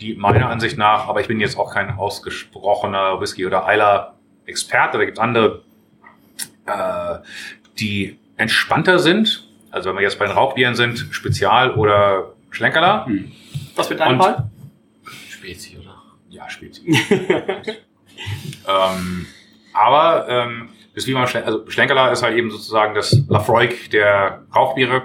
[0.00, 5.04] die meiner Ansicht nach, aber ich bin jetzt auch kein ausgesprochener Whisky- oder Isla-Experte, da
[5.04, 5.62] gibt es andere,
[6.66, 7.18] äh,
[7.78, 9.48] die entspannter sind.
[9.70, 13.06] Also wenn wir jetzt bei den Rauchbieren sind, Spezial oder Schlenkerler.
[13.06, 13.32] Hm.
[13.76, 14.50] Was mit deinem Fall?
[15.28, 16.02] Spezi, oder?
[16.28, 16.86] Ja, sie.
[18.68, 19.26] ähm,
[19.72, 24.42] aber ähm, ist wie man Schlen also Schlenkerler ist halt eben sozusagen das Lafroig der
[24.54, 25.02] Rauchbiere.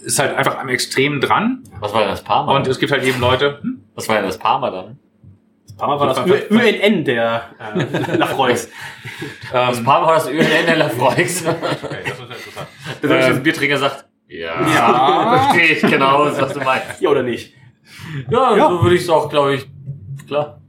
[0.00, 1.64] Ist halt einfach am Extrem dran.
[1.80, 2.54] Was war denn das Parma?
[2.54, 3.58] Und es gibt halt eben Leute.
[3.62, 3.82] Hm?
[3.94, 4.98] was war denn das Parma dann?
[5.70, 8.68] Ein paar Mal war das Ü- UNN der äh, Lafroix.
[9.52, 11.44] Das Parma war das Öl der Lafroix.
[11.82, 12.68] okay, das ist ja interessant.
[13.02, 15.38] Der Ähm, ähm, Bierträger sagt, ja, Ja.
[15.50, 17.00] verstehe ich genau, was du meinst.
[17.00, 17.54] Ja oder nicht?
[18.30, 18.68] Ja, Ja.
[18.68, 19.66] so würde ich es auch, glaube ich,
[20.26, 20.60] klar.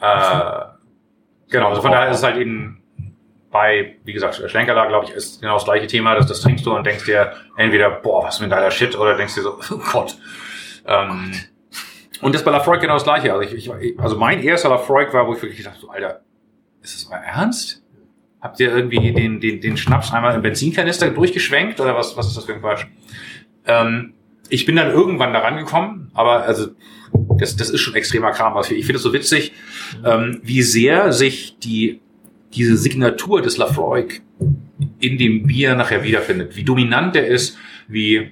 [0.00, 2.81] Äh, genau, also von daher ist es halt eben
[3.52, 6.14] bei, wie gesagt, Schlenkerler, glaube ich, ist genau das gleiche Thema.
[6.14, 9.14] Das, das trinkst du und denkst dir entweder, boah, was für ein geiler Shit, oder
[9.14, 10.16] denkst dir so, oh Gott.
[10.86, 11.32] Ähm,
[12.22, 13.32] und das bei Lafroig genau das gleiche.
[13.32, 16.22] Also, ich, ich, also mein erster Lafroig war, wo ich wirklich dachte, so, Alter,
[16.82, 17.84] ist das euer Ernst?
[18.40, 22.36] Habt ihr irgendwie den, den, den Schnaps einmal im Benzinkanister durchgeschwenkt oder was, was ist
[22.36, 22.86] das für ein Quatsch?
[23.66, 24.14] Ähm,
[24.48, 26.68] ich bin dann irgendwann da rangekommen, aber also
[27.38, 28.56] das, das ist schon extremer Kram.
[28.56, 29.52] Also ich finde es so witzig,
[30.04, 32.00] ähm, wie sehr sich die,
[32.54, 34.22] diese Signatur des Lafroig
[35.00, 36.56] in dem Bier nachher wiederfindet.
[36.56, 37.56] Wie dominant der ist,
[37.88, 38.30] wie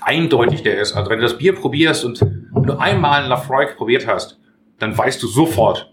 [0.00, 0.92] eindeutig der ist.
[0.92, 4.38] Also wenn du das Bier probierst und wenn du einmal einen Lafroig probiert hast,
[4.78, 5.92] dann weißt du sofort,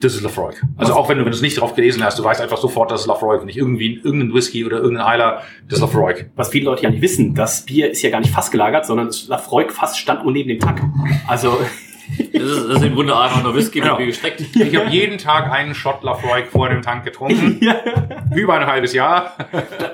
[0.00, 0.60] das ist Lafroig.
[0.76, 2.90] Also auch wenn du, wenn du es nicht drauf gelesen hast, du weißt einfach sofort,
[2.90, 6.30] das ist Lafroig nicht irgendwie irgendein Whisky oder irgendein Eiler, das ist Lafroig.
[6.34, 9.28] Was viele Leute ja nicht wissen, das Bier ist ja gar nicht fassgelagert, sondern das
[9.28, 10.80] Lafroig Fass stand nur neben dem Tank.
[11.26, 11.56] Also
[12.32, 13.92] Das ist, das ist im Grunde einfach nur Whisky Genau.
[13.92, 14.40] mit Bier gestreckt.
[14.56, 17.60] Ich habe jeden Tag einen Shot Lafroig vor dem Tank getrunken.
[18.34, 19.32] Über ein halbes Jahr.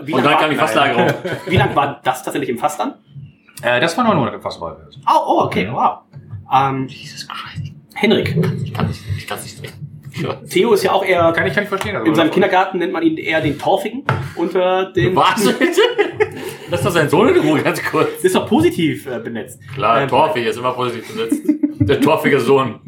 [0.03, 1.13] wie Und dann kam die Fasslagerung.
[1.47, 2.95] Wie lang war das tatsächlich im Fass dann?
[3.63, 4.73] Äh, das war neun Monate fast bei.
[4.73, 5.99] Oh, oh okay, wow.
[6.53, 7.73] Ähm, Jesus Christ.
[7.95, 10.47] Henrik, Ich kann nicht, ich kann nicht trinken.
[10.49, 11.95] Theo ist ja auch eher, Kann ich, kann ich verstehen.
[11.97, 14.05] Also in seinem Kindergarten nennt man ihn eher den Torfigen
[14.37, 15.15] unter den...
[15.15, 15.47] Was?
[16.71, 18.23] Das ist doch sein Sohn in Ruhe, ganz kurz.
[18.23, 19.61] Ist doch positiv äh, benetzt.
[19.75, 21.43] Klar, Ähm, Torfig ist immer positiv besetzt.
[21.81, 22.81] Der torfige Sohn.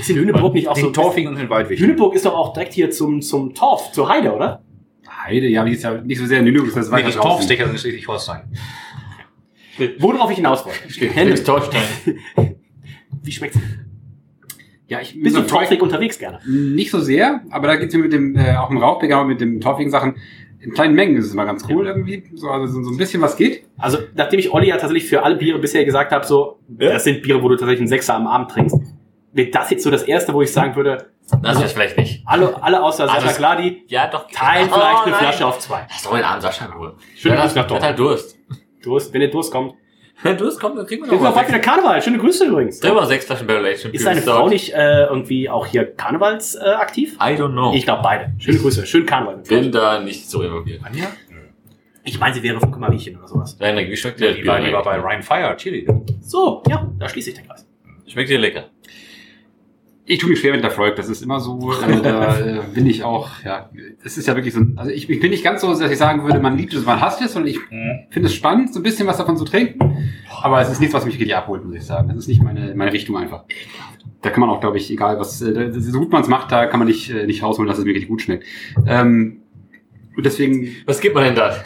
[0.00, 0.90] Ist in Lüneburg nicht auch Den so...
[0.90, 1.78] Torfigen und den Waldwig.
[1.78, 4.62] Lüneburg ist doch auch direkt hier zum, zum Torf, zur Heide, oder?
[5.24, 7.16] Heide, ja, die ist ja nicht so sehr in Lüneburg, das ist Nee, weiter die.
[7.16, 8.42] Torfstecher sind Schleswig-Holstein.
[9.98, 10.88] Worauf ich hinaus wollte.
[10.88, 11.82] Felix Torstein.
[13.22, 13.58] Wie schmeckt's?
[14.88, 16.38] Ja, ich Bist du torfig unterwegs gerne?
[16.46, 19.60] Nicht so sehr, aber da geht's mir mit dem, äh, auch im Rauchbeger, mit dem
[19.60, 20.14] torfigen Sachen,
[20.60, 22.24] in kleinen Mengen ist es immer ganz cool irgendwie.
[22.34, 23.64] So, also so ein bisschen was geht.
[23.78, 27.22] Also, nachdem ich Olli ja tatsächlich für alle Biere bisher gesagt habe, so, das sind
[27.22, 28.76] Biere, wo du tatsächlich einen Sechser am Abend trinkst,
[29.32, 31.10] wäre das jetzt so das erste, wo ich sagen würde,
[31.42, 32.22] Das ist vielleicht nicht.
[32.26, 34.26] alle, alle außer Also Sascha es- Gladi Ja, doch.
[34.30, 35.20] teilen Oh, vielleicht eine nein.
[35.20, 35.86] Flasche auf zwei.
[35.88, 36.94] Das soll an Sascha in Ruhe.
[37.16, 38.38] Schöne Der Grüße nach hat halt Durst.
[38.82, 39.74] Durst, wenn der Durst kommt.
[40.22, 41.58] Wenn Durst kommt, dann kriegen wir noch noch bald mal wieder.
[41.60, 42.00] Karneval.
[42.02, 42.80] Schöne Grüße übrigens.
[42.80, 46.60] Drüber sechs Flaschen Barrel Aged Ist deine Frau nicht äh, irgendwie auch hier Karnevals äh,
[46.60, 47.14] aktiv?
[47.16, 47.72] I don't know.
[47.74, 48.32] Ich glaube beide.
[48.38, 48.86] Schöne Grüße.
[48.86, 49.42] Schönen Karneval.
[49.48, 50.80] bin da nicht so involviert.
[50.84, 51.06] Anja?
[52.04, 53.56] Ich meine, sie wäre von Kummeriechen oder sowas.
[53.58, 55.86] Nein, wie schmeckt dir das Die war, die war bei Ryan Fire, Chili.
[56.20, 57.66] So, ja, da schließe ich den Kreis.
[58.06, 58.66] Schmeckt dir lecker.
[60.08, 62.86] Ich tue mich schwer mit der Freud, das ist immer so, äh, da äh, bin
[62.86, 63.68] ich auch, ja,
[64.04, 66.22] das ist ja wirklich so, also ich, ich bin nicht ganz so, dass ich sagen
[66.22, 67.58] würde, man liebt es, man hasst es, und ich
[68.10, 70.08] finde es spannend, so ein bisschen was davon zu trinken,
[70.42, 72.08] aber es ist nichts, was mich wirklich abholt, muss ich sagen.
[72.08, 73.44] Das ist nicht meine, meine Richtung einfach.
[74.22, 76.52] Da kann man auch, glaube ich, egal was, äh, da- so gut man es macht,
[76.52, 78.44] da kann man nicht, äh, nicht rausholen, dass es mir richtig gut schmeckt.
[78.86, 79.38] Ähm,
[80.16, 81.56] und deswegen, Was gibt man denn da?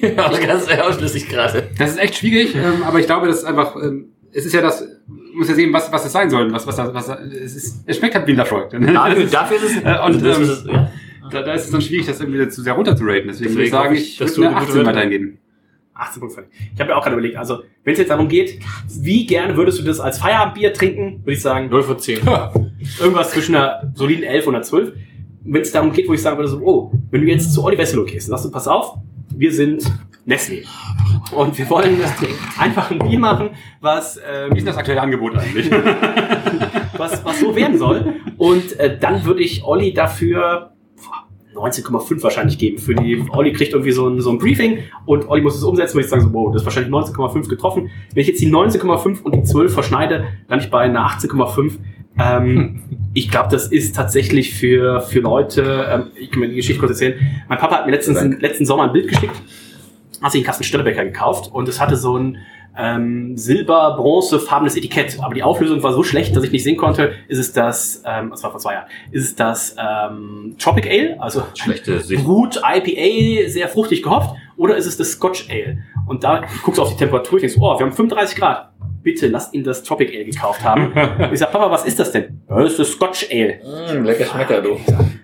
[0.46, 1.70] Ganz ausschließlich gerade.
[1.78, 4.60] das ist echt schwierig, ähm, aber ich glaube, das ist einfach, ähm, es ist ja
[4.60, 7.56] das, man muss ja sehen, was, was es sein soll, was, was, was, was es
[7.56, 8.70] ist, es schmeckt halt wie ein Lafroig.
[8.70, 9.76] Dafür, dafür ist es.
[10.06, 10.90] Und, ähm, ist es ja.
[11.30, 13.28] Da, da ist es dann schwierig, das irgendwie zu sehr runter zu raten.
[13.28, 15.38] Deswegen, würde ich Deswegen sagen, ich, würde du eine eine gute 18 Wertung- weiterhin geben.
[15.94, 16.44] 18 Punkte.
[16.74, 18.58] Ich habe ja auch gerade überlegt, also wenn es jetzt darum geht,
[18.88, 22.18] wie gerne würdest du das als Feierabendbier trinken, würde ich sagen, 0 von 10.
[23.00, 24.92] irgendwas zwischen einer soliden 11 und einer 12.
[25.44, 27.78] Wenn es darum geht, wo ich sagen würde, so, oh, wenn du jetzt zu Olli
[27.78, 28.96] Wesselo gehst, dann sagst du, pass auf,
[29.36, 29.84] wir sind
[30.26, 30.64] Nestlé.
[31.32, 31.98] Und wir wollen
[32.58, 35.70] einfach ein Bier machen, was, Wie ähm, ist das aktuelle Angebot eigentlich?
[36.96, 38.14] was, was so werden soll.
[38.38, 40.72] Und äh, dann würde ich Olli dafür
[41.54, 42.78] boah, 19,5 wahrscheinlich geben.
[42.78, 45.94] Für die, Olli kriegt irgendwie so ein, so ein Briefing und Olli muss es umsetzen,
[45.94, 47.90] würde ich sagen, so, wow, das ist wahrscheinlich 19,5 getroffen.
[48.12, 51.72] Wenn ich jetzt die 19,5 und die 12 verschneide, dann ich bei einer 18,5.
[52.18, 52.82] Ähm,
[53.12, 56.92] ich glaube, das ist tatsächlich für, für Leute, ähm, ich kann mir die Geschichte kurz
[56.92, 57.18] erzählen.
[57.48, 59.34] Mein Papa hat mir letztens, letzten Sommer ein Bild geschickt,
[60.24, 62.38] hat sich einen Kasten Stellebecker gekauft und es hatte so ein
[62.76, 65.18] ähm, silber-bronze-farbenes Etikett.
[65.20, 67.12] Aber die Auflösung war so schlecht, dass ich nicht sehen konnte.
[67.28, 71.20] Ist es das, ähm, das war vor zwei Jahren, ist es das ähm, Tropic Ale,
[71.20, 72.24] also Schlechte Sicht.
[72.24, 75.78] Brut IPA, sehr fruchtig gehofft, oder ist es das Scotch Ale?
[76.06, 78.70] Und da guckst du auf die Temperatur, ich denkst, oh, wir haben 35 Grad.
[79.04, 80.92] Bitte lasst ihn das Tropic Ale gekauft haben.
[81.32, 82.40] ich sag, Papa, was ist das denn?
[82.48, 83.60] Das ist das Scotch Ale.
[83.62, 84.80] Mm, lecker Schmecker, du.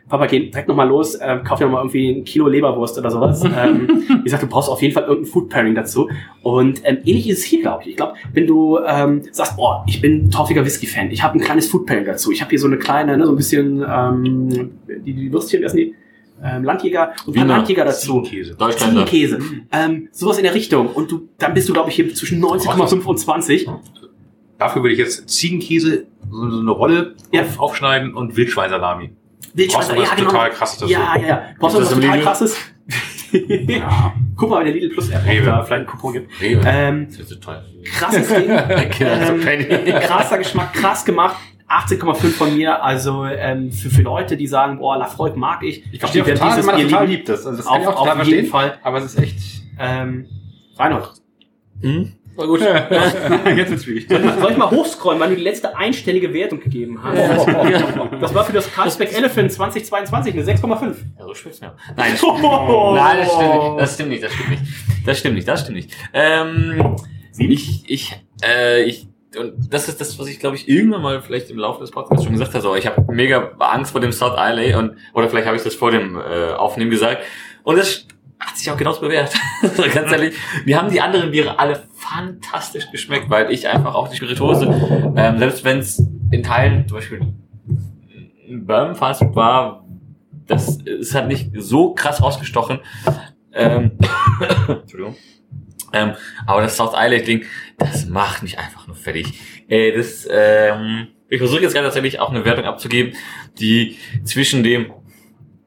[0.07, 3.11] Papa, geh direkt nochmal los, äh, kauf dir noch mal irgendwie ein Kilo Leberwurst oder
[3.11, 3.43] sowas.
[3.45, 6.11] ähm, wie gesagt, du brauchst auf jeden Fall irgendein Food Pairing dazu.
[6.43, 7.91] Und ähm, ähnlich ist es hier, glaube ich.
[7.91, 11.67] Ich glaube, wenn du ähm, sagst, oh, ich bin torfiger Whisky-Fan, ich habe ein kleines
[11.69, 12.31] Food Pairing dazu.
[12.33, 14.73] Ich habe hier so eine kleine, ne, so ein bisschen ähm,
[15.07, 15.95] die, die Würstchen, wie heißen die?
[16.43, 17.45] Ähm, Landjäger und Wiener.
[17.47, 18.23] Landjäger dazu.
[18.23, 18.55] Käse.
[18.55, 19.05] Deutschländer.
[19.05, 19.39] Käse.
[19.73, 20.89] Ähm, sowas in der Richtung.
[20.89, 23.69] Und du, dann bist du, glaube ich, hier zwischen 19,5 und 20.
[24.59, 27.43] Dafür würde ich jetzt Ziegenkäse, so eine Rolle Ja.
[27.43, 29.11] auf, aufschneiden und Wildschweinssalami.
[29.55, 30.93] Wildschwein, Brauchst du was total krasses dazu?
[30.93, 31.43] Ja, ja, ja.
[31.59, 32.23] Brauchst du Ist was total Lidl?
[32.25, 32.57] krasses?
[33.33, 34.15] Ja.
[34.37, 35.47] Guck mal bei der Lidl Plus App, ob Rewe.
[35.47, 36.41] da vielleicht ein Coupon gibt.
[36.41, 36.63] Rewe.
[36.67, 37.65] Ähm, Das ist so teuer.
[37.85, 38.51] krasses Ding.
[39.01, 41.37] Ähm, krasser Geschmack, krass gemacht.
[41.71, 42.83] 18,5 von mir.
[42.83, 45.85] Also ähm, für, für Leute, die sagen, boah, Lafroig mag ich.
[45.93, 47.13] Ich verstehe die werden total, wenn man das total lieben.
[47.13, 47.29] liebt.
[47.29, 48.49] Das, also das kann Auf, ich auch total auf jeden.
[48.49, 48.79] Fall.
[48.83, 49.39] Aber es ist echt.
[49.79, 50.27] Ähm,
[50.77, 51.11] Reinhold,
[51.83, 52.13] Hm?
[52.37, 52.61] War gut.
[53.57, 54.07] Jetzt wird's schwierig.
[54.09, 57.47] soll ich mal hochscrollen, weil du die letzte einstellige Wertung gegeben hast?
[58.21, 60.95] Das war für das Carlsberg Elephant 2022 eine 6,5.
[61.19, 61.75] Ja, so schmeckt's mir.
[61.97, 62.13] Nein,
[62.95, 64.23] Nein, das stimmt nicht.
[64.23, 64.63] Das stimmt nicht.
[65.07, 65.49] Das stimmt nicht.
[65.49, 65.93] Das stimmt nicht.
[65.93, 66.11] Das
[66.81, 66.87] stimmt nicht.
[66.89, 66.97] Ähm,
[67.39, 69.09] ich, ich, äh, ich,
[69.39, 72.25] und das ist das, was ich glaube ich irgendwann mal vielleicht im Laufe des Podcasts
[72.25, 72.63] schon gesagt habe.
[72.63, 75.75] So, ich habe mega Angst vor dem South Island und oder vielleicht habe ich das
[75.75, 77.23] vor dem äh, Aufnehmen gesagt.
[77.63, 78.07] Und das
[78.41, 79.33] hat sich auch genauso bewährt.
[79.95, 80.35] Ganz ehrlich,
[80.65, 84.67] mir haben die anderen Biere alle fantastisch geschmeckt, weil ich einfach auch die Spirituose,
[85.17, 87.21] ähm, selbst wenn es in Teilen zum Beispiel
[88.49, 89.85] ein Fast war,
[90.47, 92.81] das ist halt nicht so krass rausgestochen.
[93.53, 93.93] Ähm,
[94.69, 95.17] Entschuldigung.
[95.93, 96.15] Ähm,
[96.47, 97.45] aber das South Island Ding,
[97.79, 99.33] das macht mich einfach nur fertig.
[99.69, 103.15] Äh, das, ähm, ich versuche jetzt gerade tatsächlich auch eine Wertung abzugeben,
[103.59, 104.93] die zwischen dem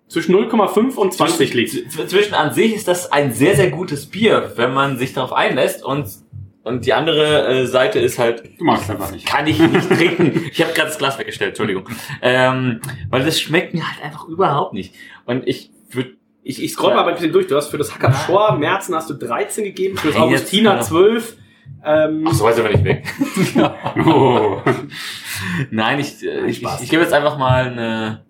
[0.07, 1.91] Zwischen 0,5 und 20 liegt.
[1.91, 5.83] Zwischen an sich ist das ein sehr, sehr gutes Bier, wenn man sich darauf einlässt
[5.83, 6.07] und
[6.63, 9.25] und die andere äh, Seite ist halt, Du magst einfach nicht.
[9.25, 10.45] kann ich nicht trinken.
[10.51, 11.89] Ich habe gerade das Glas weggestellt, Entschuldigung.
[12.21, 12.79] Ähm,
[13.09, 14.93] weil das schmeckt mir halt einfach überhaupt nicht.
[15.25, 16.11] Und ich würde,
[16.43, 17.47] ich, ich Scroll mal ein bisschen durch.
[17.47, 20.41] Du hast für das Hacker Shore Merzen hast du 13 gegeben, für das Nein, jetzt-
[20.41, 20.81] Augustina ja.
[20.81, 21.37] 12.
[21.85, 23.03] Ähm, Ach so, weiß aber nicht weg.
[24.05, 24.61] Oh.
[25.71, 28.25] Nein, ich, äh, ich, ich, ich gebe jetzt einfach mal eine,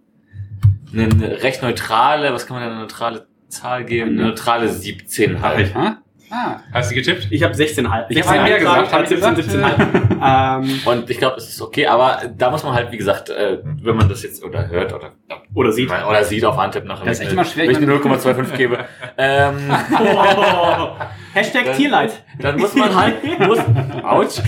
[0.92, 4.12] eine, recht neutrale, was kann man denn eine neutrale Zahl geben?
[4.12, 5.76] Eine neutrale 17 halt.
[5.76, 5.92] Hä?
[6.36, 6.60] Ah.
[6.72, 7.28] Hast du getippt?
[7.30, 8.06] ich habe 16,5.
[8.10, 9.80] Ich hab einen mehr gesagt, hab ich 17, gesagt?
[9.82, 10.64] 17,5.
[10.64, 13.60] ähm, Und ich glaube, es ist okay, aber da muss man halt, wie gesagt, äh,
[13.64, 15.12] wenn man das jetzt oder hört oder
[15.54, 15.92] oder sieht.
[15.92, 18.18] oder sieht auf Antip nachher, Das ist echt ich schwer, wenn ich eine ich meine-
[18.18, 18.80] 0,25 gebe,
[19.20, 19.56] ähm,
[19.92, 20.88] Oh.
[21.36, 22.24] Hashtag Tierleid.
[22.40, 23.60] dann muss man halt, muss,
[24.04, 24.42] ouch,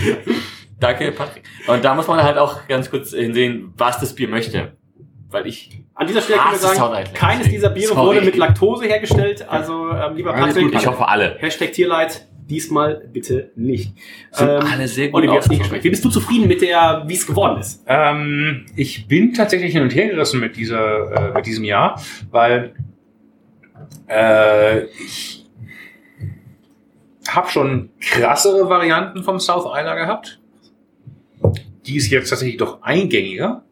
[0.80, 1.44] danke Patrick.
[1.68, 4.72] Und da muss man halt auch ganz kurz hinsehen, was das Bier möchte.
[5.28, 7.14] Weil ich, An dieser Stelle können wir sagen, Island.
[7.14, 8.06] keines dieser Biere Sorry.
[8.06, 9.48] wurde mit Laktose hergestellt.
[9.48, 10.74] Also, ähm, lieber Patrick, gut.
[10.74, 11.36] ich hoffe alle.
[11.38, 13.94] Hashtag Tierleid, diesmal bitte nicht.
[14.30, 17.82] Sind alle sehr gut Olli, wie bist du zufrieden mit der, wie es geworden ist?
[17.86, 21.98] Ähm, ich bin tatsächlich hin und her gerissen mit dieser, äh, mit diesem Jahr,
[22.30, 22.74] weil
[24.06, 25.46] äh, ich
[27.26, 30.40] habe schon krassere Varianten vom South Isla gehabt.
[31.86, 33.62] Die ist jetzt tatsächlich doch eingängiger.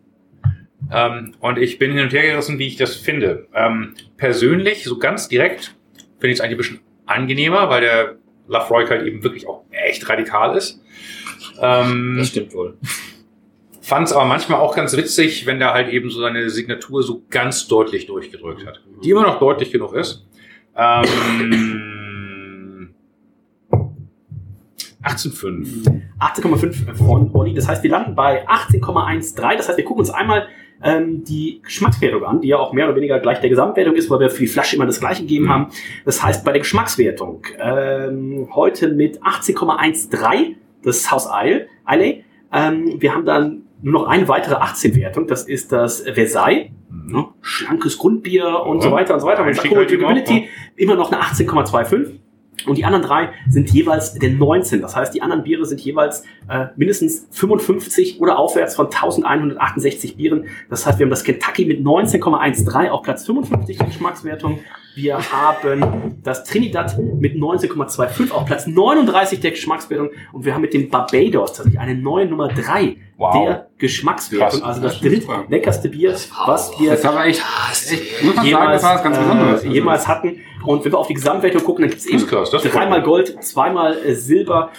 [0.94, 3.48] Ähm, und ich bin hin und her gerissen, wie ich das finde.
[3.54, 5.74] Ähm, persönlich, so ganz direkt,
[6.18, 8.16] finde ich es eigentlich ein bisschen angenehmer, weil der
[8.46, 10.80] Lafroig halt eben wirklich auch echt radikal ist.
[11.60, 12.78] Ähm, stimmt wohl.
[13.80, 17.22] Fand es aber manchmal auch ganz witzig, wenn der halt eben so seine Signatur so
[17.28, 18.80] ganz deutlich durchgedrückt hat.
[19.02, 20.24] Die immer noch deutlich genug ist.
[20.74, 21.04] Ähm,
[25.04, 26.02] 18,5.
[26.18, 27.52] 18,5 von Olli.
[27.52, 29.56] Das heißt, wir landen bei 18,13.
[29.56, 30.48] Das heißt, wir gucken uns einmal
[30.84, 34.20] ähm, die Geschmackswertung an, die ja auch mehr oder weniger gleich der Gesamtwertung ist, weil
[34.20, 35.68] wir für die Flasche immer das gleiche gegeben haben.
[36.04, 43.14] Das heißt, bei der Geschmackswertung ähm, heute mit 18,13 das Haus Isle, Isle ähm, wir
[43.14, 45.26] haben dann nur noch eine weitere 18-Wertung.
[45.26, 46.70] Das ist das Versailles.
[47.06, 47.26] Ne?
[47.42, 49.42] Schlankes Grundbier und so weiter und so weiter.
[49.42, 50.30] Und Einstieg Sakura halt
[50.76, 52.20] immer noch eine 18,25.
[52.66, 54.80] Und die anderen drei sind jeweils der 19.
[54.80, 60.46] Das heißt, die anderen Biere sind jeweils äh, mindestens 55 oder aufwärts von 1168 Bieren.
[60.70, 64.60] Das heißt, wir haben das Kentucky mit 19,13 auf Platz 55 der Geschmackswertung.
[64.94, 70.10] Wir haben das Trinidad mit 19,25 auf Platz 39 der Geschmackswertung.
[70.32, 73.44] Und wir haben mit dem Barbados tatsächlich eine neue Nummer 3 Wow.
[73.44, 74.60] der Geschmackswertung.
[74.60, 74.62] Krass.
[74.62, 76.16] Also das drittleckerste Bier,
[76.46, 77.40] was wir Das aber echt,
[78.24, 79.64] man sagen, jemals, das war ganz Besonderes.
[79.64, 80.40] äh, jemals hatten.
[80.66, 82.06] Und wenn wir auf die Gesamtwertung gucken, dann gibt es
[82.50, 83.02] Das ist eben dreimal.
[83.02, 84.70] Gold, zweimal äh, Silber.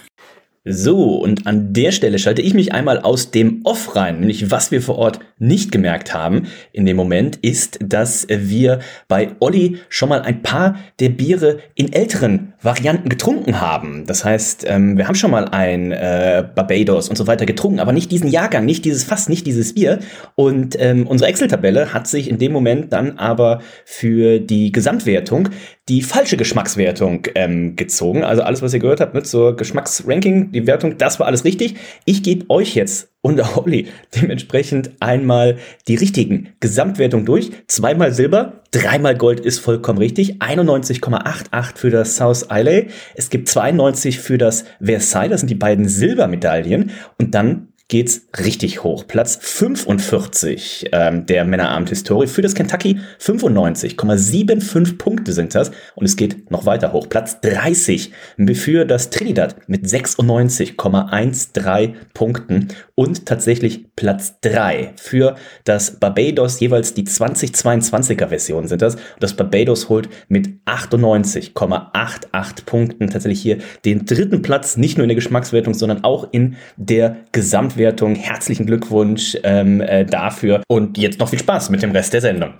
[0.67, 4.71] So, und an der Stelle schalte ich mich einmal aus dem Off rein, nämlich was
[4.71, 10.09] wir vor Ort nicht gemerkt haben in dem Moment, ist, dass wir bei Olli schon
[10.09, 14.07] mal ein paar der Biere in älteren Varianten getrunken haben.
[14.07, 17.93] Das heißt, ähm, wir haben schon mal ein äh, Barbados und so weiter getrunken, aber
[17.93, 19.99] nicht diesen Jahrgang, nicht dieses Fass, nicht dieses Bier.
[20.33, 25.49] Und ähm, unsere Excel-Tabelle hat sich in dem Moment dann aber für die Gesamtwertung
[25.87, 28.23] die falsche Geschmackswertung ähm, gezogen.
[28.23, 31.75] Also alles, was ihr gehört habt mit zur Geschmacksranking, die Wertung, das war alles richtig.
[32.05, 35.57] Ich gebe euch jetzt und Olli dementsprechend einmal
[35.87, 37.51] die richtigen Gesamtwertungen durch.
[37.67, 40.41] Zweimal Silber, dreimal Gold ist vollkommen richtig.
[40.41, 42.87] 91,88 für das South Isle.
[43.13, 46.91] Es gibt 92 für das Versailles, das sind die beiden Silbermedaillen.
[47.19, 49.05] Und dann geht's richtig hoch.
[49.07, 56.49] Platz 45 ähm, der Männerabend-Historie für das Kentucky 95,75 Punkte sind das und es geht
[56.49, 57.07] noch weiter hoch.
[57.09, 58.11] Platz 30
[58.53, 67.03] für das Trinidad mit 96,13 Punkten und tatsächlich Platz 3 für das Barbados jeweils die
[67.03, 68.97] 2022er Version sind das.
[69.19, 75.15] Das Barbados holt mit 98,88 Punkten tatsächlich hier den dritten Platz, nicht nur in der
[75.15, 78.15] Geschmackswertung, sondern auch in der Gesamtwertung.
[78.15, 82.53] Herzlichen Glückwunsch ähm, äh, dafür und jetzt noch viel Spaß mit dem Rest der Sendung.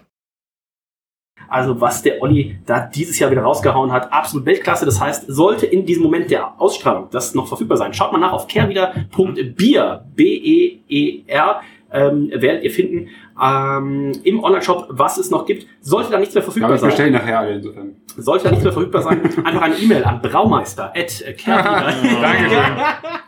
[1.56, 4.86] Also was der Olli da dieses Jahr wieder rausgehauen hat, absolut Weltklasse.
[4.86, 8.34] Das heißt, sollte in diesem Moment der Ausstrahlung das noch verfügbar sein, schaut mal nach
[8.34, 11.62] auf kehrwieder.bier, B-E-E-R,
[11.94, 13.08] ähm, werdet ihr finden
[13.42, 15.66] ähm, im Online-Shop, was es noch gibt.
[15.80, 17.96] Sollte da nichts mehr Ja, verfügbar ich sein, bestelle nachher alle insofern.
[18.18, 22.60] sollte da nichts mehr verfügbar sein, einfach eine E-Mail an braumeister at Dankeschön.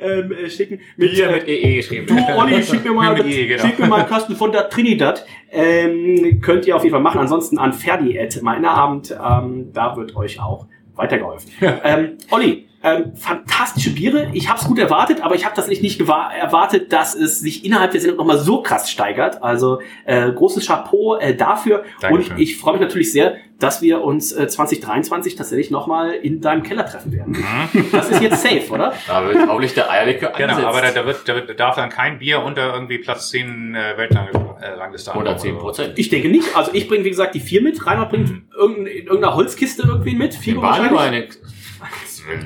[0.00, 0.80] ähm, äh, schicken.
[0.96, 2.06] Mit, Bier äh, mit EE geschrieben.
[2.06, 3.62] Du, Olli, schick mir mal, Mit EE, genau.
[3.62, 5.24] schick mir mal einen Kasten von der Trinidad.
[5.50, 7.20] Ähm, könnt ihr auf jeden Fall machen.
[7.20, 9.10] Ansonsten an Ferdi at Abend.
[9.12, 11.50] Ähm, da wird euch auch weitergeholfen.
[11.84, 14.30] ähm, Olli, ähm, fantastische Biere.
[14.34, 17.92] Ich habe es gut erwartet, aber ich habe tatsächlich nicht erwartet, dass es sich innerhalb
[17.92, 19.42] der Sendung nochmal so krass steigert.
[19.42, 21.84] Also äh, großes Chapeau äh, dafür.
[22.00, 22.32] Dankeschön.
[22.34, 26.62] Und ich freue mich natürlich sehr, dass wir uns äh, 2023 tatsächlich nochmal in deinem
[26.62, 27.42] Keller treffen werden.
[27.90, 28.92] Das ist jetzt safe, oder?
[29.06, 31.88] Da wird hoffentlich der Eierlikör Genau, aber da, da, wird, da, wird, da darf dann
[31.88, 35.18] kein Bier unter irgendwie Platz 10 äh, Weltrangliste an.
[35.18, 35.98] Oder 10 Prozent.
[35.98, 36.54] Ich denke nicht.
[36.54, 37.86] Also ich bringe, wie gesagt, die vier mit.
[37.86, 40.34] Reinhard bringt irgendein, in irgendeiner Holzkiste irgendwie mit.
[40.34, 40.92] Figo wahrscheinlich.
[40.92, 41.28] Barleywein.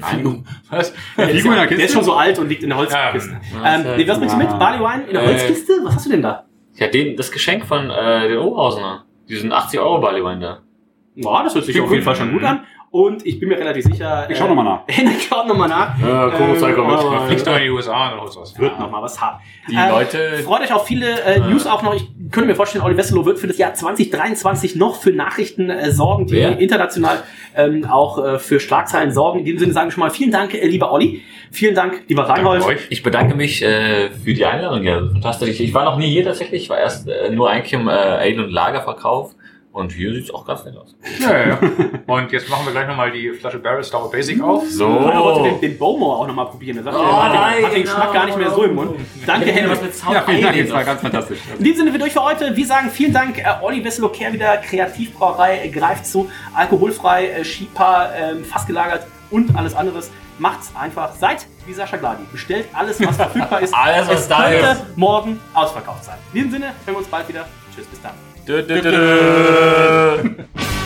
[0.00, 0.92] Nein, Was?
[1.16, 1.92] Der ist, Figo in der der ist Kiste?
[1.94, 3.40] schon so alt und liegt in der Holzkiste.
[3.62, 4.48] Ja, ähm, nee, was bringst du mit?
[4.59, 5.72] Barleywein in der Äh, Holzkiste?
[5.84, 6.44] Was hast du denn da?
[6.74, 9.05] Ja, den, das Geschenk von äh, den Oberhausener.
[9.28, 10.60] Diesen 80 Euro Barleywein da.
[11.16, 12.02] Boah, das hört sich auf jeden.
[12.05, 12.60] Fall schon gut an.
[12.90, 14.27] Und ich bin mir relativ sicher.
[14.31, 14.81] Ich schau noch mal nach.
[14.89, 15.98] Ich schau nochmal nach.
[16.01, 18.59] Ja, komm, zeig mal Fliegst du in die USA und holst was.
[18.59, 19.40] Wird noch mal was haben.
[19.69, 21.94] Die Ähm, Leute- Freut euch auf viele äh, News auch noch.
[21.94, 25.90] Ich könnte mir vorstellen, Olli Westerlo wird für das Jahr 2023 noch für Nachrichten äh,
[25.90, 26.59] sorgen, die Wer?
[26.59, 27.23] international
[27.55, 29.40] ähm, auch äh, für Schlagzeilen sorgen.
[29.40, 31.23] In diesem Sinne sagen wir schon mal vielen Dank, äh, lieber Olli.
[31.51, 32.78] Vielen Dank, lieber Reinhold.
[32.90, 34.82] Ich bedanke mich äh, für die Einladung.
[34.85, 35.60] Ja, fantastisch.
[35.60, 36.62] Ich war noch nie hier tatsächlich.
[36.65, 39.35] Ich war erst äh, nur eigentlich im äh, Ale- und Lagerverkauf.
[39.78, 40.96] Und hier sieht's auch ganz nett aus.
[41.20, 41.59] Ja, ja, ja.
[42.06, 44.64] Und jetzt machen wir gleich nochmal die Flasche Barrel Stout Basic auf.
[44.68, 45.59] Ich wollte den, So.
[45.60, 46.78] den Bowmore auch nochmal probieren.
[46.78, 47.94] Er sagt, Oh, hat, den, nein, hat den genau.
[47.94, 49.00] Geschmack gar nicht mehr so im Mund.
[49.24, 49.70] Danke, Henry.
[49.70, 51.38] was mit Sound Ja, vielen Dank, das war ganz fantastisch.
[51.59, 52.56] In diesem Sinne sind wir durch für heute.
[52.56, 57.44] Wir sagen vielen Dank, äh, Olli Wesselow, Kehr wieder, Kreativbrauerei, äh, greift zu, alkoholfrei, äh,
[57.44, 60.10] Skipa, ähm, fast gelagert und alles anderes.
[60.40, 61.12] Macht's einfach.
[61.14, 62.24] Seid wie Sascha Gladi.
[62.32, 63.72] Bestellt alles, was verfügbar ist.
[63.76, 64.96] Alles, was es da könnte ist.
[64.96, 66.16] morgen ausverkauft sein.
[66.32, 67.46] In diesem Sinne, hören wir uns bald wieder.
[67.74, 68.27] Tschüss, bis dann.
[68.49, 68.89] Du, du, du,